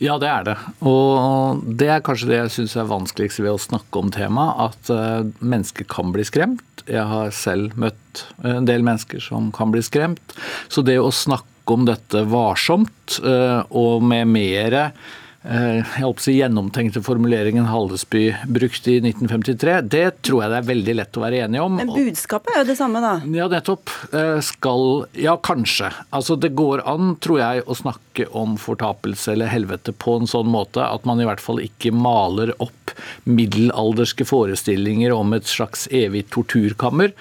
Ja, 0.01 0.17
det 0.21 0.29
er 0.29 0.45
det. 0.47 0.57
Og 0.89 1.63
det 1.79 1.89
er 1.93 2.03
kanskje 2.05 2.29
det 2.31 2.39
jeg 2.39 2.53
syns 2.57 2.75
er 2.79 2.89
vanskeligst 2.89 3.41
ved 3.43 3.53
å 3.53 3.61
snakke 3.61 4.01
om 4.01 4.11
temaet. 4.13 4.69
At 4.69 4.93
uh, 4.93 5.31
mennesker 5.43 5.87
kan 5.89 6.13
bli 6.15 6.25
skremt. 6.27 6.85
Jeg 6.89 7.05
har 7.07 7.33
selv 7.35 7.77
møtt 7.79 8.25
en 8.43 8.67
del 8.69 8.85
mennesker 8.85 9.23
som 9.23 9.51
kan 9.55 9.73
bli 9.73 9.83
skremt. 9.85 10.37
Så 10.71 10.83
det 10.85 10.99
å 10.99 11.13
snakke 11.13 11.49
om 11.73 11.85
dette 11.87 12.25
varsomt 12.27 13.19
uh, 13.23 13.61
og 13.69 14.03
med 14.03 14.31
mere 14.33 14.89
Eh, 14.93 15.22
jeg 15.43 16.07
å 16.07 16.13
si, 16.23 16.37
gjennomtenkte 16.37 17.01
formuleringen 17.03 17.65
Hallesby 17.67 18.29
brukte 18.47 18.93
i 18.93 18.99
1953, 19.03 19.75
det 19.91 20.05
tror 20.23 20.43
jeg 20.43 20.53
det 20.53 20.59
er 20.61 20.67
veldig 20.69 20.95
lett 20.95 21.19
å 21.19 21.23
være 21.23 21.41
enig 21.45 21.61
om. 21.63 21.75
Men 21.81 21.91
budskapet 21.91 22.53
er 22.53 22.61
jo 22.61 22.69
det 22.71 22.77
samme, 22.79 23.01
da? 23.03 23.13
Ja, 23.35 23.49
nettopp. 23.51 23.91
Eh, 24.15 24.39
skal 24.45 25.05
Ja, 25.19 25.35
kanskje. 25.37 25.91
Altså, 26.15 26.37
det 26.39 26.53
går 26.55 26.85
an, 26.89 27.15
tror 27.23 27.41
jeg, 27.41 27.65
å 27.67 27.75
snakke 27.75 28.27
om 28.31 28.55
fortapelse 28.61 29.33
eller 29.33 29.51
helvete 29.51 29.91
på 29.91 30.15
en 30.19 30.29
sånn 30.29 30.47
måte 30.51 30.83
at 30.85 31.05
man 31.09 31.19
i 31.19 31.27
hvert 31.27 31.43
fall 31.43 31.59
ikke 31.63 31.91
maler 31.95 32.53
opp 32.63 32.93
middelalderske 33.27 34.25
forestillinger 34.27 35.13
om 35.15 35.33
et 35.35 35.49
slags 35.49 35.87
evig 35.91 36.27
torturkammer. 36.33 37.11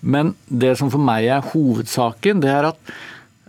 Men 0.00 0.34
det 0.46 0.76
som 0.78 0.92
for 0.92 1.02
meg 1.02 1.30
er 1.32 1.50
hovedsaken, 1.52 2.44
det 2.44 2.52
er 2.52 2.70
at 2.72 2.94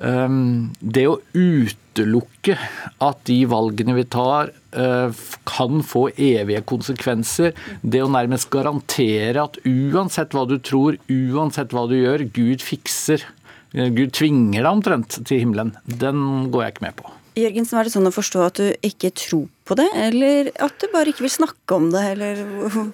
det 0.04 1.06
å 1.08 1.20
utelukke 1.32 2.58
at 3.04 3.22
de 3.30 3.38
valgene 3.48 3.96
vi 3.96 4.04
tar 4.12 4.52
eh, 4.76 5.22
kan 5.48 5.84
få 5.88 6.10
evige 6.12 6.64
konsekvenser. 6.68 7.56
Det 7.82 8.04
å 8.04 8.12
nærmest 8.12 8.50
garantere 8.52 9.46
at 9.46 9.62
uansett 9.64 10.36
hva 10.36 10.44
du 10.50 10.58
tror, 10.60 11.00
uansett 11.08 11.72
hva 11.72 11.88
du 11.88 11.96
gjør, 12.02 12.28
Gud 12.36 12.66
fikser. 12.66 13.24
Eh, 13.72 13.88
Gud 13.96 14.12
tvinger 14.18 14.60
deg 14.60 14.72
omtrent 14.74 15.22
til 15.24 15.46
himmelen. 15.46 15.76
Den 15.88 16.50
går 16.52 16.68
jeg 16.68 16.76
ikke 16.76 16.90
med 16.90 17.00
på. 17.00 17.14
Jørgensen, 17.34 17.80
er 17.80 17.88
det 17.88 17.94
sånn 17.96 18.10
å 18.10 18.14
forstå 18.14 18.42
at 18.46 18.60
du 18.62 18.66
ikke 18.86 19.10
tror 19.18 19.48
på 19.64 19.78
det, 19.80 19.86
eller 19.96 20.50
at 20.62 20.76
du 20.82 20.90
bare 20.92 21.14
ikke 21.14 21.24
vil 21.24 21.32
snakke 21.32 21.76
om 21.78 21.88
det, 21.94 22.02
eller 22.14 22.42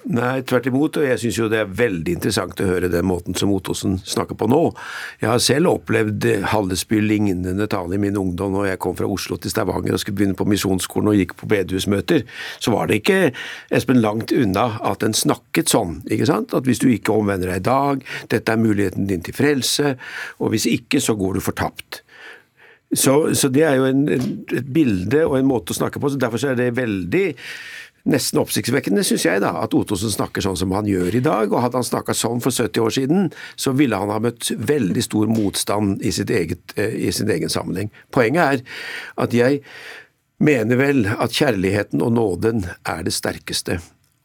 Nei, 0.06 0.40
tvert 0.46 0.68
imot, 0.70 1.00
og 1.00 1.06
jeg 1.08 1.18
syns 1.18 1.38
jo 1.40 1.48
det 1.50 1.58
er 1.64 1.72
veldig 1.80 2.14
interessant 2.14 2.62
å 2.62 2.68
høre 2.68 2.90
den 2.92 3.08
måten 3.10 3.36
som 3.36 3.50
Ottosen 3.52 3.98
snakker 4.06 4.38
på 4.38 4.46
nå. 4.50 4.60
Jeg 5.20 5.30
har 5.32 5.42
selv 5.42 5.72
opplevd 5.72 6.28
Hallesby-lignende 6.52 7.66
tale 7.70 7.98
i 7.98 8.02
min 8.02 8.18
ungdom 8.20 8.54
når 8.54 8.70
jeg 8.70 8.82
kom 8.86 8.96
fra 8.98 9.10
Oslo 9.10 9.36
til 9.40 9.52
Stavanger 9.52 9.96
og 9.96 10.02
skulle 10.02 10.20
begynne 10.20 10.38
på 10.38 10.46
misjonsskolen 10.48 11.12
og 11.12 11.18
gikk 11.18 11.34
på 11.40 11.50
bedehusmøter. 11.50 12.22
Så 12.62 12.74
var 12.74 12.90
det 12.90 13.00
ikke, 13.02 13.32
Espen, 13.74 14.02
langt 14.04 14.32
unna 14.32 14.70
at 14.86 15.04
en 15.06 15.16
snakket 15.16 15.74
sånn, 15.74 15.98
ikke 16.08 16.30
sant? 16.30 16.54
At 16.54 16.70
hvis 16.70 16.82
du 16.82 16.86
ikke 16.92 17.18
omvender 17.18 17.50
deg 17.50 17.64
i 17.64 17.66
dag, 17.66 18.06
dette 18.30 18.54
er 18.54 18.62
muligheten 18.62 19.10
din 19.10 19.26
til 19.26 19.36
frelse, 19.36 19.96
og 20.38 20.54
hvis 20.54 20.70
ikke, 20.70 21.02
så 21.02 21.18
går 21.18 21.36
du 21.36 21.44
fortapt. 21.44 22.04
Så, 22.90 23.34
så, 23.38 23.48
det 23.54 23.62
er 23.62 23.76
jo 23.78 23.86
en, 23.86 24.06
et 24.10 24.72
bilde 24.74 25.22
og 25.28 25.36
en 25.38 25.46
måte 25.46 25.74
å 25.74 25.78
snakke 25.78 26.02
på. 26.02 26.10
så 26.10 26.18
Derfor 26.18 26.42
så 26.42 26.50
er 26.50 26.58
det 26.58 26.72
veldig 26.78 27.26
nesten 28.10 28.40
oppsiktsvekkende, 28.40 29.04
syns 29.04 29.26
jeg, 29.26 29.42
da, 29.44 29.52
at 29.60 29.74
Ottosen 29.76 30.12
snakker 30.12 30.42
sånn 30.44 30.58
som 30.58 30.72
han 30.74 30.88
gjør 30.88 31.18
i 31.18 31.22
dag. 31.24 31.52
og 31.52 31.62
Hadde 31.62 31.80
han 31.80 31.86
snakka 31.86 32.16
sånn 32.16 32.42
for 32.42 32.54
70 32.54 32.82
år 32.82 32.96
siden, 32.96 33.30
så 33.60 33.74
ville 33.76 33.98
han 34.00 34.12
ha 34.12 34.18
møtt 34.22 34.50
veldig 34.56 35.04
stor 35.04 35.30
motstand 35.30 36.02
i, 36.02 36.10
eget, 36.10 36.74
eh, 36.76 36.96
i 37.06 37.12
sin 37.14 37.30
egen 37.30 37.52
sammenheng. 37.52 37.92
Poenget 38.14 38.42
er 38.42 38.64
at 39.22 39.36
jeg 39.36 39.62
mener 40.40 40.80
vel 40.80 41.04
at 41.12 41.36
kjærligheten 41.36 42.02
og 42.02 42.14
nåden 42.16 42.64
er 42.88 43.04
det 43.04 43.14
sterkeste. 43.14 43.78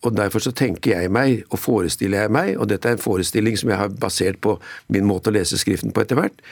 Og 0.05 0.13
Derfor 0.16 0.39
så 0.39 0.53
tenker 0.53 1.01
jeg 1.01 1.11
meg, 1.11 1.43
og 1.49 1.59
forestiller 1.59 2.26
jeg 2.26 2.32
meg, 2.32 2.55
og 2.61 2.70
dette 2.70 2.88
er 2.88 2.95
en 2.95 3.01
forestilling 3.01 3.57
som 3.57 3.72
jeg 3.74 3.80
har 3.80 3.89
basert 3.89 4.39
på 4.41 4.59
min 4.93 5.07
måte 5.09 5.32
å 5.32 5.36
lese 5.36 5.57
Skriften 5.57 5.93
på 5.95 6.03
etter 6.03 6.20
hvert, 6.20 6.43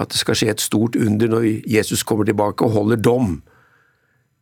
at 0.00 0.12
det 0.12 0.20
skal 0.20 0.38
skje 0.38 0.54
et 0.54 0.64
stort 0.64 0.96
under 0.96 1.28
når 1.28 1.46
Jesus 1.68 2.02
kommer 2.06 2.24
tilbake 2.28 2.64
og 2.64 2.76
holder 2.78 2.96
dom. 2.96 3.42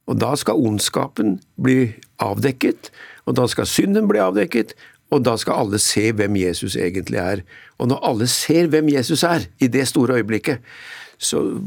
Og 0.08 0.20
Da 0.20 0.34
skal 0.36 0.54
ondskapen 0.54 1.40
bli 1.60 1.92
avdekket, 2.18 2.90
og 3.26 3.36
da 3.36 3.46
skal 3.46 3.66
synden 3.66 4.08
bli 4.08 4.22
avdekket, 4.22 4.72
og 5.10 5.24
da 5.24 5.36
skal 5.36 5.64
alle 5.64 5.78
se 5.80 6.12
hvem 6.12 6.36
Jesus 6.36 6.76
egentlig 6.76 7.18
er. 7.20 7.42
Og 7.78 7.88
når 7.88 8.00
alle 8.04 8.26
ser 8.26 8.68
hvem 8.68 8.88
Jesus 8.88 9.22
er, 9.22 9.48
i 9.60 9.66
det 9.66 9.88
store 9.88 10.20
øyeblikket, 10.20 10.58
så 11.18 11.60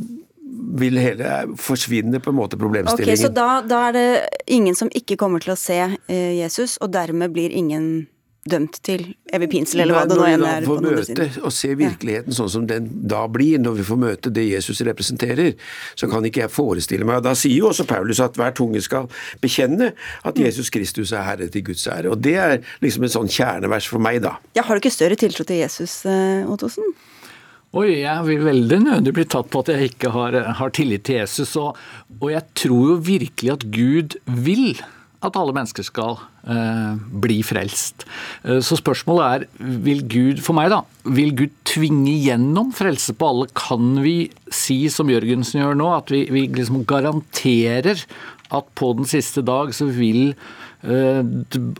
vil 0.78 0.98
hele 1.00 1.56
forsvinne 1.58 2.20
på 2.20 2.30
en 2.30 2.36
måte 2.36 2.58
problemstillingen. 2.58 3.18
Ok, 3.18 3.22
Så 3.22 3.34
da, 3.34 3.62
da 3.68 3.88
er 3.90 3.92
det 3.92 4.08
ingen 4.48 4.76
som 4.76 4.90
ikke 4.96 5.18
kommer 5.18 5.40
til 5.40 5.54
å 5.54 5.60
se 5.60 5.80
eh, 5.82 6.34
Jesus, 6.38 6.78
og 6.82 6.94
dermed 6.94 7.34
blir 7.34 7.50
ingen 7.50 8.08
dømt 8.50 8.80
til 8.82 9.04
evig 9.34 9.50
pinsel, 9.52 9.84
eller 9.84 10.00
hva 10.00 10.06
det 10.10 10.18
nå 10.18 10.26
enn 10.26 10.46
er. 10.48 10.66
Når 10.66 10.82
vi 10.82 10.94
da 10.98 11.04
får 11.06 11.20
møte 11.22 11.28
og 11.46 11.54
se 11.54 11.70
virkeligheten 11.78 12.36
sånn 12.36 12.50
som 12.50 12.66
den 12.70 12.88
da 13.12 13.22
blir, 13.30 13.60
når 13.62 13.78
vi 13.78 13.86
får 13.86 14.00
møte 14.02 14.34
det 14.34 14.48
Jesus 14.50 14.82
representerer, 14.88 15.54
så 16.00 16.10
kan 16.10 16.26
ikke 16.26 16.46
jeg 16.46 16.54
forestille 16.54 17.06
meg 17.08 17.22
og 17.22 17.28
Da 17.30 17.36
sier 17.38 17.60
jo 17.60 17.70
også 17.70 17.86
Paulus 17.90 18.22
at 18.24 18.40
hver 18.40 18.56
tunge 18.58 18.82
skal 18.82 19.10
bekjenne 19.44 19.92
at 19.94 20.34
mm. 20.34 20.44
Jesus 20.48 20.74
Kristus 20.74 21.14
er 21.14 21.28
Herre 21.28 21.52
til 21.54 21.68
Guds 21.70 21.86
ære. 21.86 22.10
Og 22.10 22.24
det 22.26 22.36
er 22.42 22.58
liksom 22.82 23.06
en 23.06 23.14
sånn 23.14 23.32
kjernevers 23.32 23.90
for 23.92 24.02
meg, 24.02 24.24
da. 24.26 24.38
Ja, 24.58 24.66
Har 24.66 24.76
du 24.76 24.82
ikke 24.82 24.94
større 24.94 25.20
tiltro 25.20 25.46
til 25.46 25.62
Jesus, 25.62 26.02
eh, 26.10 26.50
Ottosen? 26.50 26.96
Oi, 27.72 28.02
jeg 28.02 28.26
vil 28.28 28.42
veldig 28.44 28.78
nødig 28.84 29.14
bli 29.16 29.24
tatt 29.32 29.48
på 29.54 29.62
at 29.64 29.70
jeg 29.72 29.94
ikke 29.94 30.10
har, 30.12 30.36
har 30.58 30.74
tillit 30.76 31.06
til 31.08 31.22
Jesus. 31.22 31.54
Og, 31.62 31.78
og 32.18 32.28
jeg 32.34 32.44
tror 32.58 32.90
jo 32.90 32.98
virkelig 33.06 33.54
at 33.54 33.70
Gud 33.72 34.18
vil 34.28 34.82
at 35.22 35.38
alle 35.38 35.54
mennesker 35.56 35.86
skal 35.86 36.18
eh, 36.50 36.98
bli 37.24 37.40
frelst. 37.46 38.06
Eh, 38.44 38.60
så 38.66 38.78
spørsmålet 38.80 39.26
er, 39.28 39.46
vil 39.86 40.04
Gud, 40.10 40.42
for 40.46 40.58
meg 40.58 40.72
da, 40.74 40.82
vil 41.06 41.36
Gud 41.38 41.54
tvinge 41.70 42.16
gjennom 42.16 42.74
frelse 42.76 43.16
på 43.18 43.30
alle? 43.30 43.50
Kan 43.58 44.00
vi 44.06 44.16
si 44.54 44.84
som 44.94 45.12
Jørgensen 45.12 45.62
gjør 45.62 45.78
nå, 45.78 45.92
at 46.00 46.14
vi, 46.14 46.26
vi 46.34 46.48
liksom 46.50 46.84
garanterer 46.90 48.02
at 48.52 48.74
på 48.76 48.92
den 48.98 49.08
siste 49.08 49.46
dag 49.48 49.72
så 49.76 49.88
vil 49.94 50.34
Eh, 50.82 51.22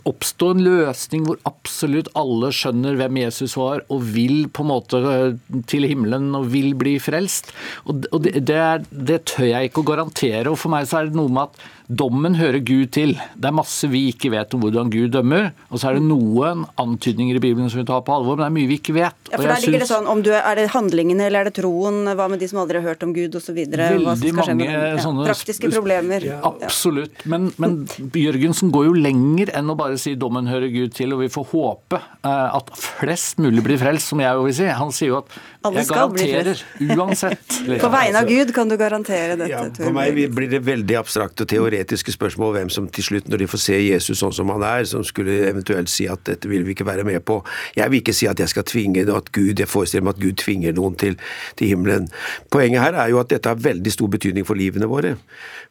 oppstå 0.06 0.52
en 0.54 0.60
løsning 0.62 1.24
hvor 1.26 1.40
absolutt 1.48 2.06
alle 2.18 2.52
skjønner 2.54 2.94
hvem 3.00 3.16
Jesus 3.24 3.56
var, 3.58 3.82
og 3.90 4.04
vil 4.14 4.46
på 4.54 4.62
en 4.62 4.70
måte 4.70 5.00
eh, 5.10 5.56
til 5.70 5.88
himmelen 5.90 6.28
og 6.38 6.46
vil 6.52 6.70
bli 6.78 6.94
frelst. 7.02 7.50
Og 7.90 8.06
det, 8.06 8.36
det, 8.46 8.58
er, 8.58 8.84
det 9.10 9.24
tør 9.32 9.48
jeg 9.48 9.70
ikke 9.70 9.82
å 9.82 9.88
garantere. 9.90 10.52
og 10.52 10.60
For 10.60 10.70
meg 10.70 10.86
så 10.86 11.00
er 11.00 11.10
det 11.10 11.18
noe 11.18 11.32
med 11.34 11.50
at 11.50 11.66
dommen 11.88 12.36
hører 12.38 12.62
Gud 12.64 12.92
til. 12.94 13.14
Det 13.34 13.48
er 13.48 13.54
masse 13.54 13.88
vi 13.90 14.04
ikke 14.12 14.30
vet 14.32 14.54
om 14.54 14.62
hvordan 14.64 14.90
Gud 14.92 15.12
dømmer. 15.14 15.50
Og 15.70 15.80
så 15.80 15.90
er 15.90 15.98
det 15.98 16.04
noen 16.06 16.64
antydninger 16.80 17.38
i 17.38 17.42
Bibelen 17.42 17.70
som 17.72 17.82
vi 17.82 17.86
tar 17.88 18.04
på 18.06 18.14
alvor, 18.14 18.38
men 18.38 18.44
det 18.44 18.50
er 18.50 18.56
mye 18.56 18.70
vi 18.70 18.78
ikke 18.80 18.96
vet. 18.96 19.18
Ja, 19.30 19.38
for 19.38 19.48
der 19.48 19.62
ligger 19.64 19.82
synes... 19.82 19.84
det 19.84 19.90
sånn, 19.90 20.08
om 20.12 20.22
du, 20.24 20.30
Er 20.36 20.58
det 20.58 20.68
handlingene 20.74 21.26
eller 21.28 21.42
er 21.42 21.50
det 21.50 21.56
troen? 21.58 22.02
Hva 22.18 22.28
med 22.32 22.42
de 22.42 22.48
som 22.50 22.62
aldri 22.62 22.80
har 22.80 22.92
hørt 22.92 23.06
om 23.06 23.14
Gud 23.16 23.36
osv.? 23.38 23.58
Veldig 23.72 24.34
mange 24.38 24.68
ja, 24.68 24.96
sånne 25.02 25.26
Praktiske 25.28 25.70
problemer. 25.72 26.26
Ja, 26.26 26.40
absolutt. 26.42 27.24
Men, 27.28 27.50
men 27.62 27.82
Jørgensen 28.18 28.72
går 28.74 28.90
jo 28.90 28.96
lenger 28.98 29.52
enn 29.58 29.72
å 29.72 29.76
bare 29.78 29.98
si 30.00 30.14
'dommen 30.18 30.50
hører 30.50 30.70
Gud 30.72 30.94
til', 30.96 31.12
og 31.14 31.22
vi 31.24 31.30
får 31.32 31.48
håpe 31.52 31.98
eh, 31.98 32.56
at 32.58 32.72
flest 32.78 33.40
mulig 33.42 33.64
blir 33.64 33.80
frelst, 33.80 34.12
som 34.12 34.22
jeg 34.22 34.38
jo 34.38 34.46
vil 34.46 34.56
si. 34.56 34.68
Han 34.82 34.92
sier 34.94 35.12
jo 35.12 35.20
at 35.22 35.38
jeg 35.72 35.88
garanterer 35.90 36.62
uansett. 36.96 37.58
På 37.84 37.90
vegne 37.92 38.22
av 38.22 38.28
Gud 38.28 38.52
kan 38.54 38.70
du 38.70 38.76
garantere 38.80 39.36
dette. 39.36 39.50
Ja, 39.52 39.64
for 39.76 39.94
meg 39.94 40.18
blir 40.34 40.50
det 40.50 40.62
veldig 40.66 40.98
abstrakte 41.00 41.46
teoretiske 41.72 42.12
spørsmål 42.12 42.52
hvem 42.56 42.70
som 42.70 42.88
til 42.88 43.04
slutt, 43.04 43.28
når 43.28 43.42
de 43.42 43.48
får 43.48 43.60
se 43.62 43.78
Jesus 43.80 44.20
sånn 44.20 44.34
som 44.34 44.50
han 44.52 44.64
er, 44.66 44.84
som 44.88 45.04
skulle 45.06 45.48
eventuelt 45.48 45.90
si 45.90 46.06
at 46.10 46.24
dette 46.28 46.48
vil 46.50 46.66
vi 46.66 46.74
ikke 46.76 46.86
være 46.86 47.04
med 47.04 47.20
på. 47.24 47.40
Jeg 47.76 47.90
vil 47.90 48.02
ikke 48.02 48.14
si 48.16 48.28
at 48.30 48.40
jeg 48.40 48.52
skal 48.52 48.66
tvinge 48.68 49.06
at 49.12 49.32
Gud, 49.32 49.58
jeg 49.58 49.68
forestiller 49.68 50.04
meg 50.06 50.16
at 50.16 50.22
Gud 50.22 50.38
tvinger 50.42 50.76
noen 50.76 50.96
til, 51.00 51.18
til 51.56 51.72
himmelen. 51.72 52.08
Poenget 52.52 52.84
her 52.84 52.98
er 53.00 53.12
jo 53.12 53.20
at 53.22 53.32
dette 53.32 53.48
har 53.48 53.60
veldig 53.60 53.92
stor 53.92 54.10
betydning 54.12 54.46
for 54.48 54.58
livene 54.58 54.88
våre. 54.90 55.16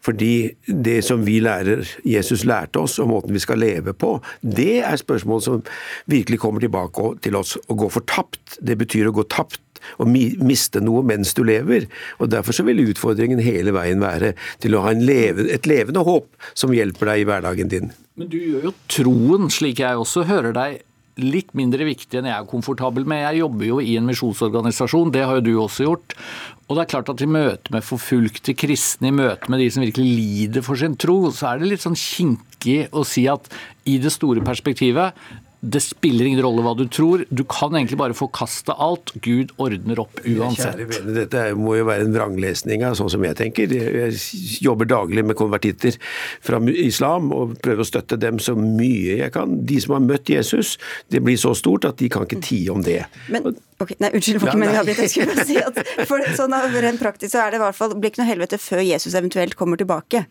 Fordi 0.02 0.52
det 0.66 1.02
som 1.06 1.26
vi 1.26 1.39
lærer, 1.43 1.86
Jesus 2.08 2.45
lærte 2.49 2.82
oss, 2.82 2.97
og 2.99 3.12
måten 3.12 3.36
vi 3.36 3.43
skal 3.43 3.62
leve 3.62 3.93
på, 3.93 4.16
det 4.41 4.82
er 4.82 4.97
spørsmål 4.97 5.41
som 5.45 5.66
virkelig 6.10 6.41
kommer 6.41 6.64
tilbake 6.64 7.14
til 7.22 7.38
oss. 7.38 7.58
Å 7.70 7.78
gå 7.78 7.89
fortapt, 7.93 8.58
det 8.62 8.80
betyr 8.82 9.12
å 9.12 9.16
gå 9.16 9.28
tapt 9.30 9.62
og 9.98 10.12
miste 10.12 10.82
noe 10.84 11.04
mens 11.08 11.36
du 11.38 11.44
lever. 11.48 11.88
Og 12.20 12.32
Derfor 12.32 12.56
så 12.56 12.66
vil 12.68 12.84
utfordringen 12.88 13.42
hele 13.44 13.74
veien 13.76 14.04
være 14.04 14.34
til 14.64 14.78
å 14.78 14.86
ha 14.86 14.94
leve, 14.98 15.48
et 15.52 15.68
levende 15.70 16.06
håp 16.08 16.30
som 16.54 16.74
hjelper 16.76 17.14
deg 17.14 17.24
i 17.24 17.28
hverdagen 17.30 17.72
din. 17.72 17.92
Men 18.20 18.32
du 18.32 18.40
gjør 18.40 18.70
jo 18.70 18.78
troen, 18.92 19.52
slik 19.54 19.82
jeg 19.84 20.00
også 20.00 20.26
hører 20.30 20.56
deg, 20.56 20.82
litt 21.22 21.52
mindre 21.58 21.86
viktig 21.88 22.20
enn 22.20 22.30
jeg 22.30 22.38
er 22.38 22.48
komfortabel 22.50 23.06
med. 23.10 23.24
Jeg 23.26 23.42
jobber 23.42 23.68
jo 23.68 23.80
i 23.84 23.98
en 24.00 24.08
misjonsorganisasjon, 24.08 25.12
det 25.14 25.26
har 25.28 25.40
jo 25.40 25.46
du 25.46 25.54
også 25.60 25.88
gjort. 25.88 26.16
Og 26.70 26.78
det 26.78 26.86
er 26.86 26.92
klart 26.94 27.12
at 27.12 27.24
i 27.24 27.28
møte 27.28 27.74
med 27.74 27.84
forfulgte 27.84 28.56
kristne, 28.56 29.12
i 29.12 29.16
møte 29.16 29.52
med 29.52 29.60
de 29.60 29.70
som 29.74 29.84
virkelig 29.84 30.16
lider 30.16 30.66
for 30.66 30.80
sin 30.80 30.96
tro, 31.00 31.18
så 31.36 31.52
er 31.52 31.62
det 31.62 31.72
litt 31.74 31.84
sånn 31.84 32.00
kinkig 32.00 32.86
å 32.96 33.04
si 33.08 33.26
at 33.32 33.52
i 33.90 33.98
det 34.02 34.14
store 34.16 34.44
perspektivet 34.46 35.18
det 35.62 35.80
spiller 35.86 36.26
ingen 36.26 36.41
rolle 36.41 36.64
hva 36.66 36.74
du 36.78 36.88
tror. 36.89 37.22
Du 37.30 37.43
kan 37.45 37.76
egentlig 37.78 37.99
bare 37.99 38.16
forkaste 38.18 38.74
alt. 38.74 39.14
Gud 39.22 39.51
ordner 39.62 39.99
opp 40.01 40.22
uansett. 40.26 40.74
Kjære 40.74 40.88
venner, 40.89 41.18
dette 41.20 41.43
må 41.57 41.76
jo 41.78 41.86
være 41.86 42.07
en 42.07 42.16
vranglesning 42.16 42.86
av 42.88 42.97
sånn 42.97 43.12
som 43.14 43.26
jeg 43.28 43.38
tenker. 43.38 43.70
Jeg 43.70 44.18
jobber 44.66 44.89
daglig 44.89 45.24
med 45.30 45.38
konvertitter 45.38 45.99
fra 46.41 46.57
islam 46.74 47.30
og 47.36 47.53
prøver 47.62 47.86
å 47.86 47.89
støtte 47.91 48.18
dem 48.22 48.41
så 48.41 48.55
mye 48.57 49.20
jeg 49.20 49.36
kan. 49.36 49.59
De 49.70 49.78
som 49.84 49.95
har 49.99 50.05
møtt 50.07 50.34
Jesus, 50.34 50.78
det 51.14 51.22
blir 51.22 51.38
så 51.38 51.53
stort 51.57 51.86
at 51.89 52.01
de 52.01 52.09
kan 52.09 52.26
ikke 52.26 52.41
tie 52.41 52.74
om 52.74 52.82
det. 52.86 53.03
Men 53.30 53.53
okay, 53.78 53.99
nei, 54.01 54.09
Unnskyld, 54.18 54.41
for 54.41 54.49
ikke 54.49 54.64
meningen 54.64 54.91
jeg 54.95 55.14
skulle 55.14 55.36
bare 55.36 55.45
si 55.45 55.62
at 55.62 56.09
for 56.09 56.26
sånn 56.38 56.57
Rent 56.82 57.01
praktisk 57.01 57.36
så 57.36 57.45
er 57.45 57.53
det 57.53 57.62
i 57.62 57.64
hvert 57.68 57.78
fall 57.78 57.93
blir 57.93 58.09
ikke 58.09 58.24
noe 58.24 58.32
helvete 58.32 58.57
før 58.62 58.82
Jesus 58.82 59.14
eventuelt 59.18 59.53
kommer 59.59 59.78
tilbake. 59.78 60.26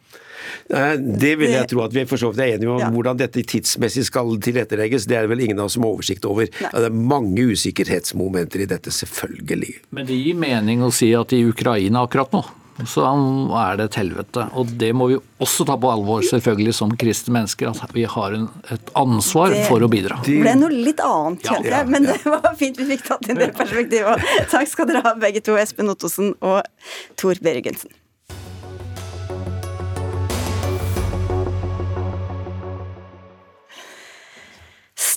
Det 0.69 1.33
vil 1.41 1.55
jeg 1.55 1.71
tro 1.71 1.85
at 1.87 1.95
vi 1.95 2.07
for 2.11 2.21
så 2.21 2.31
vidt 2.33 2.45
er 2.45 2.55
enige 2.57 2.71
om. 2.75 2.81
Ja. 2.83 2.91
Hvordan 2.95 3.21
dette 3.21 3.45
tidsmessig 3.47 4.07
skal 4.09 4.33
tilrettelegges, 4.43 5.09
det 5.11 5.19
er 5.19 5.27
det 5.27 5.35
vel 5.35 5.45
ingen 5.49 5.61
av 5.61 5.71
oss 5.71 5.79
som 5.79 5.87
har 5.87 5.97
oversikt 5.97 6.29
over. 6.29 6.51
Nei. 6.61 6.73
Det 6.77 6.89
er 6.91 7.03
mange 7.15 7.49
usikkerhetsmomenter 7.51 8.65
i 8.65 8.71
dette, 8.71 8.95
selvfølgelig. 8.95 9.75
Men 9.97 10.09
det 10.09 10.19
gir 10.21 10.41
mening 10.41 10.87
å 10.87 10.93
si 10.95 11.13
at 11.17 11.35
i 11.37 11.45
Ukraina 11.49 12.07
akkurat 12.07 12.33
nå 12.37 12.45
så 12.89 13.05
er 13.61 13.79
det 13.79 13.87
et 13.91 13.99
helvete. 14.01 14.47
Og 14.59 14.71
det 14.81 14.91
må 14.97 15.11
vi 15.11 15.19
også 15.43 15.67
ta 15.69 15.77
på 15.81 15.91
alvor, 15.93 16.23
selvfølgelig, 16.27 16.75
som 16.77 16.93
kristne 17.01 17.35
mennesker. 17.37 17.71
At 17.71 17.95
vi 17.97 18.07
har 18.09 18.37
en, 18.37 18.49
et 18.73 18.93
ansvar 18.99 19.55
det, 19.55 19.65
for 19.69 19.85
å 19.85 19.91
bidra. 19.91 20.21
Det 20.27 20.39
ble 20.41 20.57
noe 20.61 20.73
litt 20.73 21.03
annet, 21.05 21.45
kjente 21.45 21.73
jeg. 21.75 21.91
Men 21.93 22.09
det 22.09 22.19
var 22.25 22.57
fint 22.61 22.81
vi 22.81 22.89
fikk 22.95 23.07
tatt 23.09 23.29
inn 23.29 23.41
det 23.41 23.53
perspektivet. 23.59 24.27
Takk 24.53 24.71
skal 24.71 24.91
dere 24.91 25.05
ha, 25.07 25.17
begge 25.21 25.45
to. 25.45 25.59
Espen 25.61 25.93
Ottosen 25.93 26.35
og 26.41 26.63
Tor 27.21 27.41
Bergensen. 27.45 27.93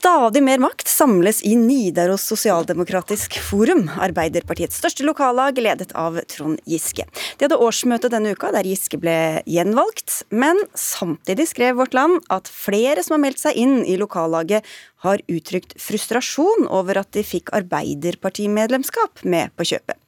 Stadig 0.03 0.41
mer 0.43 0.59
makt 0.59 0.89
samles 0.91 1.37
i 1.47 1.53
Nidaros 1.55 2.25
Sosialdemokratisk 2.27 3.37
Forum, 3.39 3.85
Arbeiderpartiets 4.03 4.75
største 4.81 5.05
lokallag, 5.07 5.61
ledet 5.63 5.93
av 5.95 6.17
Trond 6.27 6.59
Giske. 6.67 7.05
De 7.39 7.45
hadde 7.47 7.61
årsmøte 7.63 8.11
denne 8.11 8.33
uka, 8.35 8.49
der 8.51 8.67
Giske 8.67 8.99
ble 8.99 9.15
gjenvalgt. 9.47 10.25
Men 10.27 10.59
samtidig 10.75 11.47
skrev 11.53 11.79
Vårt 11.79 11.95
Land 11.95 12.19
at 12.27 12.51
flere 12.51 12.99
som 12.99 13.15
har 13.15 13.23
meldt 13.23 13.45
seg 13.45 13.55
inn 13.63 13.79
i 13.87 13.95
lokallaget, 13.95 14.67
har 15.07 15.23
uttrykt 15.31 15.77
frustrasjon 15.79 16.67
over 16.67 16.99
at 16.99 17.15
de 17.15 17.23
fikk 17.23 17.55
Arbeiderpartimedlemskap 17.55 19.23
med 19.23 19.55
på 19.55 19.71
kjøpet. 19.71 20.02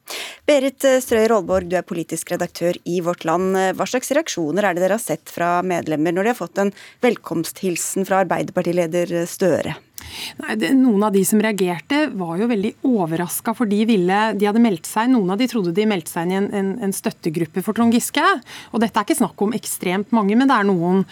Berit 0.45 0.85
Strøyer 1.01 1.33
Aalborg, 1.33 1.71
du 1.71 1.77
er 1.79 1.87
politisk 1.87 2.29
redaktør 2.35 2.77
i 2.85 2.99
Vårt 3.05 3.25
Land. 3.25 3.57
Hva 3.77 3.87
slags 3.89 4.11
reaksjoner 4.13 4.67
er 4.67 4.75
det 4.75 4.83
dere 4.85 4.99
har 4.99 5.01
sett 5.01 5.31
fra 5.33 5.57
medlemmer 5.65 6.13
når 6.13 6.27
de 6.27 6.33
har 6.33 6.37
fått 6.37 6.61
en 6.61 6.73
velkomsthilsen 7.05 8.05
fra 8.05 8.21
Arbeiderpartileder 8.25 9.15
Støre? 9.29 9.73
Nei, 10.41 10.55
det, 10.59 10.71
Noen 10.77 11.03
av 11.07 11.15
de 11.15 11.23
som 11.27 11.41
reagerte, 11.41 12.05
var 12.17 12.37
jo 12.39 12.49
veldig 12.51 12.71
overraska, 12.87 13.55
for 13.57 13.69
de, 13.69 13.81
ville, 13.89 14.19
de 14.37 14.47
hadde 14.47 14.61
meldt 14.63 14.89
seg 14.89 15.09
Noen 15.11 15.33
av 15.33 15.41
de 15.41 15.49
trodde 15.51 15.73
de 15.75 15.87
meldte 15.89 16.13
seg 16.13 16.27
inn 16.27 16.35
i 16.35 16.39
en, 16.41 16.51
en, 16.59 16.71
en 16.87 16.95
støttegruppe 16.95 17.63
for 17.65 17.77
Trond 17.77 17.95
Giske. 17.95 18.23
Og 18.73 18.83
dette 18.83 18.99
er 18.99 19.07
ikke 19.07 19.21
snakk 19.21 19.45
om 19.45 19.55
ekstremt 19.57 20.13
mange, 20.15 20.37
men 20.37 20.51
det 20.51 20.59
er 20.59 20.69
noen. 20.69 21.03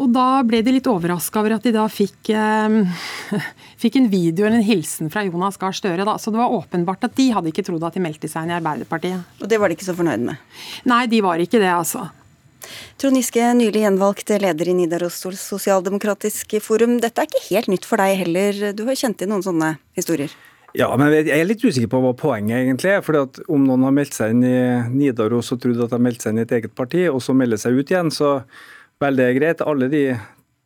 Og 0.00 0.08
da 0.12 0.40
ble 0.46 0.62
de 0.64 0.72
litt 0.76 0.88
overraska 0.88 1.42
over 1.42 1.58
at 1.58 1.66
de 1.66 1.74
da 1.74 1.84
fikk, 1.92 2.30
eh, 2.32 3.02
fikk, 3.82 3.98
en 4.00 4.08
video 4.12 4.46
eller 4.46 4.60
en 4.60 4.66
hilsen 4.66 5.12
fra 5.12 5.24
Jonas 5.26 5.60
Gahr 5.60 5.76
Støre. 5.76 6.06
Da. 6.08 6.16
Så 6.18 6.32
det 6.32 6.40
var 6.40 6.54
åpenbart 6.54 7.04
at 7.08 7.16
de 7.18 7.28
hadde 7.34 7.52
ikke 7.52 7.66
trodd 7.66 7.84
at 7.84 7.98
de 7.98 8.04
meldte 8.04 8.30
seg 8.30 8.46
inn 8.46 8.54
i 8.54 8.56
Arbeiderpartiet. 8.56 9.42
Og 9.42 9.50
det 9.50 9.60
var 9.60 9.68
de 9.68 9.76
ikke 9.76 9.90
så 9.90 9.96
fornøyd 9.98 10.24
med? 10.30 10.40
Nei, 10.88 11.04
de 11.12 11.20
var 11.24 11.42
ikke 11.42 11.60
det, 11.60 11.72
altså. 11.72 12.08
Trond 13.00 13.18
Giske, 13.18 13.42
nylig 13.58 13.82
gjenvalgt 13.82 14.30
leder 14.40 14.70
i 14.70 14.76
Nidaros 14.78 15.18
sosialdemokratisk 15.42 16.56
forum. 16.62 16.96
Dette 17.02 17.24
er 17.24 17.28
ikke 17.28 17.44
helt 17.50 17.68
nytt 17.72 17.88
for 17.88 18.00
deg 18.00 18.22
heller, 18.22 18.64
du 18.76 18.84
har 18.86 18.98
kjent 18.98 19.18
til 19.20 19.30
noen 19.32 19.44
sånne 19.44 19.74
historier? 19.98 20.32
Ja, 20.78 20.86
men 20.96 21.10
jeg 21.12 21.28
er 21.34 21.44
litt 21.44 21.60
usikker 21.60 21.90
på 21.92 22.00
hva 22.00 22.14
poenget 22.16 22.62
egentlig 22.62 22.94
er. 22.94 23.02
fordi 23.04 23.42
Om 23.52 23.66
noen 23.68 23.82
har 23.84 23.92
meldt 23.92 24.16
seg 24.16 24.32
inn 24.32 24.44
i 24.46 24.60
Nidaros 24.94 25.52
og 25.52 25.60
trodd 25.60 25.82
at 25.84 25.90
de 25.90 25.98
har 25.98 26.06
meldt 26.06 26.24
seg 26.24 26.32
inn 26.32 26.40
i 26.40 26.46
et 26.46 26.54
eget 26.56 26.72
parti, 26.78 27.02
og 27.10 27.20
så 27.20 27.34
melder 27.36 27.60
seg 27.60 27.76
ut 27.76 27.92
igjen, 27.92 28.12
så 28.14 28.38
Vel, 29.02 29.18
det 29.18 29.26
er 29.26 29.38
greit. 29.38 29.62
Alle 29.66 29.88
de 29.90 30.04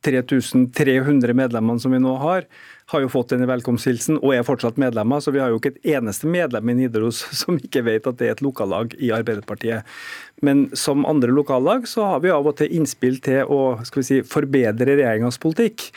3300 0.07 1.35
medlemmene 1.35 1.81
som 1.83 1.95
vi 1.95 2.01
nå 2.03 2.13
har, 2.21 2.45
har 2.93 3.03
jo 3.03 3.11
fått 3.11 3.33
denne 3.33 3.49
velkomsthilsen 3.51 4.21
og 4.21 4.35
er 4.37 4.45
fortsatt 4.47 4.79
medlemmer. 4.79 5.23
Så 5.25 5.33
vi 5.35 5.41
har 5.43 5.51
jo 5.51 5.59
ikke 5.59 5.73
et 5.75 5.97
eneste 5.97 6.29
medlem 6.31 6.71
i 6.71 6.77
Nidaros 6.83 7.25
som 7.41 7.59
ikke 7.59 7.87
vet 7.89 8.07
at 8.07 8.21
det 8.21 8.29
er 8.29 8.37
et 8.37 8.45
lokallag 8.45 8.95
i 9.01 9.11
Arbeiderpartiet. 9.17 9.89
Men 10.47 10.67
som 10.77 11.07
andre 11.09 11.33
lokallag 11.35 11.89
så 11.91 12.07
har 12.13 12.23
vi 12.23 12.35
av 12.35 12.47
og 12.47 12.59
til 12.61 12.77
innspill 12.77 13.19
til 13.25 13.49
å 13.51 13.61
skal 13.89 14.03
vi 14.03 14.09
si, 14.11 14.23
forbedre 14.27 14.95
regjeringas 14.95 15.41
politikk. 15.43 15.89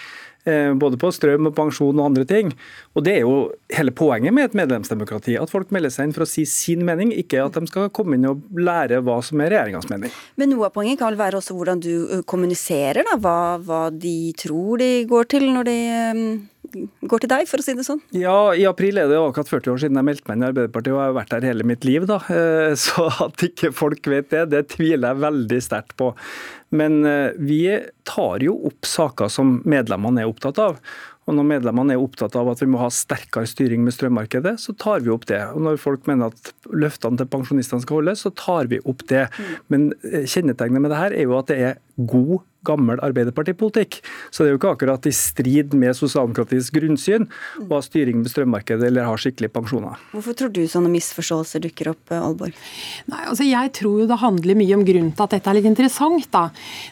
Eh, 0.49 0.73
både 0.73 0.97
på 0.99 1.11
strøm 1.13 1.49
og 1.49 1.55
pensjon 1.57 1.99
og 1.99 2.09
andre 2.09 2.25
ting. 2.27 2.51
Og 2.97 3.03
Det 3.05 3.15
er 3.17 3.25
jo 3.25 3.51
hele 3.75 3.93
poenget 3.95 4.33
med 4.33 4.49
et 4.49 4.57
medlemsdemokrati. 4.57 5.37
At 5.41 5.51
folk 5.51 5.71
melder 5.75 5.93
seg 5.93 6.09
inn 6.09 6.15
for 6.15 6.25
å 6.25 6.29
si 6.29 6.45
sin 6.49 6.85
mening, 6.87 7.13
ikke 7.15 7.43
at 7.45 7.57
de 7.57 7.69
skal 7.69 7.89
komme 7.95 8.17
inn 8.17 8.27
og 8.29 8.41
lære 8.55 9.01
hva 9.05 9.19
som 9.25 9.41
er 9.41 9.53
regjeringas 9.53 9.89
mening. 9.91 10.13
Men 10.39 10.53
noe 10.53 10.69
av 10.69 10.75
poenget 10.75 10.99
kan 11.01 11.11
vel 11.11 11.21
være 11.21 11.41
også 11.41 11.57
hvordan 11.57 11.83
du 11.83 12.23
kommuniserer, 12.29 13.05
da, 13.07 13.17
hva, 13.21 13.39
hva 13.63 13.81
de 13.93 14.31
tror 14.39 14.81
de 14.81 14.91
går 15.09 15.29
til 15.35 15.49
når 15.53 15.69
de 15.69 15.79
går 16.73 17.23
til 17.23 17.31
deg, 17.31 17.47
for 17.49 17.61
å 17.61 17.65
si 17.65 17.75
det 17.77 17.85
sånn? 17.87 18.01
Ja, 18.15 18.51
i 18.57 18.65
april 18.69 19.01
er 19.01 19.09
det 19.11 19.19
akkurat 19.19 19.51
40 19.51 19.73
år 19.73 19.81
siden 19.83 19.99
jeg 19.99 20.07
meldte 20.09 20.29
meg 20.29 20.37
inn 20.37 20.45
i 20.45 20.49
Arbeiderpartiet, 20.49 20.93
og 20.95 21.01
jeg 21.01 21.11
har 21.11 21.17
vært 21.19 21.35
der 21.35 21.49
hele 21.49 21.67
mitt 21.67 21.87
liv, 21.87 22.07
da. 22.09 22.21
Eh, 22.33 22.73
så 22.85 23.09
at 23.27 23.45
ikke 23.49 23.73
folk 23.75 24.09
vet 24.11 24.31
det, 24.33 24.47
det 24.53 24.65
tviler 24.75 25.11
jeg 25.11 25.23
veldig 25.25 25.61
sterkt 25.65 25.95
på. 25.99 26.13
Men 26.75 27.01
eh, 27.09 27.37
vi 27.37 27.63
tar 28.07 28.43
jo 28.45 28.57
opp 28.69 28.87
saker 28.87 29.31
som 29.33 29.59
medlemmene 29.69 30.23
er 30.23 30.29
opptatt 30.31 30.61
av. 30.61 30.81
Og 31.29 31.35
Når 31.37 31.45
medlemmene 31.45 31.93
er 31.93 32.01
opptatt 32.01 32.33
av 32.39 32.47
at 32.49 32.61
vi 32.63 32.67
må 32.73 32.79
ha 32.81 32.87
sterkere 32.89 33.45
styring 33.49 33.83
med 33.85 33.93
strømmarkedet, 33.93 34.55
så 34.57 34.73
tar 34.73 35.03
vi 35.05 35.11
opp 35.13 35.27
det. 35.29 35.43
Og 35.53 35.61
Når 35.61 35.77
folk 35.81 36.09
mener 36.09 36.33
at 36.33 36.53
løftene 36.73 37.21
til 37.21 37.29
pensjonistene 37.29 37.85
skal 37.85 37.99
holdes, 37.99 38.23
så 38.25 38.33
tar 38.33 38.69
vi 38.71 38.81
opp 38.89 39.05
det. 39.11 39.27
Mm. 39.37 39.51
Men 39.69 39.89
eh, 40.09 40.25
kjennetegnet 40.25 40.81
med 40.81 40.89
det 40.93 41.01
her 41.01 41.13
er 41.13 41.27
jo 41.29 41.37
at 41.37 41.51
det 41.51 41.59
er 41.67 41.77
god 42.09 42.39
gammel 42.67 42.99
Arbeiderpartipolitikk. 43.03 43.99
Så 44.29 44.43
det 44.43 44.49
er 44.49 44.55
jo 44.55 44.59
ikke 44.59 44.73
akkurat 44.75 45.07
i 45.07 45.13
strid 45.15 45.75
med 45.77 45.95
sosialdemokratisk 45.97 46.75
grunnsyn 46.75 47.27
å 47.63 47.69
ha 47.71 47.81
styring 47.85 48.19
med 48.21 48.31
strømmarkedet 48.31 48.89
eller 48.89 49.07
ha 49.07 49.15
skikkelige 49.19 49.53
pensjoner. 49.55 49.99
Hvorfor 50.13 50.37
tror 50.37 50.53
du 50.55 50.61
sånne 50.69 50.91
misforståelser 50.93 51.63
dukker 51.67 51.93
opp, 51.93 52.15
Alborg? 52.15 52.57
Nei, 53.11 53.21
altså 53.31 53.47
Jeg 53.47 53.73
tror 53.79 54.03
jo 54.03 54.09
det 54.09 54.19
handler 54.21 54.59
mye 54.59 54.77
om 54.77 54.85
grunnen 54.87 55.13
til 55.15 55.27
at 55.27 55.37
dette 55.37 55.51
er 55.51 55.59
litt 55.59 55.69
interessant. 55.69 56.27
da. 56.33 56.49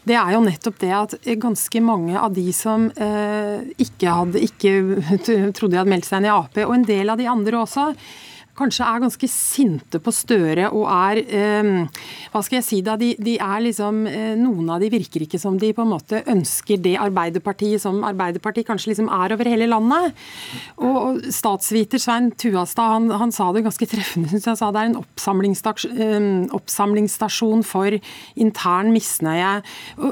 Det 0.07 0.15
er 0.18 0.34
jo 0.36 0.45
nettopp 0.45 0.80
det 0.84 0.93
at 0.95 1.18
ganske 1.41 1.84
mange 1.84 2.15
av 2.20 2.34
de 2.36 2.47
som 2.55 2.88
eh, 2.95 3.68
ikke, 3.78 4.13
hadde, 4.22 4.43
ikke 4.47 4.74
trodde 5.57 5.74
de 5.76 5.82
hadde 5.82 5.91
meldt 5.91 6.07
seg 6.07 6.22
inn 6.22 6.30
i 6.30 6.34
Ap, 6.34 6.57
og 6.63 6.74
en 6.78 6.88
del 6.88 7.11
av 7.11 7.20
de 7.20 7.28
andre 7.30 7.61
også, 7.63 7.91
kanskje 8.58 8.88
er 8.88 9.03
ganske 9.03 9.30
sinte 9.32 10.01
på 10.03 10.14
Støre 10.16 10.70
og 10.74 10.86
er 10.89 11.22
eh, 11.24 11.70
Hva 12.34 12.41
skal 12.45 12.60
jeg 12.60 12.68
si 12.68 12.80
da? 12.86 12.97
De, 12.99 13.14
de, 13.22 13.38
er 13.41 13.64
liksom 13.66 14.03
eh, 14.10 14.34
Noen 14.39 14.72
av 14.74 14.82
de 14.84 14.89
virker 14.91 15.26
ikke 15.26 15.39
som 15.41 15.58
de 15.60 15.72
på 15.76 15.84
en 15.86 15.91
måte 15.93 16.24
ønsker 16.30 16.82
det 16.84 16.95
Arbeiderpartiet 17.01 17.84
som 17.84 18.03
Arbeiderpartiet 18.08 18.68
kanskje 18.68 18.91
liksom 18.93 19.10
er 19.14 19.36
over 19.36 19.49
hele 19.49 19.68
landet. 19.70 20.18
Og, 20.78 20.97
og 20.97 21.28
statsviter 21.34 22.01
Svein 22.01 22.32
Tuastad 22.39 22.93
han, 22.95 23.10
han, 23.22 23.34
sa 23.36 23.49
det 23.53 23.66
ganske 23.66 23.88
treffende, 23.89 24.30
syns 24.32 24.47
jeg. 24.49 24.60
sa 24.60 24.72
Det 24.74 24.82
er 24.82 24.91
en 24.91 24.99
oppsamlingsstasjon, 25.01 25.97
eh, 26.08 26.28
oppsamlingsstasjon 26.58 27.64
for 27.68 27.97
intern 28.39 28.93
misnøye. 28.95 29.53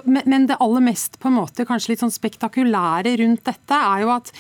Men, 0.06 0.22
men 0.30 0.48
det 0.50 0.60
aller 0.64 0.84
mest 0.86 1.20
på 1.22 1.32
en 1.32 1.38
måte 1.40 1.66
kanskje 1.68 1.94
litt 1.94 2.04
sånn 2.04 2.14
spektakulære 2.14 3.16
rundt 3.22 3.46
dette 3.48 3.80
er 3.92 4.04
jo 4.04 4.14
at 4.16 4.32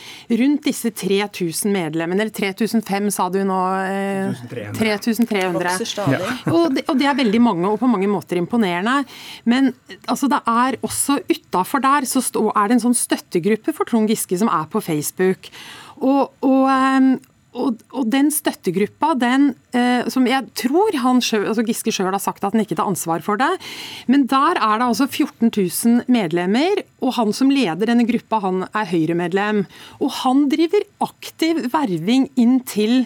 rundt 0.41 0.65
disse 0.67 0.91
3000 0.95 1.73
medlemmene, 1.73 2.25
eller 2.25 2.35
3005 2.35 3.11
sa 3.13 3.29
du 3.33 3.41
nå, 3.47 3.61
3300. 4.77 5.75
Og, 6.51 6.75
det, 6.75 6.85
og 6.89 6.99
det 6.99 7.09
er 7.09 7.19
veldig 7.19 7.41
mange, 7.43 7.69
og 7.69 7.79
på 7.81 7.89
mange 7.89 8.09
måter 8.11 8.39
imponerende. 8.41 9.03
Men 9.49 9.71
altså, 10.07 10.29
det 10.31 10.41
er 10.45 10.79
også 10.85 11.19
utafor 11.29 11.83
der 11.83 12.09
så 12.09 12.23
stå, 12.23 12.47
er 12.53 12.67
det 12.67 12.79
en 12.79 12.85
sånn 12.89 12.97
støttegruppe 12.97 13.75
for 13.75 13.87
Trond 13.89 14.11
Giske 14.11 14.39
som 14.41 14.51
er 14.51 14.67
på 14.71 14.83
Facebook. 14.83 15.49
Og, 16.03 16.33
og 16.45 16.69
og, 17.55 17.83
og, 17.95 18.07
den 18.11 18.29
støttegruppa, 18.33 19.13
den, 19.19 19.49
eh, 19.75 20.07
som 20.11 20.27
jeg 20.27 20.43
tror 20.59 20.97
han 20.99 21.21
selv, 21.23 21.47
altså 21.49 21.63
Giske 21.67 21.93
sjøl 21.95 22.11
har 22.11 22.21
sagt 22.21 22.43
at 22.43 22.55
han 22.55 22.63
ikke 22.65 22.77
tar 22.77 22.89
ansvar 22.89 23.23
for 23.25 23.39
det, 23.39 23.51
men 24.11 24.25
der 24.31 24.59
er 24.59 24.81
det 24.81 24.89
altså 24.89 25.07
14 25.07 25.53
000 25.53 26.11
medlemmer, 26.11 26.83
og 26.99 27.15
han 27.19 27.31
som 27.35 27.53
leder 27.53 27.87
denne 27.87 28.07
gruppa, 28.07 28.41
han 28.43 28.65
er 28.67 28.89
Høyre-medlem. 28.91 29.63
Og 30.03 30.11
han 30.23 30.45
driver 30.51 30.83
aktiv 31.05 31.63
verving 31.71 32.27
inn 32.39 32.59
til 32.67 33.05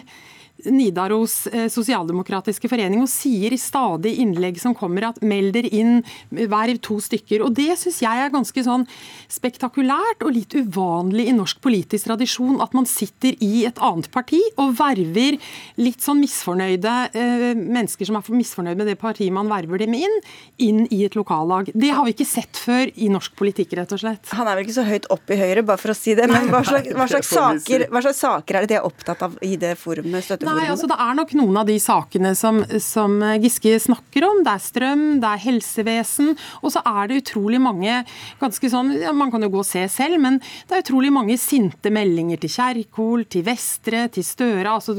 Nidaros 0.68 1.46
eh, 1.50 1.68
sosialdemokratiske 1.72 2.68
forening 2.70 3.04
og 3.04 3.10
sier 3.10 3.54
i 3.54 3.60
stadig 3.60 4.16
innlegg 4.22 4.60
som 4.60 4.74
kommer 4.76 5.08
at 5.10 5.20
meld 5.24 5.54
dere 5.56 5.70
inn, 5.72 6.00
verv 6.30 6.80
to 6.84 6.98
stykker. 7.02 7.44
Og 7.46 7.54
Det 7.56 7.72
syns 7.80 8.00
jeg 8.04 8.24
er 8.24 8.32
ganske 8.32 8.64
sånn 8.66 8.86
spektakulært 9.30 10.24
og 10.26 10.34
litt 10.36 10.56
uvanlig 10.58 11.28
i 11.30 11.36
norsk 11.36 11.60
politisk 11.64 12.10
tradisjon. 12.10 12.60
At 12.62 12.76
man 12.76 12.88
sitter 12.88 13.36
i 13.40 13.64
et 13.68 13.80
annet 13.80 14.10
parti 14.12 14.40
og 14.56 14.76
verver 14.78 15.38
litt 15.80 16.04
sånn 16.04 16.20
misfornøyde 16.20 16.94
eh, 17.16 17.46
mennesker 17.56 18.08
som 18.08 18.18
er 18.18 18.28
misfornøyd 18.34 18.78
med 18.78 18.90
det 18.90 18.96
partiet 19.00 19.32
man 19.34 19.48
verver 19.50 19.80
dem 19.82 19.94
inn, 19.96 20.16
inn 20.60 20.82
i 20.92 21.02
et 21.06 21.16
lokallag. 21.18 21.70
Det 21.74 21.92
har 21.94 22.06
vi 22.06 22.14
ikke 22.14 22.28
sett 22.28 22.60
før 22.60 22.90
i 22.94 23.08
norsk 23.12 23.34
politikk, 23.38 23.74
rett 23.78 23.94
og 23.96 24.02
slett. 24.02 24.32
Han 24.36 24.48
er 24.48 24.58
vel 24.58 24.66
ikke 24.66 24.76
så 24.76 24.86
høyt 24.86 25.08
opp 25.12 25.32
i 25.32 25.38
Høyre, 25.40 25.64
bare 25.66 25.80
for 25.80 25.94
å 25.94 25.96
si 25.96 26.14
det. 26.18 26.28
Men 26.30 26.50
hva 26.52 26.62
slags, 26.66 26.92
hva 26.96 27.06
slags, 27.10 27.30
saker, 27.32 27.86
hva 27.92 28.02
slags 28.04 28.22
saker, 28.22 28.58
er 28.58 28.66
det 28.66 28.72
de 28.74 28.78
er 28.80 28.88
opptatt 28.88 29.24
av 29.26 29.38
i 29.46 29.54
det 29.60 29.74
forumet? 29.80 30.30
Nei, 30.46 30.68
altså 30.68 30.90
Det 30.90 30.98
er 31.00 31.16
nok 31.18 31.34
noen 31.38 31.60
av 31.62 31.70
de 31.70 31.78
sakene 31.82 32.34
som, 32.38 32.62
som, 32.82 33.18
Giske 33.40 33.76
snakker 33.82 34.26
om. 34.28 34.42
Det 34.46 34.54
er 34.54 34.64
strøm, 34.64 35.04
det 35.22 35.30
er 35.30 35.44
helsevesen. 35.46 36.34
Og 36.60 36.74
så 36.74 36.84
er 36.86 37.10
det 37.10 37.22
utrolig 37.24 37.60
mange 37.62 38.02
ganske 38.40 38.72
sånn, 38.72 38.92
ja, 39.00 39.14
Man 39.16 39.32
kan 39.32 39.42
jo 39.44 39.50
gå 39.52 39.62
og 39.62 39.68
se 39.68 39.82
selv, 39.92 40.20
men 40.22 40.38
det 40.68 40.76
er 40.76 40.84
utrolig 40.84 41.12
mange 41.14 41.36
sinte 41.40 41.92
meldinger 41.92 42.40
til 42.42 42.52
Kjerkol, 42.52 43.24
til 43.30 43.44
Vestre, 43.46 44.06
til 44.12 44.26
Støre, 44.26 44.76
altså 44.76 44.94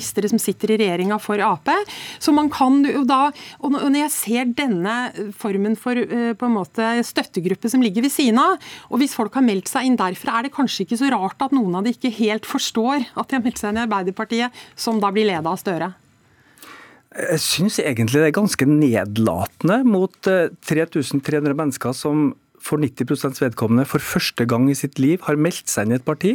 ministre 0.00 0.28
som 0.28 0.40
sitter 0.40 0.72
i 0.72 0.78
regjeringa 0.80 1.18
for 1.20 1.40
Ap. 1.44 1.68
Så 2.18 2.32
man 2.32 2.50
kan 2.50 2.82
jo 2.84 3.04
da, 3.04 3.30
og 3.60 3.72
Når 3.72 4.00
jeg 4.04 4.10
ser 4.10 4.44
denne 4.56 5.12
formen 5.36 5.76
for 5.76 5.96
eh, 5.96 6.32
på 6.34 6.46
en 6.46 6.56
måte 6.56 7.04
støttegruppe 7.04 7.68
som 7.68 7.82
ligger 7.82 8.02
ved 8.02 8.12
siden 8.12 8.38
av, 8.38 8.58
og 8.90 9.00
hvis 9.00 9.14
folk 9.14 9.34
har 9.34 9.44
meldt 9.44 9.68
seg 9.68 9.86
inn 9.86 9.96
derfra, 9.96 10.38
er 10.38 10.48
det 10.48 10.54
kanskje 10.54 10.84
ikke 10.84 10.98
så 11.00 11.10
rart 11.12 11.40
at 11.40 11.52
noen 11.52 11.74
av 11.76 11.84
de 11.84 11.92
ikke 11.92 12.12
helt 12.18 12.46
forstår 12.46 13.06
at 13.14 13.28
de 13.28 13.36
har 13.36 13.44
meldt 13.44 13.60
seg 13.60 13.72
inn 13.72 13.80
i 13.80 13.84
Arbeiderpartiet, 13.86 14.62
som 14.76 15.00
da 15.00 15.10
blir 15.12 15.28
leda 15.28 15.50
av 15.50 15.60
Støre? 15.60 15.92
Jeg 17.10 17.42
syns 17.42 17.80
egentlig 17.82 18.20
det 18.20 18.28
er 18.30 18.36
ganske 18.36 18.66
nedlatende 18.70 19.80
mot 19.84 20.14
3300 20.22 21.40
eh, 21.40 21.56
mennesker 21.58 21.96
som 21.96 22.30
for 22.64 22.80
90% 22.82 23.40
vedkommende 23.42 23.86
for 23.88 24.04
første 24.04 24.46
gang 24.48 24.68
i 24.70 24.78
sitt 24.78 25.00
liv 25.02 25.22
har 25.26 25.40
meldt 25.40 25.70
seg 25.70 25.88
inn 25.88 25.96
i 25.96 26.00
et 26.00 26.06
parti. 26.06 26.34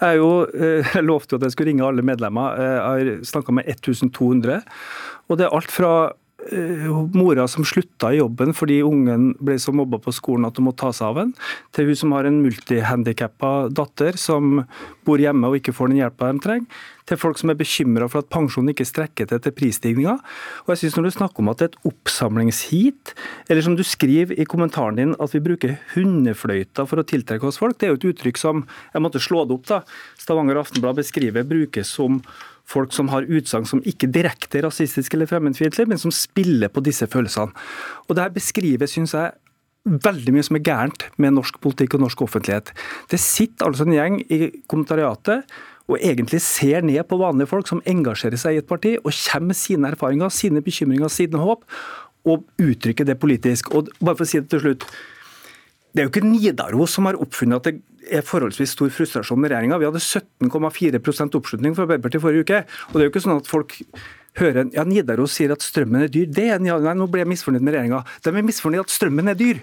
Jeg, 0.00 0.20
jo, 0.20 0.30
eh, 0.54 0.86
jeg 0.94 1.06
lovte 1.06 1.34
jo 1.34 1.40
at 1.40 1.48
jeg 1.48 1.56
skulle 1.56 1.72
ringe 1.72 1.86
alle 1.86 2.06
medlemmer. 2.06 2.58
Eh, 2.58 2.72
jeg 2.74 3.12
har 3.12 3.30
snakka 3.32 3.54
med 3.56 3.70
1200. 3.70 4.64
Og 5.30 5.38
det 5.38 5.46
er 5.46 5.56
alt 5.56 5.70
fra 5.74 5.94
mora 7.12 7.46
som 7.48 7.64
slutta 7.68 8.12
i 8.14 8.18
jobben 8.18 8.54
fordi 8.56 8.80
ungen 8.86 9.34
ble 9.44 9.58
så 9.60 9.74
mobba 9.76 10.00
på 10.00 10.12
skolen 10.14 10.48
at 10.48 10.56
hun 10.56 10.70
må 10.70 10.72
ta 10.72 10.88
seg 10.92 11.10
av 11.10 11.18
den, 11.20 11.34
til 11.76 11.90
hun 11.90 11.98
som 12.00 12.14
har 12.16 12.28
en 12.28 12.40
multihandikappa 12.40 13.68
datter 13.76 14.16
som 14.20 14.62
bor 15.06 15.20
hjemme 15.20 15.50
og 15.50 15.60
ikke 15.60 15.74
får 15.76 15.92
den 15.92 16.00
hjelpa 16.00 16.32
de 16.32 16.44
trenger 16.44 16.80
til 17.10 17.18
folk 17.20 17.40
som 17.40 17.50
er 17.52 17.58
bekymra 17.58 18.06
for 18.10 18.22
at 18.22 18.30
pensjonen 18.32 18.72
ikke 18.72 18.86
strekker 18.88 19.28
til 19.30 19.42
til 19.42 19.54
prisstigninga. 19.56 20.16
Og 20.64 20.72
jeg 20.72 20.84
synes 20.84 20.96
Når 20.96 21.04
du 21.04 21.10
snakker 21.16 21.42
om 21.42 21.50
at 21.50 21.58
det 21.58 21.66
er 21.66 21.72
et 21.72 21.90
oppsamlingsheat, 21.90 23.14
eller 23.48 23.62
som 23.62 23.76
du 23.76 23.82
skriver 23.82 24.38
i 24.38 24.44
kommentaren 24.44 24.96
din 24.96 25.14
at 25.18 25.34
vi 25.34 25.40
bruker 25.40 25.78
hundefløyta 25.94 26.86
for 26.86 27.00
å 27.00 27.06
tiltrekke 27.06 27.46
oss 27.46 27.58
folk, 27.58 27.78
det 27.78 27.88
er 27.88 27.94
jo 27.94 28.00
et 28.00 28.08
uttrykk 28.14 28.38
som 28.38 28.64
jeg 28.94 29.02
måtte 29.02 29.22
slå 29.22 29.44
det 29.44 29.58
opp. 29.58 29.66
da. 29.66 29.82
Stavanger 30.18 30.60
Aftenblad 30.60 30.96
beskriver 30.96 31.46
brukes 31.46 31.88
som 31.88 32.22
folk 32.70 32.92
som 32.94 33.08
har 33.10 33.26
utsagn 33.26 33.66
som 33.66 33.82
ikke 33.82 34.10
direkte 34.12 34.60
er 34.60 34.68
rasistiske 34.68 35.16
eller 35.16 35.26
fremmedfiendtlige, 35.30 35.88
men 35.90 35.98
som 35.98 36.14
spiller 36.14 36.70
på 36.70 36.82
disse 36.86 37.06
følelsene. 37.10 37.50
Og 38.08 38.14
Det 38.14 38.22
her 38.22 38.36
beskriver, 38.36 38.86
syns 38.86 39.14
jeg, 39.14 39.32
veldig 39.84 40.34
mye 40.36 40.44
som 40.44 40.58
er 40.58 40.64
gærent 40.64 41.06
med 41.16 41.34
norsk 41.34 41.60
politikk 41.62 41.96
og 41.96 42.04
norsk 42.04 42.22
offentlighet. 42.26 42.72
Det 43.08 43.20
sitter 43.20 43.66
altså 43.66 43.86
en 43.86 43.96
gjeng 43.96 44.20
i 44.28 44.50
kommentariatet 44.68 45.48
og 45.90 45.98
egentlig 45.98 46.40
ser 46.44 46.84
ned 46.86 47.02
på 47.10 47.18
vanlige 47.20 47.50
folk 47.50 47.68
som 47.68 47.82
engasjerer 47.88 48.38
seg 48.40 48.56
i 48.56 48.62
et 48.62 48.68
parti, 48.70 48.96
og 49.00 49.10
kommer 49.10 49.50
med 49.50 49.58
sine 49.58 49.90
erfaringer, 49.90 50.32
sine 50.34 50.62
bekymringer, 50.64 51.10
sine 51.12 51.40
håp, 51.42 51.66
og 52.28 52.44
uttrykker 52.60 53.08
det 53.08 53.18
politisk. 53.20 53.72
Og 53.74 53.90
bare 53.98 54.18
for 54.18 54.26
å 54.26 54.30
si 54.30 54.40
det 54.40 54.50
til 54.52 54.62
slutt, 54.62 54.86
det 55.90 56.02
er 56.02 56.06
jo 56.06 56.12
ikke 56.12 56.26
Nidaros 56.26 56.94
som 56.94 57.08
har 57.08 57.18
oppfunnet 57.18 57.58
at 57.58 57.66
det 57.66 58.14
er 58.20 58.26
forholdsvis 58.26 58.76
stor 58.76 58.92
frustrasjon 58.94 59.40
med 59.40 59.50
regjeringa. 59.50 59.78
Vi 59.80 59.88
hadde 59.88 60.02
17,4% 60.02 61.36
oppslutning 61.38 61.74
fra 61.74 61.86
Arbeiderpartiet 61.86 62.22
forrige 62.22 62.46
uke. 62.46 62.60
og 62.88 62.94
det 62.94 63.02
er 63.02 63.08
jo 63.08 63.12
ikke 63.12 63.24
sånn 63.26 63.40
at 63.40 63.50
folk 63.50 63.76
hører 64.38 64.70
ja, 64.74 64.84
Nidaros 64.86 65.34
sier 65.34 65.52
at 65.54 65.64
strømmen 65.66 66.06
er 66.06 66.12
dyr. 66.12 66.28
Det 66.30 66.46
er, 66.54 66.62
nei, 66.62 66.94
nå 66.94 67.08
ble 67.10 67.24
jeg 67.24 67.32
misfornøyd 67.32 67.66
med 67.66 67.74
regjeringa. 67.74 68.04
De 68.22 68.30
er 68.30 68.46
misfornøyd 68.46 68.84
at 68.84 68.94
strømmen 68.94 69.32
er 69.32 69.38
dyr. 69.38 69.62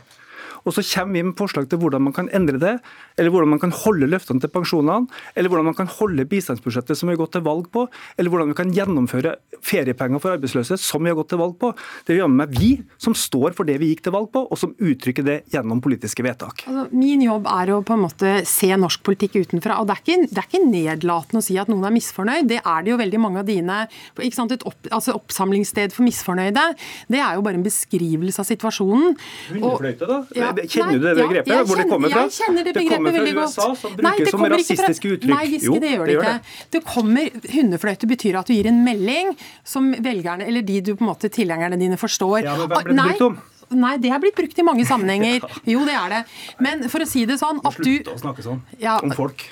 Og 0.67 0.75
så 0.75 0.83
kommer 0.83 1.15
vi 1.15 1.25
med 1.29 1.37
forslag 1.39 1.69
til 1.71 1.79
hvordan 1.81 2.03
man 2.03 2.15
kan 2.15 2.29
endre 2.35 2.59
det, 2.61 2.75
eller 3.17 3.31
hvordan 3.33 3.53
man 3.55 3.61
kan 3.61 3.73
holde 3.73 4.09
løftene 4.11 4.43
til 4.43 4.51
pensjonene, 4.51 5.07
eller 5.35 5.51
hvordan 5.51 5.69
man 5.69 5.77
kan 5.77 5.89
holde 5.97 6.27
bistandsbudsjettet 6.27 6.99
som 6.99 7.09
vi 7.09 7.15
har 7.15 7.21
gått 7.23 7.37
til 7.37 7.45
valg 7.47 7.69
på, 7.71 7.85
eller 8.17 8.33
hvordan 8.33 8.51
vi 8.51 8.57
kan 8.59 8.73
gjennomføre 8.75 9.37
feriepenger 9.63 10.21
for 10.21 10.35
arbeidsløse 10.35 10.77
som 10.81 11.03
vi 11.03 11.11
har 11.11 11.17
gått 11.17 11.31
til 11.33 11.41
valg 11.41 11.55
på. 11.61 11.71
Det 12.05 12.15
er 12.15 12.21
jammen 12.23 12.41
meg 12.43 12.53
vi 12.57 12.71
som 13.01 13.15
står 13.17 13.55
for 13.57 13.67
det 13.67 13.77
vi 13.81 13.91
gikk 13.93 14.03
til 14.05 14.15
valg 14.15 14.29
på, 14.33 14.43
og 14.45 14.59
som 14.59 14.75
uttrykker 14.75 15.25
det 15.25 15.37
gjennom 15.53 15.81
politiske 15.83 16.25
vedtak. 16.25 16.65
Altså, 16.67 16.87
min 16.97 17.23
jobb 17.25 17.47
er 17.51 17.73
å 17.73 17.81
på 17.85 17.95
en 17.95 18.03
måte 18.03 18.33
se 18.49 18.69
norsk 18.77 19.03
politikk 19.07 19.39
utenfra. 19.41 19.79
og 19.79 19.87
Det 19.87 19.95
er 19.95 20.03
ikke, 20.03 20.29
det 20.33 20.41
er 20.41 20.49
ikke 20.49 20.63
nedlatende 20.67 21.41
å 21.41 21.47
si 21.47 21.57
at 21.61 21.71
noen 21.71 21.87
er 21.87 21.95
misfornøyd. 21.95 22.49
Det 22.51 22.59
er 22.61 22.85
det 22.85 22.93
jo 22.93 22.99
veldig 23.01 23.23
mange 23.23 23.43
av 23.43 23.49
dine 23.49 23.79
ikke 24.17 24.35
sant, 24.35 24.53
Et 24.57 24.63
opp, 24.65 24.87
altså 24.91 25.13
oppsamlingssted 25.17 25.93
for 25.93 26.05
misfornøyde. 26.05 26.63
Det 27.11 27.19
er 27.21 27.37
jo 27.37 27.43
bare 27.45 27.59
en 27.59 27.65
beskrivelse 27.65 28.41
av 28.41 28.47
situasjonen. 28.47 29.17
Hundefløyte, 29.51 30.07
da? 30.09 30.19
Ja, 30.37 30.51
Kjenner 30.65 30.97
du 30.97 31.05
det 31.05 31.13
begrepet? 31.17 31.51
Ja, 31.53 31.63
hvor 31.67 31.81
det 31.81 31.85
kommer 31.89 32.13
fra? 32.13 32.23
Jeg 32.27 32.35
kjenner 32.37 32.67
det 32.67 32.73
begrepet 32.77 33.17
veldig 33.17 33.33
godt. 33.37 33.53
Det 33.53 33.61
kommer 33.61 33.75
fra 33.75 33.75
USA, 33.75 33.81
som 33.81 33.97
brukes 33.99 34.31
som 34.33 34.45
rasistiske 34.53 35.11
uttrykk. 35.15 35.33
Nei, 35.33 35.43
Giske, 35.53 35.67
jo, 35.67 35.81
det 35.83 35.91
gjør 35.93 36.09
det, 36.09 36.15
ikke. 36.17 36.63
Det. 36.75 36.81
kommer, 36.87 37.51
Hundefløyte 37.53 38.09
betyr 38.09 38.39
at 38.41 38.49
du 38.49 38.55
gir 38.55 38.71
en 38.71 38.81
melding 38.85 39.35
som 39.67 39.91
velgerne, 39.93 40.47
eller 40.47 40.65
de 40.65 40.81
du 40.81 40.95
på 40.95 41.05
en 41.05 41.11
måte 41.11 41.31
tilhengerne 41.33 41.79
dine 41.79 41.99
forstår. 41.99 42.41
Ja, 42.47 42.57
men 42.57 42.71
hvem 42.71 42.89
ble 42.89 42.97
det 42.97 43.05
brukt 43.11 43.27
om? 43.29 43.39
Nei, 43.75 43.97
det 43.99 44.11
er 44.13 44.21
blitt 44.23 44.35
brukt 44.37 44.59
i 44.59 44.65
mange 44.65 44.85
sammenhenger. 44.87 45.43
Jo, 45.67 45.81
det 45.87 45.95
er 45.97 46.11
det. 46.13 46.19
Men 46.63 46.85
for 46.91 47.03
å 47.03 47.07
si 47.09 47.25
det 47.27 47.35
sånn 47.41 47.59
at 47.67 47.75
du 47.81 47.89
Slutt 47.89 48.11
å 48.13 48.17
snakke 48.21 48.45
sånn 48.45 48.61
ja, 48.79 48.97
om 49.03 49.11
folk. 49.15 49.43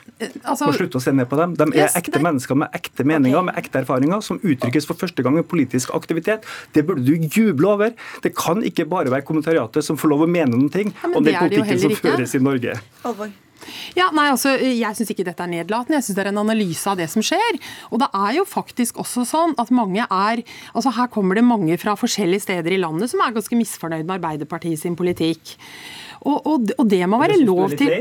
Altså, 0.43 0.69
Må 0.69 0.75
slutte 0.77 0.99
å 0.99 1.03
se 1.03 1.11
ned 1.15 1.27
på 1.31 1.39
dem. 1.39 1.55
De 1.59 1.67
er 1.73 1.85
yes, 1.85 1.97
ekte 1.99 2.15
det... 2.17 2.23
mennesker 2.23 2.59
med 2.61 2.77
ekte 2.77 3.03
meninger, 3.07 3.39
okay. 3.41 3.49
med 3.49 3.59
ekte 3.59 3.81
erfaringer, 3.83 4.23
som 4.25 4.39
uttrykkes 4.39 4.87
for 4.87 4.99
første 4.99 5.25
gang 5.25 5.39
i 5.41 5.45
politisk 5.45 5.91
aktivitet. 5.97 6.47
Det 6.75 6.85
burde 6.87 7.03
du 7.03 7.27
juble 7.27 7.73
over. 7.73 7.95
Det 8.23 8.31
kan 8.37 8.63
ikke 8.65 8.87
bare 8.91 9.11
være 9.13 9.27
kommentariatet 9.27 9.85
som 9.85 9.99
får 9.99 10.13
lov 10.13 10.27
å 10.27 10.29
mene 10.31 10.53
noen 10.55 10.71
ting 10.71 10.93
ja, 10.93 11.11
om 11.11 11.25
den 11.25 11.39
politikken 11.41 11.83
som 11.87 11.97
føres 11.99 12.37
i 12.37 12.43
Norge. 12.43 12.79
Alvor. 13.03 13.33
Ja, 13.97 14.09
nei, 14.15 14.27
altså, 14.31 14.55
Jeg 14.59 14.97
syns 14.97 15.11
ikke 15.13 15.25
dette 15.27 15.43
er 15.43 15.51
nedlatende, 15.51 15.99
jeg 15.99 16.09
syns 16.09 16.17
det 16.19 16.25
er 16.25 16.31
en 16.33 16.43
analyse 16.43 16.89
av 16.91 16.99
det 16.99 17.09
som 17.11 17.23
skjer. 17.25 17.59
Og 17.91 18.01
det 18.03 18.09
er 18.13 18.37
jo 18.39 18.47
faktisk 18.49 18.99
også 19.01 19.25
sånn 19.27 19.55
at 19.61 19.73
mange 19.75 20.05
er 20.05 20.43
altså 20.73 20.93
Her 20.95 21.11
kommer 21.11 21.37
det 21.37 21.45
mange 21.47 21.77
fra 21.81 21.95
forskjellige 21.99 22.45
steder 22.47 22.75
i 22.75 22.81
landet 22.81 23.11
som 23.11 23.23
er 23.23 23.35
ganske 23.35 23.59
misfornøyd 23.59 24.05
med 24.05 24.17
Arbeiderpartiet 24.19 24.81
sin 24.81 24.97
politikk. 24.99 25.55
Og, 26.25 26.37
og, 26.49 26.71
og, 26.75 26.85
det 26.89 27.01
må 27.09 27.19
være 27.21 27.37
lov 27.43 27.75
til 27.77 27.91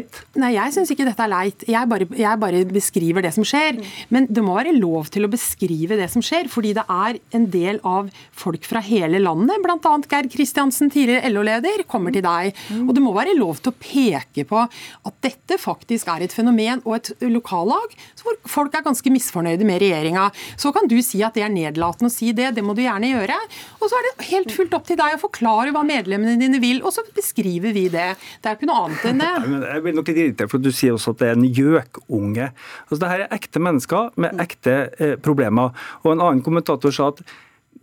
Nei, 0.40 0.54
jeg 0.56 0.72
syns 0.74 0.90
ikke 0.92 1.06
dette 1.06 1.24
er 1.24 1.30
leit. 1.30 1.64
Jeg 1.68 1.88
bare, 1.90 2.06
jeg 2.16 2.40
bare, 2.40 2.62
beskriver 2.72 3.24
det 3.24 3.34
som 3.36 3.44
skjer. 3.46 3.76
Mm. 3.78 3.90
Men 4.16 4.28
det 4.32 4.44
må 4.44 4.56
være 4.56 4.74
lov 4.76 5.10
til 5.12 5.26
å 5.26 5.30
beskrive 5.30 5.98
det 6.00 6.08
som 6.12 6.24
skjer, 6.24 6.48
fordi 6.52 6.72
det 6.76 6.84
er 6.90 7.18
en 7.36 7.46
del 7.52 7.80
av 7.86 8.08
folk 8.34 8.64
fra 8.66 8.82
hele 8.84 9.20
landet, 9.22 9.60
bl.a. 9.62 9.94
Geir 10.10 10.28
Kristiansen, 10.32 10.90
tidligere 10.92 11.30
LO-leder, 11.32 11.84
kommer 11.90 12.14
til 12.14 12.24
deg. 12.24 12.56
Mm. 12.72 12.88
Og 12.88 12.96
det 12.96 13.04
må 13.04 13.14
være 13.16 13.36
lov 13.38 13.60
til 13.60 13.74
å 13.74 13.78
peke 13.78 14.46
på 14.48 14.64
at 14.64 15.20
dette 15.24 15.60
faktisk 15.60 16.10
er 16.12 16.26
et 16.26 16.34
fenomen 16.34 16.82
og 16.84 16.98
et 16.98 17.12
lokallag 17.28 17.94
hvor 18.24 18.38
folk 18.48 18.74
er 18.76 18.84
ganske 18.86 19.10
misfornøyde 19.12 19.66
med 19.68 19.82
regjeringa. 19.82 20.30
Så 20.60 20.72
kan 20.74 20.88
du 20.88 20.96
si 21.04 21.20
at 21.24 21.36
det 21.36 21.44
er 21.44 21.52
nedlatende 21.52 22.08
å 22.08 22.14
si 22.14 22.32
det, 22.36 22.54
det 22.56 22.64
må 22.64 22.76
du 22.76 22.82
gjerne 22.84 23.12
gjøre. 23.12 23.36
Og 23.80 23.90
så 23.90 23.98
er 23.98 24.06
det 24.06 24.28
helt 24.30 24.54
fullt 24.54 24.76
opp 24.78 24.88
til 24.88 24.98
deg 25.00 25.16
å 25.16 25.22
forklare 25.22 25.74
hva 25.74 25.84
medlemmene 25.86 26.38
dine 26.40 26.60
vil, 26.62 26.80
og 26.84 26.94
så 26.96 27.04
beskriver 27.14 27.74
vi 27.76 27.86
det. 27.92 28.13
Det 28.16 28.50
er 28.50 28.54
jo 28.54 28.60
ikke 28.60 28.70
noe 28.70 28.84
annet 28.84 29.06
enn 29.10 29.22
det. 29.22 29.30
Jeg 29.68 29.84
blir 29.86 29.96
nok 29.98 30.10
litt 30.10 30.20
irritert, 30.24 30.52
for 30.52 30.64
Du 30.64 30.70
sier 30.74 30.96
også 30.96 31.14
at 31.14 31.22
det 31.22 31.30
er 31.30 31.38
en 31.38 31.48
gjøkunge. 31.60 32.50
Altså, 32.86 33.00
det 33.02 33.12
her 33.12 33.24
er 33.26 33.36
ekte 33.38 33.62
mennesker 33.62 34.14
med 34.20 34.44
ekte 34.44 34.76
eh, 34.98 35.16
problemer. 35.20 35.74
Og 36.04 36.14
En 36.14 36.24
annen 36.24 36.44
kommentator 36.46 36.94
sa 36.94 37.10
at 37.12 37.22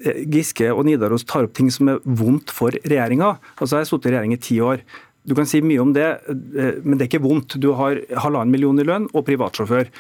eh, 0.06 0.24
Giske 0.32 0.72
og 0.74 0.86
Nidaros 0.88 1.28
tar 1.28 1.48
opp 1.48 1.56
ting 1.58 1.72
som 1.74 1.92
er 1.94 2.04
vondt 2.06 2.54
for 2.56 2.76
regjeringa. 2.84 3.36
Altså, 3.60 3.78
jeg 3.78 3.86
har 3.86 3.92
sittet 3.92 4.12
i 4.12 4.16
regjering 4.16 4.38
i 4.38 4.44
ti 4.50 4.60
år. 4.64 4.86
Du 5.28 5.36
kan 5.38 5.46
si 5.46 5.62
mye 5.62 5.82
om 5.84 5.94
det, 5.94 6.08
eh, 6.30 6.82
men 6.82 6.98
det 6.98 7.06
er 7.06 7.12
ikke 7.12 7.26
vondt. 7.28 7.60
Du 7.62 7.74
har 7.78 8.02
halvannen 8.24 8.54
million 8.54 8.80
i 8.82 8.88
lønn 8.88 9.10
og 9.14 9.26
privatsjåfør. 9.28 9.92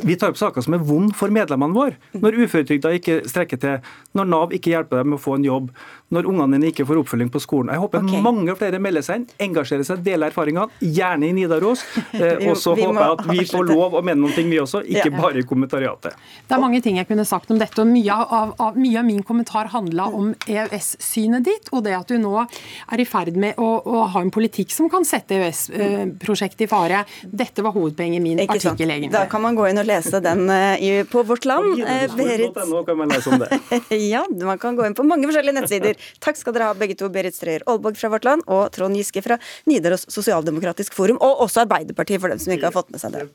Vi 0.00 0.16
tar 0.16 0.32
opp 0.32 0.38
saker 0.40 0.64
som 0.64 0.72
er 0.72 0.84
vond 0.88 1.12
for 1.16 1.32
medlemmene 1.32 1.76
våre. 1.76 1.98
Når 2.16 2.38
uføretrygda 2.46 2.94
ikke 2.96 3.18
strekker 3.28 3.60
til, 3.60 3.90
når 4.16 4.30
Nav 4.30 4.54
ikke 4.56 4.72
hjelper 4.72 5.02
dem 5.02 5.12
med 5.12 5.18
å 5.18 5.22
få 5.22 5.36
en 5.36 5.44
jobb, 5.44 5.68
når 6.12 6.28
ungene 6.28 6.58
dine 6.58 6.70
ikke 6.72 6.86
får 6.88 7.00
oppfølging 7.02 7.30
på 7.32 7.40
skolen. 7.42 7.72
Jeg 7.72 7.82
håper 7.82 8.04
okay. 8.04 8.22
mange 8.24 8.54
flere 8.58 8.80
melder 8.82 9.04
seg 9.06 9.22
inn, 9.22 9.26
engasjerer 9.48 9.86
seg, 9.88 10.02
deler 10.04 10.32
erfaringene, 10.32 10.68
gjerne 10.80 11.30
i 11.30 11.36
Nidaros. 11.36 11.86
Eh, 12.12 12.42
og 12.50 12.58
så 12.60 12.74
håper 12.76 12.98
jeg 12.98 13.14
at 13.14 13.22
vi 13.30 13.44
får 13.48 13.64
lov 13.70 13.94
å 13.96 14.00
mene 14.04 14.20
noen 14.20 14.34
ting, 14.36 14.48
vi 14.50 14.58
også, 14.60 14.82
ikke 14.84 15.08
ja. 15.08 15.14
bare 15.16 15.40
i 15.40 15.44
kommentariatet. 15.48 16.18
Det 16.46 16.54
er 16.54 16.60
mange 16.60 16.82
ting 16.84 16.98
jeg 16.98 17.08
kunne 17.08 17.24
sagt 17.26 17.50
om 17.54 17.58
dette, 17.58 17.78
og 17.80 17.88
mye 17.88 18.16
av, 18.20 18.52
av, 18.60 18.76
mye 18.78 18.98
av 19.00 19.06
min 19.06 19.22
kommentar 19.26 19.70
handla 19.72 20.08
om 20.12 20.28
EØS-synet 20.44 21.46
ditt, 21.46 21.70
og 21.72 21.86
det 21.86 21.94
at 21.96 22.12
du 22.12 22.18
nå 22.20 22.34
er 22.42 23.02
i 23.02 23.06
ferd 23.08 23.38
med 23.40 23.58
å, 23.62 23.70
å 23.80 24.02
ha 24.12 24.22
en 24.22 24.32
politikk 24.34 24.74
som 24.74 24.90
kan 24.92 25.06
sette 25.08 25.38
EØS-prosjektet 25.38 26.66
i 26.66 26.70
fare. 26.70 27.02
Dette 27.24 27.64
var 27.64 27.74
hovedpoenget 27.78 28.20
i 28.20 28.24
min 28.26 28.42
artikkel, 28.44 28.92
egentlig. 28.92 29.14
Da 29.14 29.24
kan 29.32 29.42
man 29.46 29.56
gå 29.58 29.70
inn 29.70 29.80
og 29.80 29.88
lese 29.88 30.20
den 30.22 30.44
i, 30.52 30.92
på 31.08 31.24
Vårt 31.26 31.48
Land. 31.48 31.80
Uh, 31.80 32.06
Berit. 32.18 32.60
Kan 32.86 33.00
man 33.00 33.16
lese 33.16 33.32
om 33.32 33.40
det. 33.40 33.62
ja, 34.12 34.26
man 34.44 34.60
kan 34.60 34.76
gå 34.76 34.86
inn 34.86 34.98
på 34.98 35.06
mange 35.08 35.30
forskjellige 35.30 35.62
nettsider. 35.62 36.01
Takk 36.22 36.40
skal 36.40 36.56
dere 36.56 36.70
ha, 36.70 36.76
begge 36.78 36.98
to. 36.98 37.10
Berit 37.12 37.36
Strøyer 37.36 37.64
Aalborg 37.68 37.98
fra 38.00 38.12
Vårt 38.12 38.28
Land 38.28 38.46
og 38.50 38.68
Trond 38.74 38.96
Giske 38.98 39.22
fra 39.24 39.38
Nidaros 39.70 40.06
Sosialdemokratisk 40.12 40.96
Forum, 40.96 41.20
og 41.22 41.44
også 41.46 41.66
Arbeiderpartiet, 41.66 42.22
for 42.22 42.32
dem 42.32 42.40
som 42.42 42.54
ikke 42.54 42.70
har 42.70 42.76
fått 42.76 42.92
med 42.94 43.02
seg 43.02 43.18
det. 43.18 43.26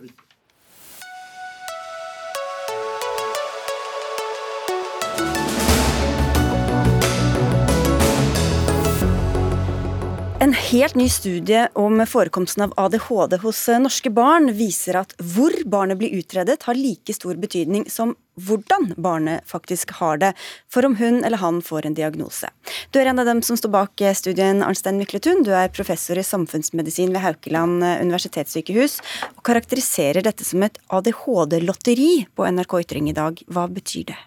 En 10.48 10.54
helt 10.54 10.96
ny 10.96 11.10
studie 11.10 11.68
om 11.74 12.06
forekomsten 12.08 12.64
av 12.64 12.74
ADHD 12.80 13.38
hos 13.38 13.66
norske 13.68 14.08
barn 14.16 14.48
viser 14.56 14.96
at 14.96 15.12
hvor 15.20 15.52
barnet 15.68 16.00
blir 16.00 16.14
utredet, 16.16 16.62
har 16.64 16.78
like 16.80 17.12
stor 17.12 17.36
betydning 17.36 17.84
som 17.92 18.14
hvordan 18.40 18.94
barnet 18.96 19.44
faktisk 19.52 19.92
har 19.98 20.22
det, 20.22 20.30
for 20.72 20.88
om 20.88 20.96
hun 21.02 21.20
eller 21.28 21.42
han 21.42 21.60
får 21.60 21.90
en 21.90 21.98
diagnose. 21.98 22.48
Du 22.96 23.02
er 23.02 23.10
en 23.12 23.20
av 23.20 23.28
dem 23.28 23.42
som 23.44 23.60
står 23.60 23.74
bak 23.76 24.06
studien, 24.16 24.64
Arnstein 24.64 25.02
Mykletun. 25.02 25.44
Du 25.44 25.52
er 25.52 25.68
professor 25.68 26.16
i 26.16 26.24
samfunnsmedisin 26.24 27.12
ved 27.12 27.26
Haukeland 27.26 27.84
universitetssykehus, 27.84 29.02
og 29.34 29.44
karakteriserer 29.52 30.24
dette 30.24 30.48
som 30.48 30.64
et 30.64 30.80
ADHD-lotteri 30.88 32.24
på 32.32 32.48
NRK 32.48 32.80
Ytring 32.86 33.12
i 33.12 33.18
dag. 33.20 33.44
Hva 33.52 33.68
betyr 33.68 34.14
det? 34.14 34.20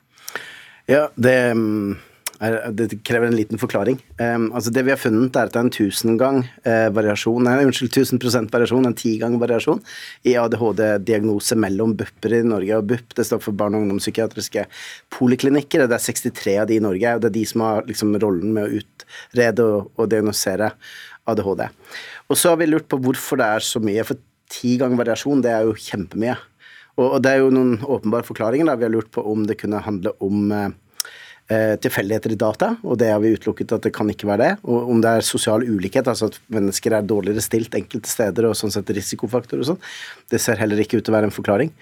Ja, 0.84 1.06
det 1.16 1.38
mm, 1.56 1.96
det 2.72 3.02
krever 3.04 3.26
en 3.28 3.36
liten 3.36 3.60
forklaring. 3.60 3.98
Um, 4.16 4.46
altså 4.56 4.70
Det 4.72 4.84
vi 4.86 4.92
har 4.94 5.00
funnet, 5.00 5.36
er 5.36 5.48
at 5.48 5.52
det 5.52 5.60
er 5.60 5.66
en 5.66 5.74
tusen 5.74 6.16
gang 6.20 6.38
variasjon, 6.64 7.44
nei, 7.44 7.58
unnskyld, 7.66 7.92
1000% 7.92 8.48
variasjon, 8.54 8.88
en 8.88 8.96
tigang 8.96 9.36
variasjon 9.40 9.82
i 10.24 10.36
ADHD-diagnose 10.40 11.58
mellom 11.60 11.92
BUP-er 11.98 12.38
i 12.38 12.42
Norge. 12.48 12.78
Og 12.78 12.88
BUP 12.88 13.14
det 13.18 13.26
står 13.28 13.42
for 13.44 13.56
barne- 13.56 13.76
og 13.76 13.84
ungdomspsykiatriske 13.84 14.64
poliklinikker. 15.12 15.84
Det 15.84 15.98
er 15.98 16.06
63 16.06 16.56
av 16.62 16.70
de 16.70 16.80
i 16.80 16.84
Norge, 16.84 17.14
og 17.14 17.20
det 17.20 17.30
er 17.30 17.36
de 17.36 17.46
som 17.52 17.66
har 17.66 17.84
liksom, 17.88 18.16
rollen 18.22 18.56
med 18.56 18.66
å 18.66 18.80
utrede 18.80 19.66
og, 19.66 19.92
og 20.00 20.10
diagnosere 20.12 20.72
ADHD. 21.28 21.66
Og 22.30 22.38
så 22.38 22.54
har 22.54 22.60
vi 22.60 22.70
lurt 22.70 22.88
på 22.88 23.00
hvorfor 23.04 23.40
det 23.40 23.52
er 23.52 23.68
så 23.68 23.84
mye. 23.84 24.06
For 24.08 24.20
ti 24.50 24.78
ganger 24.80 25.04
variasjon, 25.04 25.44
det 25.44 25.52
er 25.52 25.68
jo 25.68 25.76
kjempemye. 25.76 26.38
Og, 26.96 27.06
og 27.06 27.18
det 27.24 27.34
er 27.34 27.44
jo 27.44 27.52
noen 27.54 27.80
åpenbare 27.84 28.26
forklaringer. 28.26 28.70
da 28.70 28.80
Vi 28.80 28.88
har 28.88 28.96
lurt 28.96 29.12
på 29.12 29.24
om 29.28 29.44
det 29.46 29.60
kunne 29.60 29.84
handle 29.84 30.16
om 30.24 30.52
Eh, 30.52 30.70
tilfeldigheter 31.50 32.30
i 32.30 32.38
data, 32.38 32.68
og 32.86 32.98
det 33.00 33.08
har 33.10 33.18
vi 33.22 33.32
utelukket 33.34 33.72
at 33.74 33.86
det 33.86 33.90
kan 33.96 34.06
ikke 34.12 34.28
være 34.28 34.42
det. 34.44 34.50
Og 34.70 34.92
om 34.92 35.00
det 35.02 35.16
er 35.18 35.26
sosial 35.26 35.64
ulikhet, 35.66 36.06
altså 36.06 36.28
at 36.30 36.38
mennesker 36.52 36.94
er 36.94 37.06
dårligere 37.06 37.42
stilt 37.42 37.74
enkelte 37.74 38.10
steder 38.10 38.46
og 38.46 38.54
sånn 38.58 38.70
sett 38.70 38.92
risikofaktor 38.94 39.58
og 39.58 39.72
sånn, 39.72 39.80
det 40.30 40.38
ser 40.42 40.60
heller 40.62 40.78
ikke 40.78 41.00
ut 41.00 41.06
til 41.06 41.14
å 41.14 41.18
være 41.18 41.30
en 41.30 41.34
forklaring. 41.34 41.72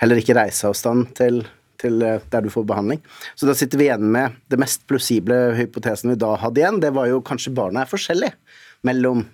Heller 0.00 0.20
ikke 0.20 0.36
reiseavstand 0.38 1.12
til, 1.18 1.42
til 1.82 2.00
eh, 2.06 2.22
der 2.32 2.46
du 2.46 2.52
får 2.54 2.68
behandling. 2.70 3.02
Så 3.36 3.48
da 3.48 3.56
sitter 3.58 3.80
vi 3.80 3.90
igjen 3.90 4.06
med 4.14 4.38
det 4.48 4.60
mest 4.62 4.86
plausible 4.88 5.36
hypotesen 5.58 6.14
vi 6.14 6.20
da 6.20 6.32
hadde 6.40 6.62
igjen. 6.62 6.80
Det 6.84 6.94
var 6.96 7.10
jo 7.10 7.20
kanskje 7.24 7.54
barna 7.58 7.84
er 7.84 7.92
forskjellige 7.92 8.36
mellom 8.86 9.26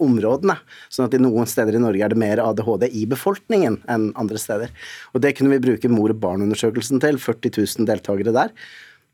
områdene. 0.00 0.56
Sånn 0.88 1.08
at 1.08 1.14
i 1.14 1.20
noen 1.20 1.48
steder 1.48 1.76
i 1.76 1.82
Norge 1.82 2.04
er 2.04 2.12
det 2.12 2.20
mer 2.20 2.40
ADHD 2.40 2.88
i 2.88 3.04
befolkningen 3.10 3.82
enn 3.90 4.10
andre 4.18 4.40
steder. 4.40 4.72
Og 5.12 5.22
det 5.24 5.34
kunne 5.36 5.52
vi 5.54 5.64
bruke 5.68 5.90
mor 5.92 6.14
og 6.14 6.20
barn-undersøkelsen 6.22 7.02
til. 7.04 7.20
40 7.20 7.52
000 7.60 7.88
deltakere 7.90 8.34
der. 8.34 8.54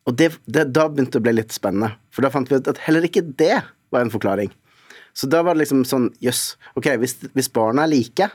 Og 0.04 0.16
det, 0.18 0.34
det, 0.44 0.66
da 0.76 0.88
begynte 0.90 1.16
det 1.16 1.22
å 1.22 1.26
bli 1.26 1.36
litt 1.38 1.54
spennende. 1.54 1.94
For 2.12 2.24
da 2.24 2.32
fant 2.32 2.50
vi 2.50 2.58
ut 2.60 2.70
at 2.70 2.82
heller 2.84 3.06
ikke 3.08 3.24
det 3.24 3.56
var 3.94 4.04
en 4.04 4.12
forklaring. 4.12 4.52
Så 5.14 5.28
da 5.30 5.44
var 5.46 5.54
det 5.54 5.62
liksom 5.62 5.84
sånn 5.88 6.10
jøss, 6.24 6.42
yes, 6.58 6.72
ok, 6.76 6.90
hvis, 7.00 7.16
hvis 7.36 7.52
barna 7.54 7.84
er 7.84 7.92
like, 7.92 8.28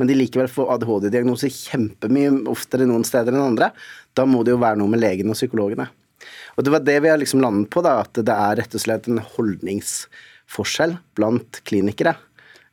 men 0.00 0.08
de 0.08 0.16
likevel 0.16 0.48
får 0.48 0.70
ADHD-diagnoser 0.76 1.52
kjempemye 1.52 2.30
oftere 2.48 2.86
noen 2.88 3.04
steder 3.04 3.34
enn 3.34 3.50
andre, 3.50 3.72
da 4.16 4.24
må 4.24 4.44
det 4.46 4.54
jo 4.54 4.62
være 4.62 4.78
noe 4.80 4.92
med 4.92 5.02
legene 5.02 5.34
og 5.34 5.36
psykologene. 5.36 5.90
Og 6.56 6.64
det 6.64 6.72
var 6.72 6.84
det 6.86 6.96
vi 7.02 7.10
har 7.10 7.20
liksom 7.20 7.42
landet 7.42 7.68
på, 7.72 7.82
da, 7.84 7.98
at 8.04 8.16
det 8.16 8.32
er 8.32 8.60
rett 8.62 8.76
og 8.76 8.84
slett 8.84 9.10
en 9.10 9.20
holdningsforskjell 9.34 10.96
blant 11.18 11.60
klinikere. 11.68 12.14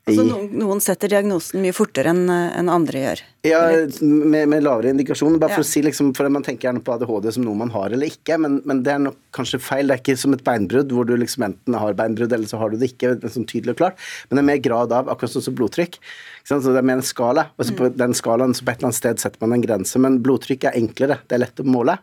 Altså 0.07 0.23
noen, 0.23 0.47
noen, 0.55 0.79
setter 0.83 1.11
diagnosen 1.11 1.59
mye 1.59 1.75
fortere 1.75 2.13
enn 2.13 2.29
en 2.31 2.71
andre 2.71 3.01
gjør? 3.01 3.23
Ja, 3.47 3.61
med, 4.01 4.49
med 4.51 4.65
lavere 4.65 4.91
indikasjon. 4.93 5.39
Bare 5.41 5.55
for 5.55 5.63
ja. 5.63 5.67
å 5.67 5.69
si 5.69 5.83
liksom, 5.85 6.13
for 6.17 6.29
Man 6.33 6.45
tenker 6.45 6.69
gjerne 6.69 6.83
på 6.83 6.95
ADHD 6.95 7.29
som 7.37 7.45
noe 7.47 7.57
man 7.57 7.71
har 7.73 7.93
eller 7.95 8.11
ikke, 8.11 8.37
men, 8.43 8.59
men, 8.67 8.83
det 8.85 8.93
er 8.93 9.03
nok 9.05 9.19
kanskje 9.35 9.61
feil. 9.63 9.87
Det 9.87 9.97
er 9.97 10.03
ikke 10.03 10.17
som 10.19 10.35
et 10.35 10.45
beinbrudd 10.45 10.93
hvor 10.93 11.07
du 11.07 11.15
liksom 11.17 11.47
enten 11.47 11.77
har 11.77 11.97
beinbrudd 11.97 12.33
eller 12.35 12.49
så 12.49 12.59
har 12.61 12.73
du 12.73 12.79
det 12.81 12.91
ikke. 12.93 13.15
Liksom 13.23 13.47
tydelig 13.49 13.75
og 13.75 13.83
klart. 13.83 14.07
Men 14.27 14.39
det 14.39 14.43
er 14.43 14.49
mer 14.51 14.63
grad 14.69 14.95
av, 14.95 15.11
akkurat 15.13 15.37
sånn 15.37 15.47
som 15.49 15.57
blodtrykk. 15.57 15.99
Så 16.47 16.61
det 16.63 16.79
er 16.79 16.85
mer 16.87 17.01
en 17.01 17.03
skala. 17.03 17.49
Og 17.59 17.67
så 17.67 17.73
på 17.75 17.89
mm. 17.89 17.95
den 17.99 18.13
skalaen 18.15 18.53
så 18.55 18.63
på 18.63 18.71
et 18.71 18.79
eller 18.79 18.87
annet 18.87 18.97
sted 19.01 19.19
setter 19.19 19.41
man 19.43 19.57
en 19.57 19.63
grense. 19.65 19.99
Men 19.99 20.21
blodtrykk 20.23 20.69
er 20.69 20.77
enklere, 20.79 21.17
det 21.27 21.35
er 21.35 21.41
lett 21.43 21.59
å 21.59 21.65
måle. 21.67 21.97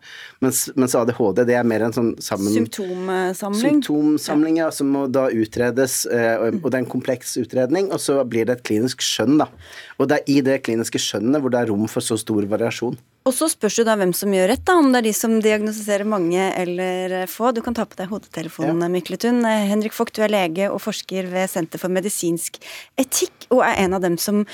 Mens, 0.45 0.67
mens 0.77 0.97
ADHD 1.01 1.47
det 1.49 1.57
er 1.57 1.65
mer 1.69 1.87
en 1.87 1.97
sånn 1.97 2.11
sammen... 2.21 2.53
Symptomsamling? 2.53 3.63
Symptomsamling, 3.63 4.61
ja. 4.61 4.69
Som 4.75 4.93
må 4.93 5.07
da 5.09 5.31
utredes, 5.33 6.03
eh, 6.13 6.35
og, 6.37 6.61
og 6.61 6.69
det 6.69 6.77
er 6.77 6.85
en 6.85 6.91
kompleks 6.93 7.39
utredning. 7.41 7.89
Og 7.89 8.03
så 8.05 8.19
blir 8.29 8.45
det 8.51 8.59
et 8.59 8.67
klinisk 8.69 9.05
skjønn, 9.05 9.39
da. 9.41 9.49
Og 9.97 10.13
det 10.13 10.21
er 10.21 10.35
i 10.35 10.39
det 10.45 10.61
kliniske 10.67 11.01
skjønnet 11.01 11.34
hvor 11.43 11.53
det 11.53 11.61
er 11.63 11.71
rom 11.73 11.85
for 11.91 12.05
så 12.05 12.19
stor 12.21 12.47
variasjon. 12.51 12.97
Og 13.25 13.33
så 13.33 13.49
spørs 13.49 13.79
det 13.81 13.87
da 13.89 13.97
hvem 13.97 14.13
som 14.17 14.33
gjør 14.37 14.51
rett, 14.53 14.65
da, 14.69 14.77
om 14.77 14.91
det 14.93 15.01
er 15.01 15.09
de 15.09 15.15
som 15.17 15.37
diagnostiserer 15.41 16.09
mange 16.09 16.49
eller 16.61 17.25
få. 17.31 17.55
Du 17.57 17.63
kan 17.65 17.77
ta 17.77 17.87
på 17.89 17.97
deg 17.97 18.11
hodetelefonen, 18.13 18.85
ja. 18.85 18.91
Mykletun. 18.93 19.41
Henrik 19.45 19.97
Vogt, 19.97 20.19
du 20.19 20.27
er 20.27 20.35
lege 20.35 20.69
og 20.69 20.83
forsker 20.85 21.31
ved 21.33 21.49
Senter 21.53 21.81
for 21.81 21.93
medisinsk 21.93 22.61
etikk, 23.01 23.49
og 23.49 23.65
er 23.65 23.81
en 23.87 23.97
av 23.97 24.05
dem 24.05 24.19
som 24.21 24.45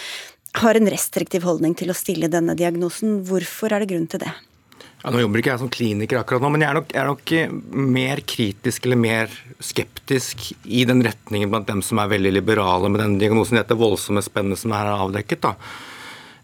har 0.60 0.78
en 0.78 0.90
restriktiv 0.90 1.44
holdning 1.46 1.74
til 1.78 1.90
å 1.90 1.98
stille 1.98 2.30
denne 2.30 2.56
diagnosen. 2.58 3.20
Hvorfor 3.26 3.74
er 3.74 3.82
det 3.82 3.90
grunn 3.92 4.08
til 4.10 4.22
det? 4.22 4.32
Ja, 5.00 5.08
nå 5.08 5.22
jobber 5.22 5.40
ikke 5.40 5.54
jeg 5.54 5.60
som 5.62 5.70
kliniker 5.72 6.18
akkurat 6.20 6.42
nå, 6.44 6.50
men 6.52 6.60
jeg 6.60 6.68
er, 6.68 6.76
nok, 6.76 6.90
jeg 6.92 7.00
er 7.00 7.08
nok 7.08 7.30
eh, 7.32 7.52
mer 7.96 8.20
kritisk 8.28 8.84
eller 8.84 9.00
mer 9.00 9.36
skeptisk 9.64 10.50
i 10.68 10.84
den 10.88 11.00
retningen 11.06 11.52
blant 11.52 11.70
dem 11.70 11.80
som 11.84 12.02
er 12.02 12.10
veldig 12.12 12.34
liberale 12.34 12.90
med 12.92 13.00
den 13.00 13.16
diagnosen. 13.22 13.56
Dette 13.56 13.78
voldsomme 13.80 14.20
spennet 14.24 14.60
som 14.60 14.74
er 14.76 14.92
avdekket. 14.92 15.40
da. 15.46 15.54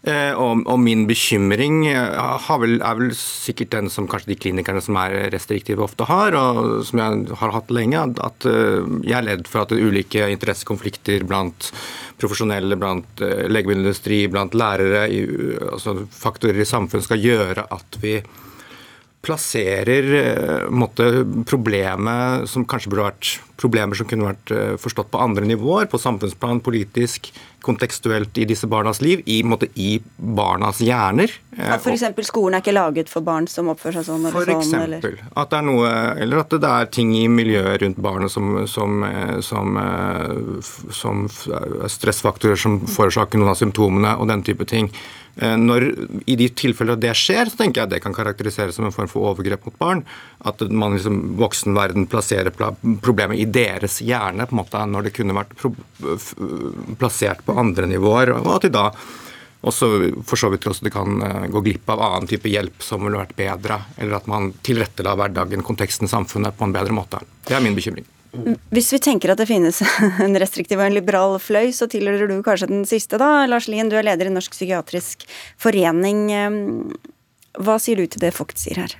Eh, 0.05 0.33
og, 0.37 0.61
og, 0.69 0.77
min 0.79 1.05
bekymring 1.09 1.81
eh, 1.89 2.49
vel, 2.61 2.77
er 2.77 2.99
vel 2.99 3.13
sikkert 3.17 3.73
den 3.73 3.89
som 3.91 4.07
kanskje 4.09 4.31
de 4.31 4.39
klinikerne 4.39 4.81
som 4.83 4.99
er 5.01 5.15
restriktive 5.33 5.83
ofte 5.83 6.05
har, 6.07 6.37
og 6.37 6.85
som 6.87 7.01
jeg 7.01 7.37
har 7.41 7.55
hatt 7.55 7.73
lenge, 7.73 8.05
at 8.23 8.47
jeg 8.47 9.17
er 9.17 9.25
ledd 9.25 9.47
for 9.49 9.65
at 9.65 9.73
ulike 9.73 10.29
interessekonflikter 10.35 11.25
blant 11.27 11.71
profesjonelle, 12.21 12.77
blant 12.79 13.21
legemiddelindustri, 13.21 14.25
blant 14.31 14.55
lærere, 14.57 15.07
altså 15.71 15.97
faktorer 16.13 16.61
i 16.61 16.69
samfunnet 16.69 17.07
skal 17.09 17.21
gjøre 17.21 17.67
at 17.73 17.99
vi 18.01 18.19
plasserer 19.25 20.13
eh, 20.13 20.69
måtte, 20.69 21.25
problemet 21.49 22.49
som 22.49 22.65
kanskje 22.69 22.91
burde 22.91 23.09
vært 23.09 23.33
problemer 23.57 23.97
som 23.97 24.07
kunne 24.07 24.27
vært 24.29 24.53
eh, 24.53 24.73
forstått 24.79 25.09
på 25.11 25.21
andre 25.21 25.47
nivåer, 25.49 25.87
på 25.89 25.99
samfunnsplan, 25.99 26.61
politisk, 26.63 27.31
kontekstuelt 27.65 28.37
i 28.37 28.45
disse 28.47 28.69
barnas 28.69 29.01
liv, 29.01 29.23
i, 29.25 29.41
måtte, 29.43 29.67
i 29.75 29.97
barnas 30.17 30.79
hjerner. 30.85 31.33
At 31.57 31.81
F.eks. 31.81 32.05
skolen 32.29 32.59
er 32.59 32.63
ikke 32.63 32.75
laget 32.77 33.11
for 33.11 33.25
barn 33.25 33.49
som 33.51 33.71
oppfører 33.73 33.99
seg 33.99 34.07
sånn 34.11 34.29
eller 34.29 34.37
for 34.37 34.47
sånn? 34.47 34.61
Eksempel, 34.61 34.97
eller? 35.01 35.27
At 35.33 35.51
det 35.51 35.59
er 35.59 35.67
noe, 35.71 35.91
eller 36.23 36.43
at 36.45 36.57
det 36.61 36.73
er 36.73 36.91
ting 36.99 37.13
i 37.17 37.25
miljøet 37.31 37.81
rundt 37.83 38.01
barnet 38.05 38.33
som, 38.33 38.53
som, 38.69 39.03
eh, 39.09 39.37
som, 39.43 39.79
som 41.01 41.25
stressfaktorer 41.97 42.59
som 42.61 42.83
forårsaker 42.85 43.41
noen 43.41 43.55
av 43.55 43.59
symptomene, 43.59 44.13
og 44.21 44.29
den 44.29 44.45
type 44.45 44.69
ting. 44.69 44.93
Eh, 45.37 45.57
når, 45.57 45.87
I 46.25 46.37
de 46.39 46.49
tilfeller 46.57 46.97
det 46.99 47.13
skjer, 47.17 47.51
så 47.51 47.59
tenker 47.59 47.81
jeg 47.83 47.89
at 47.89 47.93
det 47.95 48.01
kan 48.05 48.15
karakteriseres 48.15 48.77
som 48.77 48.87
en 48.87 48.95
form 48.95 49.11
for 49.11 49.31
overgrep 49.31 49.67
mot 49.67 49.77
barn. 49.81 50.03
At 50.47 50.63
man 50.71 50.97
liksom, 50.97 51.21
voksenverden 51.41 52.09
plasserer 52.11 52.53
problemet 53.03 53.37
i 53.41 53.45
deres 53.45 54.01
hjerne 54.01 54.47
på 54.47 54.57
en 54.57 54.63
måte 54.63 54.83
når 54.89 55.07
det 55.07 55.15
kunne 55.17 55.37
vært 55.37 55.55
plassert 56.97 57.45
på 57.45 57.57
andre 57.57 57.89
nivåer. 57.89 58.33
og 58.39 58.53
at 58.57 58.67
de 58.67 58.73
da 58.73 58.89
også 59.67 59.87
for 60.27 60.39
så 60.39 60.49
vidt 60.53 60.67
også 60.69 60.85
det 60.85 60.93
kan 60.93 61.21
eh, 61.23 61.47
gå 61.51 61.61
glipp 61.65 61.89
av 61.89 62.03
annen 62.09 62.29
type 62.29 62.49
hjelp 62.49 62.83
som 62.83 63.03
ville 63.03 63.19
vært 63.19 63.37
bedre, 63.37 63.81
eller 63.97 64.19
at 64.19 64.29
man 64.29 64.51
tilrettela 64.65 65.15
hverdagen, 65.17 65.65
konteksten, 65.65 66.09
samfunnet 66.09 66.57
på 66.57 66.67
en 66.67 66.75
bedre 66.75 66.95
måte. 66.95 67.21
Det 67.47 67.57
er 67.57 67.65
min 67.65 67.77
bekymring. 67.77 68.05
Hvis 68.73 68.91
vi 68.93 68.99
tenker 69.03 69.33
at 69.33 69.41
det 69.41 69.49
finnes 69.49 69.81
en 70.25 70.37
restriktiv 70.39 70.79
og 70.79 70.87
en 70.87 70.97
liberal 70.97 71.37
fløy, 71.41 71.71
så 71.75 71.89
tilhører 71.91 72.29
du 72.29 72.37
kanskje 72.45 72.71
den 72.71 72.85
siste, 72.89 73.19
da. 73.21 73.47
Lars 73.49 73.69
Lien, 73.71 73.89
du 73.89 73.97
er 73.97 74.07
leder 74.07 74.29
i 74.29 74.33
Norsk 74.33 74.55
psykiatrisk 74.55 75.27
forening. 75.61 76.27
Hva 77.57 77.77
sier 77.81 77.99
du 77.99 78.05
til 78.05 78.21
det 78.21 78.35
Vogt 78.37 78.61
sier 78.61 78.83
her? 78.83 78.97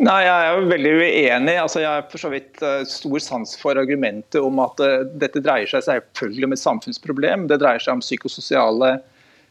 Nei, 0.00 0.22
Jeg 0.24 0.32
er 0.32 0.54
jo 0.56 0.68
veldig 0.70 0.92
uenig. 0.96 1.54
Altså, 1.60 1.82
jeg 1.82 1.90
har 1.92 2.06
for 2.08 2.22
så 2.22 2.30
vidt 2.32 2.62
uh, 2.64 2.80
stor 2.88 3.20
sans 3.20 3.50
for 3.60 3.76
argumentet 3.76 4.40
om 4.40 4.62
at 4.64 4.80
uh, 4.80 5.02
dette 5.20 5.42
dreier 5.44 5.68
seg 5.68 5.84
selvfølgelig 5.84 6.48
om 6.48 6.56
et 6.56 6.62
samfunnsproblem. 6.62 7.44
Det 7.50 7.60
dreier 7.60 7.84
seg 7.84 7.98
om 7.98 8.04
psykososiale 8.04 8.94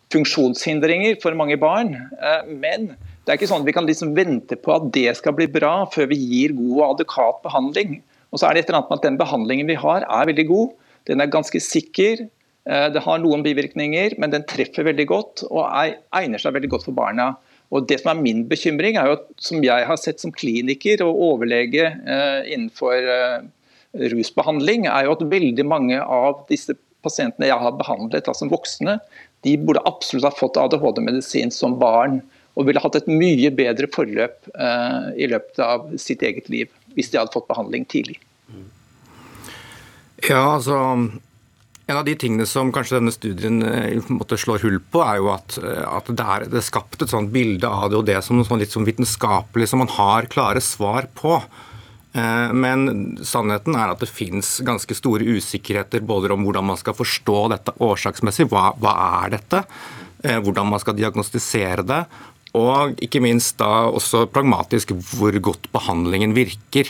funksjonshindringer 0.09 1.19
for 1.21 1.37
mange 1.37 1.59
barn. 1.61 1.93
Uh, 2.17 2.41
men 2.49 2.95
det 2.95 3.29
er 3.29 3.37
ikke 3.37 3.51
sånn 3.51 3.61
at 3.61 3.69
vi 3.69 3.75
kan 3.77 3.85
liksom 3.85 4.15
vente 4.17 4.57
på 4.57 4.73
at 4.73 4.89
det 4.95 5.11
skal 5.19 5.37
bli 5.37 5.45
bra 5.53 5.83
før 5.93 6.09
vi 6.09 6.17
gir 6.17 6.57
god 6.57 6.75
og 6.79 6.85
adekvat 6.87 7.43
behandling. 7.45 7.99
Og 8.29 8.39
så 8.39 8.47
er 8.47 8.55
det 8.55 8.63
et 8.63 8.69
eller 8.69 8.81
annet 8.81 8.91
med 8.91 8.99
at 8.99 9.07
Den 9.07 9.19
behandlingen 9.19 9.69
vi 9.69 9.77
har 9.79 10.05
er 10.05 10.29
veldig 10.29 10.47
god. 10.49 10.75
Den 11.09 11.23
er 11.23 11.31
ganske 11.33 11.61
sikker. 11.63 12.25
Eh, 12.69 12.87
det 12.93 13.03
har 13.05 13.21
noen 13.21 13.43
bivirkninger, 13.45 14.17
men 14.21 14.33
den 14.33 14.45
treffer 14.49 14.85
veldig 14.87 15.07
godt 15.09 15.45
og 15.49 15.63
egner 15.65 16.41
seg 16.41 16.57
veldig 16.57 16.73
godt 16.75 16.89
for 16.89 16.97
barna. 16.97 17.31
Og 17.73 17.85
det 17.89 17.99
som 18.01 18.11
er 18.13 18.21
Min 18.21 18.47
bekymring, 18.49 18.97
er 18.97 19.09
jo 19.09 19.17
at, 19.19 19.25
som 19.41 19.63
jeg 19.63 19.85
har 19.85 19.97
sett 20.01 20.21
som 20.21 20.33
kliniker 20.33 21.03
og 21.05 21.21
overlege 21.33 21.85
eh, 21.85 22.41
innenfor 22.49 22.97
eh, 22.97 23.47
rusbehandling, 24.13 24.87
er 24.89 25.05
jo 25.05 25.15
at 25.17 25.25
veldig 25.31 25.65
mange 25.65 26.01
av 26.01 26.45
disse 26.49 26.75
pasientene 27.05 27.47
jeg 27.47 27.61
har 27.61 27.77
behandlet 27.77 28.25
da, 28.25 28.35
som 28.35 28.51
voksne, 28.51 28.97
de 29.45 29.55
burde 29.61 29.85
absolutt 29.87 30.27
ha 30.27 30.35
fått 30.35 30.59
ADHD-medisin 30.59 31.53
som 31.53 31.77
barn. 31.79 32.19
Og 32.59 32.65
ville 32.67 32.81
hatt 32.83 32.97
et 32.97 33.07
mye 33.07 33.53
bedre 33.55 33.87
forløp 33.87 34.49
i 35.15 35.29
løpet 35.31 35.61
av 35.63 35.85
sitt 36.01 36.25
eget 36.27 36.49
liv 36.51 36.67
hvis 36.95 37.11
de 37.11 37.21
hadde 37.21 37.33
fått 37.33 37.49
behandling 37.49 37.85
tidlig. 37.89 38.19
Ja, 40.27 40.55
altså 40.57 40.77
en 41.89 41.97
av 41.97 42.05
de 42.05 42.13
tingene 42.21 42.45
som 42.45 42.69
kanskje 42.69 42.99
denne 42.99 43.11
studien 43.13 43.63
slår 43.63 44.19
måtte 44.19 44.37
slå 44.37 44.59
hull 44.61 44.77
på, 44.93 45.01
er 45.01 45.17
jo 45.17 45.31
at, 45.33 45.55
eh, 45.57 45.85
at 45.89 46.11
det, 46.11 46.21
er, 46.21 46.45
det 46.51 46.59
er 46.61 46.67
skapt 46.67 47.01
et 47.01 47.09
sånt 47.09 47.31
bilde 47.33 47.65
av 47.65 47.95
det 48.05 48.19
som 48.25 48.37
noe 48.37 48.45
sånn 48.45 48.61
litt 48.61 48.75
sånn 48.75 48.85
vitenskapelig 48.85 49.71
som 49.71 49.81
man 49.81 49.89
har 49.95 50.29
klare 50.29 50.61
svar 50.61 51.07
på. 51.17 51.39
Eh, 52.13 52.51
men 52.53 53.17
sannheten 53.25 53.73
er 53.73 53.95
at 53.95 54.03
det 54.03 54.11
finnes 54.11 54.59
ganske 54.67 54.97
store 54.97 55.25
usikkerheter 55.39 56.05
både 56.05 56.29
om 56.35 56.45
hvordan 56.45 56.69
man 56.69 56.77
skal 56.77 56.97
forstå 56.97 57.39
dette 57.55 57.73
årsaksmessig, 57.81 58.45
hva, 58.53 58.69
hva 58.77 58.93
er 59.23 59.39
dette, 59.39 59.65
hvordan 60.19 60.67
man 60.67 60.81
skal 60.83 60.97
diagnostisere 60.97 61.85
det, 61.87 62.01
og 62.57 62.97
ikke 63.03 63.21
minst 63.21 63.57
da 63.59 63.89
også 63.91 64.25
pragmatisk 64.33 64.93
hvor 65.13 65.35
godt 65.43 65.69
behandlingen 65.73 66.33
virker. 66.37 66.89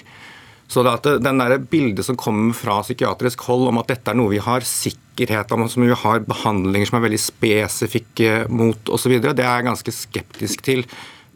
Så 0.70 0.84
det 0.86 0.94
at 1.00 1.24
den 1.26 1.42
der 1.42 1.58
bildet 1.58 2.06
som 2.06 2.18
kommer 2.20 2.54
fra 2.54 2.80
psykiatrisk 2.86 3.42
hold 3.50 3.72
om 3.72 3.80
at 3.82 3.90
dette 3.90 4.12
er 4.12 4.18
noe 4.20 4.36
vi 4.36 4.42
har 4.44 4.66
sikkerhet 4.66 5.52
om, 5.56 5.66
som 5.68 5.84
vi 5.84 5.96
har 5.98 6.26
behandlinger 6.28 6.90
som 6.90 7.00
er 7.00 7.08
veldig 7.08 7.22
spesifikke 7.24 8.34
mot 8.54 8.92
osv., 8.94 9.16
det 9.18 9.34
er 9.34 9.48
jeg 9.48 9.70
ganske 9.72 9.96
skeptisk 9.96 10.62
til. 10.68 10.86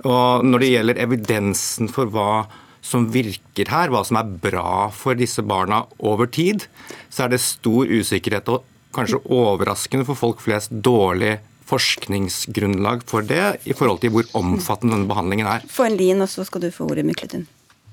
Og 0.06 0.46
når 0.46 0.62
det 0.62 0.70
gjelder 0.74 1.02
evidensen 1.02 1.90
for 1.92 2.12
hva 2.14 2.46
som 2.84 3.08
virker 3.14 3.72
her, 3.72 3.90
hva 3.90 4.04
som 4.06 4.20
er 4.20 4.36
bra 4.44 4.92
for 4.94 5.18
disse 5.18 5.42
barna 5.48 5.86
over 6.04 6.28
tid, 6.28 6.68
så 7.10 7.26
er 7.26 7.34
det 7.34 7.42
stor 7.42 7.90
usikkerhet 7.90 8.52
og 8.52 8.68
kanskje 8.94 9.24
overraskende 9.34 10.06
for 10.06 10.20
folk 10.20 10.44
flest 10.44 10.76
dårlig 10.86 11.40
forskningsgrunnlag 11.70 13.04
for 13.10 13.26
det 13.28 13.44
i 13.70 13.76
forhold 13.78 14.04
til 14.04 14.14
hvor 14.16 14.30
omfattende 14.40 14.98
denne 14.98 15.10
behandlingen 15.10 15.50
er. 15.50 15.66
Få 15.72 15.88
en 15.88 15.98
lin, 16.00 16.24
og 16.24 16.32
så 16.32 16.46
skal 16.48 16.66
du 16.66 16.72
få 16.74 16.90
ordet, 16.90 17.06
Mykletun. 17.08 17.48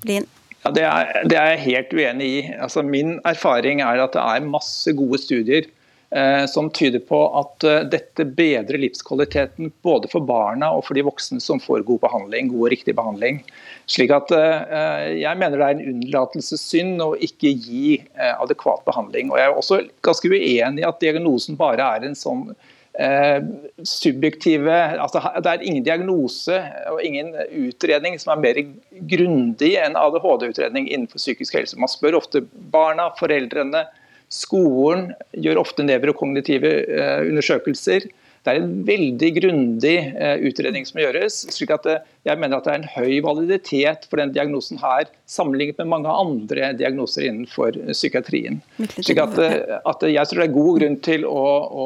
Lin. 0.07 0.27
Ja, 0.61 0.71
det 0.75 0.85
er, 0.85 1.11
det 1.25 1.37
er, 1.37 1.51
jeg 1.55 1.65
helt 1.65 1.93
uenig 1.97 2.25
i. 2.29 2.41
Altså, 2.61 2.83
min 2.85 3.15
erfaring 3.25 3.81
er 3.81 4.01
at 4.03 4.13
det 4.13 4.21
er 4.21 4.45
masse 4.45 4.93
gode 4.93 5.17
studier 5.21 5.65
eh, 6.13 6.43
som 6.49 6.69
tyder 6.69 7.01
på 7.05 7.21
at 7.39 7.65
eh, 7.65 7.87
dette 7.89 8.27
bedrer 8.37 8.77
livskvaliteten 8.83 9.71
både 9.81 10.11
for 10.11 10.25
barna 10.27 10.69
og 10.75 10.83
for 10.85 10.97
de 10.97 11.05
voksne 11.07 11.41
som 11.41 11.61
får 11.61 11.87
god 11.87 12.03
behandling, 12.03 12.51
god 12.53 12.67
og 12.67 12.73
riktig 12.75 12.95
behandling. 12.97 13.41
Slik 13.89 14.13
at 14.13 14.29
Jeg 14.31 15.35
mener 15.35 15.57
det 15.57 15.65
er 15.65 15.73
en 15.73 15.95
unnlatelsessynd 15.95 17.01
å 17.03 17.09
ikke 17.25 17.49
gi 17.57 17.97
adekvat 18.15 18.85
behandling. 18.85 19.33
Og 19.33 19.41
Jeg 19.41 19.49
er 19.49 19.57
også 19.57 19.81
ganske 20.05 20.29
uenig 20.29 20.85
i 20.85 20.87
at 20.87 21.01
diagnosen 21.01 21.57
bare 21.59 21.89
er 21.97 22.05
en 22.05 22.15
sånn 22.15 22.51
Eh, 22.51 22.70
subjektive 23.87 24.73
altså 24.99 25.21
Det 25.39 25.47
er 25.47 25.61
ingen 25.63 25.83
diagnose 25.85 26.57
og 26.91 26.99
ingen 27.05 27.29
utredning 27.55 28.17
som 28.19 28.33
er 28.33 28.41
mer 28.43 28.59
grundig 29.07 29.71
enn 29.79 29.95
ADHD-utredning 29.95 30.89
innenfor 30.91 31.21
psykisk 31.21 31.55
helse. 31.55 31.79
Man 31.79 31.91
spør 31.91 32.19
ofte 32.19 32.43
barna, 32.73 33.07
foreldrene, 33.19 33.85
skolen 34.31 35.11
gjør 35.35 35.61
ofte 35.63 35.85
nevrokognitive 35.87 36.71
eh, 36.87 37.21
undersøkelser. 37.27 38.09
Det 38.41 38.49
er 38.49 38.63
en 38.63 38.79
veldig 38.87 39.29
grundig 39.35 39.97
eh, 40.17 40.39
utredning 40.49 40.87
som 40.89 40.97
gjøres. 41.01 41.43
slik 41.53 41.73
at 41.75 41.85
eh, 41.85 42.05
jeg 42.25 42.41
mener 42.41 42.57
at 42.57 42.65
det 42.65 42.71
er 42.73 42.79
en 42.79 42.93
høy 42.95 43.19
validitet 43.25 44.07
for 44.09 44.21
den 44.21 44.33
diagnosen 44.33 44.79
her, 44.81 45.09
sammenlignet 45.29 45.77
med 45.81 45.91
mange 45.91 46.09
andre 46.09 46.71
diagnoser 46.77 47.27
innenfor 47.27 47.77
eh, 47.77 47.91
psykiatrien. 47.93 48.57
Slik 48.97 49.21
at, 49.21 49.37
at 49.37 50.05
Jeg 50.09 50.29
tror 50.29 50.41
det 50.41 50.47
er 50.47 50.55
god 50.55 50.79
grunn 50.79 50.97
til 51.05 51.27
å, 51.29 51.43
å, 51.69 51.85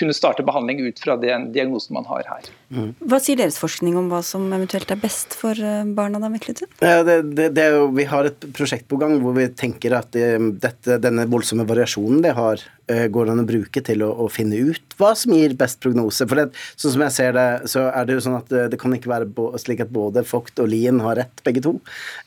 kunne 0.00 0.16
starte 0.16 0.46
behandling 0.46 0.80
ut 0.86 1.02
fra 1.04 1.18
den 1.20 1.50
diagnosen 1.52 1.98
man 1.98 2.08
har 2.08 2.24
her. 2.30 2.48
Mm. 2.72 2.94
Hva 3.10 3.20
sier 3.20 3.36
deres 3.40 3.60
forskning 3.60 3.96
om 4.00 4.08
hva 4.12 4.22
som 4.24 4.48
eventuelt 4.48 4.88
er 4.94 5.00
best 5.00 5.36
for 5.36 5.52
barna? 5.96 6.20
da, 6.22 6.32
Mikkeltun? 6.32 6.72
Ja, 6.80 7.04
det, 7.04 7.20
det, 7.36 7.50
det 7.56 7.68
jo, 7.74 7.90
vi 7.96 8.08
har 8.08 8.28
et 8.28 8.48
prosjekt 8.56 8.88
på 8.88 8.96
gang 9.00 9.18
hvor 9.20 9.36
vi 9.36 9.48
tenker 9.52 9.98
at 10.00 10.10
det, 10.16 10.30
dette, 10.64 10.96
denne 11.02 11.28
voldsomme 11.28 11.68
variasjonen 11.68 12.24
det 12.24 12.34
har, 12.38 12.64
går 12.88 13.28
an 13.28 13.42
å 13.42 13.48
bruke 13.48 13.82
til 13.84 14.00
å, 14.06 14.14
å 14.24 14.30
finne 14.32 14.56
ut 14.70 14.96
hva 14.96 15.12
som 15.18 15.34
gir 15.36 15.57
best 15.58 15.80
prognose. 15.84 16.26
For 16.28 16.40
det, 16.40 16.48
sånn 16.78 16.94
som 16.94 17.04
jeg 17.06 17.16
ser 17.16 17.34
det, 17.36 17.48
så 17.72 17.88
er 17.90 18.08
det 18.08 18.18
jo 18.18 18.24
sånn 18.28 18.38
at 18.38 18.52
det, 18.52 18.64
det 18.72 18.80
kan 18.80 18.94
ikke 18.94 19.10
være 19.10 19.58
slik 19.60 19.82
at 19.84 19.92
både 19.94 20.24
Vogt 20.28 20.60
og 20.62 20.70
Lien 20.70 21.00
har 21.04 21.18
rett, 21.20 21.42
begge 21.46 21.62
to. 21.64 21.76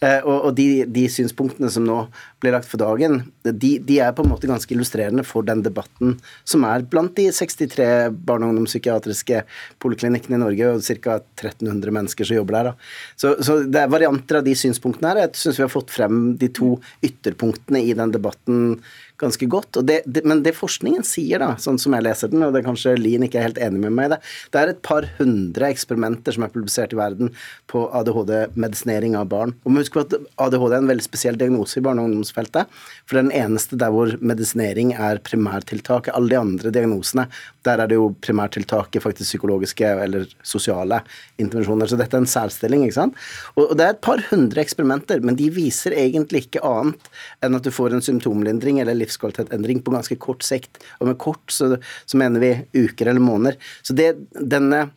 Eh, 0.02 0.20
og, 0.20 0.50
og 0.50 0.56
de, 0.58 0.84
de, 0.90 1.06
synspunktene 1.12 1.72
som 1.72 1.86
nå 1.88 2.04
blir 2.42 2.56
lagt 2.56 2.70
for 2.70 2.82
dagen, 2.82 3.22
de, 3.46 3.76
de, 3.78 4.00
er 4.02 4.14
på 4.18 4.26
en 4.26 4.32
måte 4.32 4.50
ganske 4.50 4.74
illustrerende 4.74 5.26
for 5.28 5.46
den 5.46 5.62
debatten 5.66 6.16
som 6.48 6.66
er 6.68 6.86
blant 6.90 7.14
de 7.18 7.28
63 7.34 8.10
barne- 8.12 8.48
og 8.48 8.56
ungdomspsykiatriske 8.56 9.44
poliklinikkene 9.84 10.40
i 10.40 10.42
Norge, 10.42 10.72
og 10.72 10.86
ca. 11.04 11.20
1300 11.38 11.94
mennesker 11.94 12.28
som 12.28 12.40
jobber 12.40 12.58
der. 12.58 12.74
Så, 13.20 13.36
så, 13.46 13.62
det 13.68 13.84
er 13.84 13.92
varianter 13.92 14.40
av 14.40 14.48
de 14.48 14.56
synspunktene 14.58 15.12
her. 15.12 15.24
Jeg 15.26 15.42
syns 15.44 15.62
vi 15.62 15.66
har 15.68 15.74
fått 15.74 15.94
frem 15.94 16.22
de 16.42 16.50
to 16.54 16.74
ytterpunktene 17.06 17.84
i 17.86 17.96
den 17.98 18.14
debatten 18.14 18.80
ganske 19.22 19.48
godt. 19.52 19.80
Det, 19.88 20.02
det, 20.06 20.24
men 20.28 20.44
det 20.46 20.56
forskningen 20.58 21.06
sier, 21.08 21.42
da, 21.42 21.56
sånn 21.62 21.80
som 21.82 21.96
jeg 21.96 22.06
leser 22.06 22.32
den, 22.32 22.44
og 22.46 22.54
det 22.54 22.62
er 22.62 22.68
kanskje 22.68 22.96
Lien 23.00 23.26
ikke 23.26 23.40
er 23.42 23.50
helt 23.50 23.62
enig 23.62 23.84
med 23.86 23.96
meg 23.98 24.10
i 24.10 24.14
det, 24.16 24.20
det 24.54 24.62
er 24.62 24.74
et 24.74 24.82
par 24.86 25.08
hundre 25.20 25.70
eksperimenter 25.72 26.36
som 26.36 26.46
er 26.46 26.54
publisert 26.54 26.96
i 26.96 27.00
verden 27.00 27.32
på 27.72 27.86
ADHD-medisinering 28.02 29.18
av 29.20 29.30
barn. 29.32 29.56
Og 29.66 29.80
på 29.92 30.04
at 30.04 30.16
ADHD 30.42 30.76
er 30.76 30.80
en 30.82 30.92
veldig 30.92 31.06
spesiell 31.06 31.40
diagnose 31.40 31.80
i 31.80 31.86
barne- 31.86 32.04
og 32.04 32.12
ungdomsfeltet. 32.12 32.70
For 33.06 33.18
det 33.18 33.22
er 33.22 33.30
den 33.30 33.40
eneste 33.44 33.80
der 33.80 33.94
hvor 33.94 34.14
medisinering 34.22 34.94
er 34.96 35.22
primærtiltaket. 35.24 36.14
Alle 36.16 36.34
de 36.34 36.40
andre 36.40 36.74
diagnosene, 36.74 37.28
der 37.68 37.84
er 37.84 37.92
det 37.92 37.98
jo 38.00 38.12
primærtiltaket 38.24 39.04
faktisk 39.04 39.30
psykologiske 39.34 39.88
eller 40.06 40.30
sosiale 40.44 41.02
intervensjoner. 41.42 41.90
Så 41.90 42.00
dette 42.00 42.18
er 42.18 42.24
en 42.24 42.30
særstilling, 42.30 42.86
ikke 42.88 42.98
sant. 42.98 43.20
Og 43.60 43.76
det 43.78 43.86
er 43.86 43.96
et 43.96 44.04
par 44.04 44.22
hundre 44.32 44.64
eksperimenter, 44.64 45.22
men 45.26 45.38
de 45.40 45.50
viser 45.54 45.96
egentlig 45.98 46.46
ikke 46.46 46.64
annet 46.66 47.12
enn 47.44 47.58
at 47.58 47.66
du 47.66 47.72
får 47.74 47.96
en 47.96 48.06
symptomlindring 48.06 48.82
eller 48.82 48.98
livs 48.98 49.11
livskvalitetendring 49.12 49.84
på 49.84 49.92
ganske 49.92 50.16
kort 50.16 50.44
sikt. 50.44 50.82
Og 51.00 51.12
med 51.12 51.20
kort 51.22 51.52
så, 51.52 51.76
så 52.06 52.18
mener 52.18 52.40
vi 52.40 52.86
uker 52.86 53.12
eller 53.12 53.24
måneder. 53.24 53.60
Så 53.82 53.94
det, 53.94 54.16
denne 54.34 54.88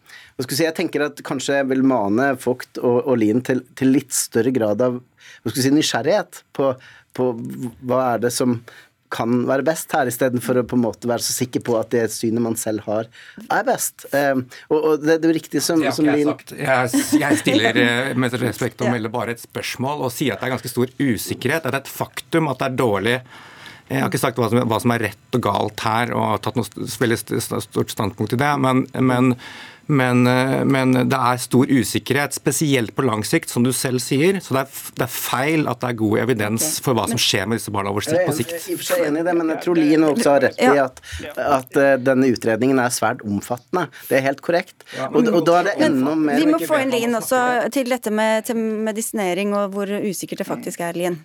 skal 0.43 0.57
si, 0.57 0.65
Jeg 0.65 0.75
tenker 0.75 1.07
at 1.07 1.23
kanskje 1.27 1.61
jeg 1.61 1.69
vil 1.71 1.85
mane 1.87 2.33
Vogt 2.43 2.81
og, 2.83 3.05
og 3.07 3.19
Lien 3.19 3.43
til, 3.45 3.63
til, 3.79 3.93
litt 3.95 4.15
større 4.15 4.51
grad 4.55 4.83
av 4.83 4.99
si, 5.47 5.71
nysgjerrighet 5.71 6.43
på, 6.57 6.73
på 7.15 7.31
hva 7.87 8.01
er 8.15 8.27
det 8.27 8.35
som 8.35 8.59
kan 9.15 9.45
være 9.47 9.63
best 9.67 9.93
her, 9.95 10.09
istedenfor 10.11 10.59
å 10.59 10.65
på 10.67 10.75
en 10.75 10.85
måte 10.89 11.07
være 11.07 11.23
så 11.23 11.35
sikker 11.37 11.63
på 11.63 11.77
at 11.79 11.93
det 11.95 12.09
synet 12.11 12.43
man 12.43 12.57
selv 12.59 12.83
har, 12.89 13.07
er 13.45 13.67
best. 13.67 14.09
Um, 14.11 14.45
og, 14.73 14.79
og 14.79 15.05
det, 15.05 15.21
det, 15.23 15.31
er 15.31 15.37
riktig 15.39 15.63
som, 15.63 15.83
som 15.95 16.09
Lien 16.09 16.33
jeg, 16.51 17.03
jeg, 17.21 17.41
stiller 17.45 17.79
eh, 17.85 18.13
med 18.19 18.35
respekt 18.43 18.83
å 18.83 18.91
melde 18.91 19.13
bare 19.15 19.37
et 19.37 19.45
spørsmål 19.45 20.07
og 20.09 20.15
sier 20.15 20.35
at 20.35 20.43
det 20.43 20.49
er 20.49 20.57
ganske 20.57 20.73
stor 20.73 20.91
usikkerhet. 20.99 21.63
At 21.63 21.71
det 21.71 21.79
er 21.79 21.85
et 21.85 21.95
faktum 21.95 22.51
at 22.51 22.63
det 22.63 22.73
er 22.73 22.81
dårlig 22.81 23.19
jeg 23.93 24.01
har 24.01 24.09
ikke 24.09 24.23
sagt 24.23 24.41
hva 24.41 24.49
som, 24.49 24.65
hva 24.65 24.81
som, 24.81 24.95
er 24.95 25.11
rett 25.11 25.37
og 25.37 25.45
galt 25.45 25.85
her, 25.85 26.15
og 26.17 26.41
tatt 26.45 26.57
noe 26.57 26.89
veldig 27.03 27.21
stort 27.21 27.93
standpunkt 27.93 28.33
i 28.33 28.41
det. 28.41 28.51
Men, 28.65 28.87
men, 28.97 29.35
men, 29.93 30.23
eh, 30.31 30.63
men, 30.65 30.95
det 31.11 31.19
er 31.19 31.41
stor 31.43 31.69
usikkerhet, 31.69 32.33
spesielt 32.33 32.95
på 32.97 33.05
lang 33.05 33.21
sikt, 33.29 33.53
som 33.53 33.67
du 33.67 33.75
selv 33.77 34.01
sier. 34.01 34.39
Så 34.41 34.57
det 34.57 34.63
er, 34.63 34.79
det 34.97 35.05
er 35.05 35.11
feil 35.13 35.69
at 35.69 35.83
det 35.83 35.91
er 35.91 35.99
god 36.01 36.23
evidens 36.23 36.69
for 36.85 36.97
hva 36.97 37.05
som 37.11 37.21
skjer 37.21 37.51
med 37.51 37.61
disse 37.61 37.75
barna 37.75 37.93
våre 37.93 38.09
sikt, 38.09 38.25
på 38.25 38.37
sikt. 38.39 38.55
Jeg 38.73 39.03
er 39.03 39.11
enig 39.11 39.21
i 39.21 39.27
det, 39.27 39.35
men 39.37 39.53
jeg 39.53 39.61
tror 39.67 39.81
Lien 39.81 40.07
også 40.09 40.33
har 40.33 40.47
rett 40.47 40.63
i 40.65 40.71
at, 40.81 41.03
at 41.45 41.81
eh, 41.83 41.97
denne 42.01 42.31
utredningen 42.33 42.81
er 42.81 42.95
svært 42.95 43.21
omfattende. 43.29 43.91
Det 44.09 44.17
er 44.17 44.25
helt 44.31 44.41
korrekt. 44.47 44.87
Og, 45.11 45.29
og 45.29 45.43
da 45.45 45.59
er 45.61 45.69
det 45.69 45.75
enda 45.91 46.15
mer 46.23 46.41
Vi 46.41 46.49
må 46.55 46.63
få 46.65 46.81
inn 46.81 46.95
Lien 46.95 47.21
også 47.21 47.43
til 47.75 47.93
dette 47.93 48.15
med 48.15 48.49
til 48.49 48.57
medisinering 48.89 49.53
og 49.59 49.77
hvor 49.77 49.93
usikkert 50.09 50.41
det 50.41 50.49
faktisk 50.49 50.81
er, 50.89 50.97
Lien. 50.97 51.21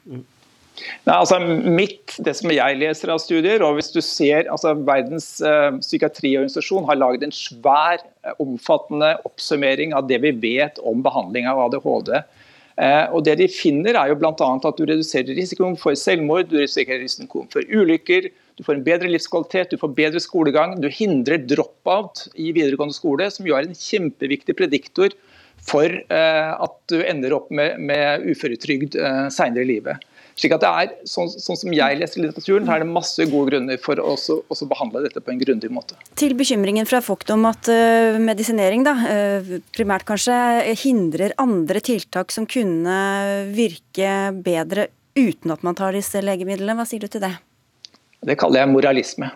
Nei, 1.07 1.15
altså 1.15 1.39
mitt, 1.41 2.15
Det 2.23 2.33
som 2.37 2.51
jeg 2.53 2.77
leser 2.79 3.11
av 3.13 3.21
studier, 3.23 3.63
og 3.65 3.77
hvis 3.77 3.91
du 3.93 3.99
ser 4.05 4.49
altså 4.51 4.75
Verdens 4.87 5.31
uh, 5.43 5.75
psykiatriorganisasjon 5.79 6.87
har 6.89 6.99
laget 6.99 7.25
en 7.27 7.35
svær, 7.35 8.03
uh, 8.27 8.35
omfattende 8.43 9.15
oppsummering 9.27 9.95
av 9.97 10.09
det 10.09 10.21
vi 10.25 10.33
vet 10.43 10.79
om 10.87 11.03
behandling 11.05 11.49
av 11.49 11.61
ADHD. 11.67 12.13
Eh, 12.79 13.05
og 13.11 13.25
det 13.27 13.33
de 13.41 13.49
finner 13.51 13.97
er 13.99 14.07
jo 14.07 14.15
bl.a. 14.21 14.31
at 14.31 14.77
du 14.77 14.85
reduserer 14.87 15.35
risikoen 15.35 15.73
for 15.79 15.97
selvmord, 15.99 16.47
du 16.47 16.61
reduserer 16.61 17.01
risikoen 17.01 17.49
for 17.51 17.65
ulykker, 17.67 18.29
du 18.55 18.63
får 18.63 18.77
en 18.77 18.85
bedre 18.85 19.11
livskvalitet, 19.11 19.73
du 19.73 19.81
får 19.81 19.91
bedre 19.97 20.21
skolegang, 20.23 20.77
du 20.79 20.87
hindrer 20.87 21.43
drop-out 21.43 22.29
i 22.39 22.53
videregående 22.55 22.95
skole, 22.95 23.27
som 23.35 23.47
jo 23.47 23.57
er 23.57 23.67
en 23.67 23.75
kjempeviktig 23.75 24.55
prediktor 24.55 25.11
for 25.59 25.91
at 25.91 26.75
du 26.87 27.01
ender 27.03 27.35
opp 27.35 27.49
med, 27.51 27.81
med 27.83 28.23
uføretrygd 28.31 28.95
senere 29.35 29.65
i 29.65 29.71
livet. 29.73 30.08
Slik 30.39 30.53
at 30.55 30.63
det 30.63 30.69
er, 30.71 30.91
sånn, 31.09 31.27
sånn, 31.33 31.57
som 31.59 31.73
jeg 31.75 31.97
leser 31.99 32.23
litteraturen, 32.23 32.63
så 32.63 32.77
er 32.77 32.83
det 32.85 32.87
masse 32.87 33.25
gode 33.27 33.49
grunner 33.51 33.79
for 33.83 33.99
å 33.99 34.13
også, 34.13 34.37
også 34.47 34.67
behandle 34.71 35.01
dette 35.03 35.19
på 35.23 35.33
en 35.33 35.41
grundig 35.41 35.71
måte. 35.75 35.97
Til 36.19 36.35
bekymringen 36.39 36.87
fra 36.87 37.01
Vogt 37.03 37.33
om 37.35 37.43
at 37.49 37.67
uh, 37.67 38.15
medisinering 38.23 38.85
da, 38.87 38.93
uh, 39.03 39.51
primært 39.75 40.07
kanskje 40.07 40.37
hindrer 40.79 41.35
andre 41.43 41.83
tiltak 41.83 42.31
som 42.31 42.47
kunne 42.47 42.95
virke 43.51 44.31
bedre 44.45 44.87
uten 45.19 45.51
at 45.51 45.65
man 45.67 45.75
tar 45.75 45.97
disse 45.97 46.23
legemidlene. 46.23 46.77
Hva 46.79 46.87
sier 46.87 47.03
du 47.03 47.11
til 47.11 47.25
det? 47.25 47.33
Det 48.23 48.39
kaller 48.39 48.63
jeg 48.63 48.71
moralisme. 48.71 49.33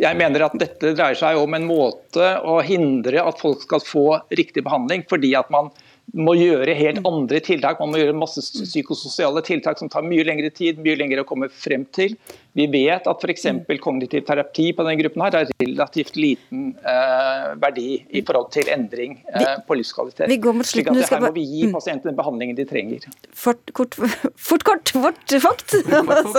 Jeg 0.00 0.16
mener 0.18 0.46
at 0.46 0.56
dette 0.58 0.94
dreier 0.96 1.16
seg 1.18 1.36
om 1.38 1.52
en 1.56 1.68
måte 1.68 2.32
å 2.48 2.56
hindre 2.64 3.20
at 3.20 3.40
folk 3.40 3.60
skal 3.64 3.84
få 3.84 4.06
riktig 4.32 4.64
behandling, 4.64 5.04
fordi 5.08 5.34
at 5.36 5.52
man 5.52 5.68
må 6.12 6.34
gjøre 6.36 6.74
helt 6.76 7.00
mm. 7.00 7.08
andre 7.08 7.40
tiltak. 7.44 7.80
Man 7.80 7.94
må 7.94 8.02
gjøre 8.02 8.16
masse 8.18 8.42
psykososiale 8.42 9.42
tiltak 9.46 9.80
som 9.80 9.88
tar 9.92 10.04
mye 10.04 10.26
lengre 10.26 10.50
tid, 10.52 10.82
mye 10.82 10.98
lengre 10.98 11.24
å 11.24 11.28
komme 11.28 11.48
frem 11.48 11.86
til. 11.94 12.18
Vi 12.52 12.66
vet 12.68 13.06
at 13.08 13.22
f.eks. 13.24 13.46
Mm. 13.48 13.62
kognitiv 13.80 14.26
terapi 14.28 14.72
på 14.76 14.84
denne 14.84 14.98
gruppen 15.00 15.24
her 15.24 15.38
er 15.38 15.52
relativt 15.62 16.18
liten 16.20 16.74
eh, 16.84 17.46
verdi 17.62 18.02
i 18.12 18.20
forhold 18.26 18.50
til 18.52 18.68
endring 18.72 19.16
eh, 19.32 19.56
på 19.64 19.78
livskvalitet. 19.78 20.28
Vi 20.28 20.40
går 20.42 20.58
mot 20.58 20.68
slutten. 20.68 20.98
Slik 20.98 21.08
at 21.08 21.16
her 21.16 21.24
må 21.24 21.32
vi 21.36 21.46
gi 21.48 21.70
pasientene 21.72 21.92
pasientene 21.92 22.16
behandlingen 22.16 22.56
de 22.56 22.66
trenger. 22.68 23.06
Fort, 23.32 23.72
kort, 23.72 23.94
fort, 24.48 24.64
kort, 24.64 24.92
fort, 24.92 25.36
fort. 25.42 25.74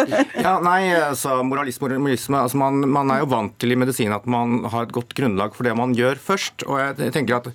ja, 0.46 0.58
nei, 0.64 0.94
altså, 0.98 1.42
moralisme, 1.44 1.90
moralisme 1.98 2.42
altså, 2.44 2.58
man, 2.58 2.84
man 2.90 3.12
er 3.12 3.24
jo 3.24 3.32
vant 3.32 3.56
til 3.60 3.74
i 3.74 3.80
medisin 3.80 4.14
at 4.14 4.26
man 4.26 4.64
har 4.72 4.88
et 4.88 4.94
godt 4.96 5.16
grunnlag 5.18 5.56
for 5.56 5.68
det 5.68 5.76
man 5.78 5.96
gjør 5.98 6.20
først. 6.20 6.66
og 6.68 6.80
jeg 6.80 7.14
tenker 7.14 7.42
at 7.42 7.52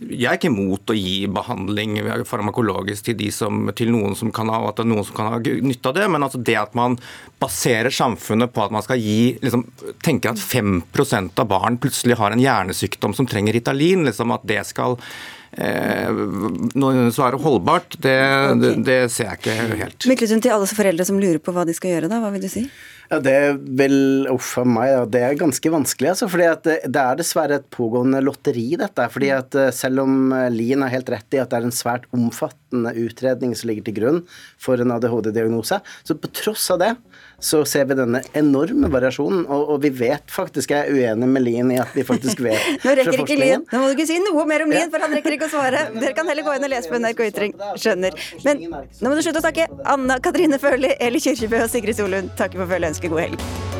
jeg 0.00 0.26
er 0.30 0.38
ikke 0.38 0.48
imot 0.48 0.90
å 0.92 0.96
gi 0.96 1.26
behandling 1.30 1.98
farmakologisk 2.28 3.10
til, 3.10 3.24
som, 3.34 3.68
til 3.76 3.92
noen 3.92 4.16
som 4.16 4.32
ha, 4.32 4.60
det 4.72 4.86
noen 4.88 5.04
som 5.06 5.16
kan 5.16 5.34
ha 5.34 5.40
nytte 5.40 5.90
av 5.90 5.98
det, 5.98 6.06
men 6.12 6.24
altså 6.24 6.40
det 6.40 6.56
at 6.56 6.76
man 6.78 6.96
baserer 7.40 7.92
samfunnet 7.92 8.52
på 8.54 8.64
at 8.64 8.72
man 8.74 8.84
skal 8.86 9.00
gi 9.00 9.34
liksom, 9.44 9.66
tenker 10.04 10.32
at 10.32 10.40
5% 10.40 11.42
av 11.42 11.50
barn 11.50 11.76
plutselig 11.82 12.16
har 12.20 12.32
en 12.32 12.42
hjernesykdom 12.42 13.16
som 13.16 13.28
trenger 13.28 13.56
Ritalin, 13.56 14.06
liksom 14.08 14.32
at 14.36 14.46
det 14.48 14.62
skal 14.68 14.96
eh, 15.52 16.10
være 16.10 17.40
holdbart, 17.42 17.96
det, 17.98 18.16
okay. 18.20 18.60
det, 18.62 18.72
det, 18.86 19.00
ser 19.14 19.32
jeg 19.32 19.40
ikke 19.40 19.82
helt. 19.82 20.08
Myklesund 20.10 20.44
til 20.46 20.54
alle 20.54 20.70
foreldre 20.70 21.06
som 21.08 21.20
lurer 21.20 21.40
på 21.42 21.54
hva 21.56 21.66
de 21.68 21.76
skal 21.76 21.96
gjøre, 21.96 22.10
da, 22.12 22.22
hva 22.22 22.32
vil 22.34 22.44
du 22.44 22.50
si? 22.52 22.66
Ja, 23.10 23.18
Det 23.18 23.32
er 23.34 23.56
vel 23.58 24.28
Uff 24.30 24.52
a 24.60 24.62
meg, 24.62 24.92
ja. 24.92 25.00
det 25.16 25.22
er 25.26 25.38
ganske 25.38 25.72
vanskelig. 25.74 26.12
Altså, 26.12 26.28
fordi 26.30 26.46
at 26.46 26.62
det, 26.66 26.76
det 26.94 27.02
er 27.02 27.18
dessverre 27.18 27.58
et 27.58 27.66
pågående 27.74 28.22
lotteri, 28.22 28.68
dette. 28.78 29.08
fordi 29.10 29.32
at 29.34 29.56
eh, 29.58 29.72
Selv 29.74 30.04
om 30.04 30.30
eh, 30.36 30.46
Lien 30.54 30.84
har 30.86 30.94
helt 30.94 31.10
rett 31.10 31.34
i 31.34 31.40
at 31.42 31.50
det 31.50 31.58
er 31.58 31.66
en 31.66 31.74
svært 31.74 32.06
omfattende 32.14 32.94
utredning 33.02 33.56
som 33.58 33.70
ligger 33.70 33.88
til 33.88 33.98
grunn 33.98 34.20
for 34.62 34.78
en 34.78 34.94
ADHD-diagnose, 34.94 35.80
så 36.06 36.16
på 36.16 36.30
tross 36.38 36.68
av 36.70 36.84
det 36.84 36.92
så 37.40 37.62
ser 37.68 37.88
vi 37.88 37.96
denne 37.98 38.20
enorme 38.36 38.90
variasjonen. 38.92 39.46
Og, 39.48 39.74
og 39.74 39.82
vi 39.84 39.90
vet 40.02 40.30
faktisk, 40.30 40.74
jeg 40.74 40.86
er 40.86 40.92
uenig 40.92 41.28
med 41.30 41.44
Lien 41.46 41.72
i 41.72 41.80
at 41.80 41.94
vi 41.96 42.04
faktisk 42.06 42.42
vet 42.44 42.60
Nå 42.84 42.94
rekker 42.98 43.24
ikke 43.24 43.38
Lien. 43.40 43.64
Nå 43.72 43.82
må 43.82 43.90
du 43.90 43.96
ikke 43.96 44.08
si 44.10 44.20
noe 44.22 44.46
mer 44.48 44.66
om 44.66 44.72
Lien, 44.74 44.92
for 44.92 45.02
han 45.04 45.16
rekker 45.16 45.36
ikke 45.38 45.48
å 45.48 45.54
svare. 45.54 45.86
Dere 46.00 46.14
kan 46.16 46.28
heller 46.30 46.46
gå 46.46 46.56
inn 46.56 46.68
og 46.68 46.72
lese 46.74 46.92
på 46.92 47.00
NRK 47.00 47.26
Ytring. 47.30 47.56
Skjønner. 47.80 48.16
Men 48.46 48.64
nå 48.68 49.08
må 49.08 49.16
du 49.16 49.24
slutte 49.24 49.42
å 49.42 49.46
snakke. 49.46 49.68
Anna 49.88 50.20
Katrine 50.22 50.60
Førli, 50.60 50.94
Eli 51.00 51.22
Kirkebø 51.22 51.64
og 51.64 51.72
Sigrid 51.72 51.98
Solund 51.98 52.32
takker 52.38 52.62
for 52.62 52.70
følget 52.70 52.90
og 52.90 52.94
ønsker 52.94 53.14
god 53.16 53.28
helg. 53.28 53.78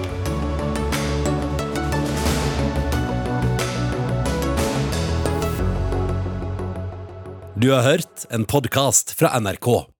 Du 7.61 7.69
har 7.75 7.83
hørt 7.85 8.25
en 8.33 8.47
podkast 8.49 9.13
fra 9.19 9.35
NRK. 9.37 10.00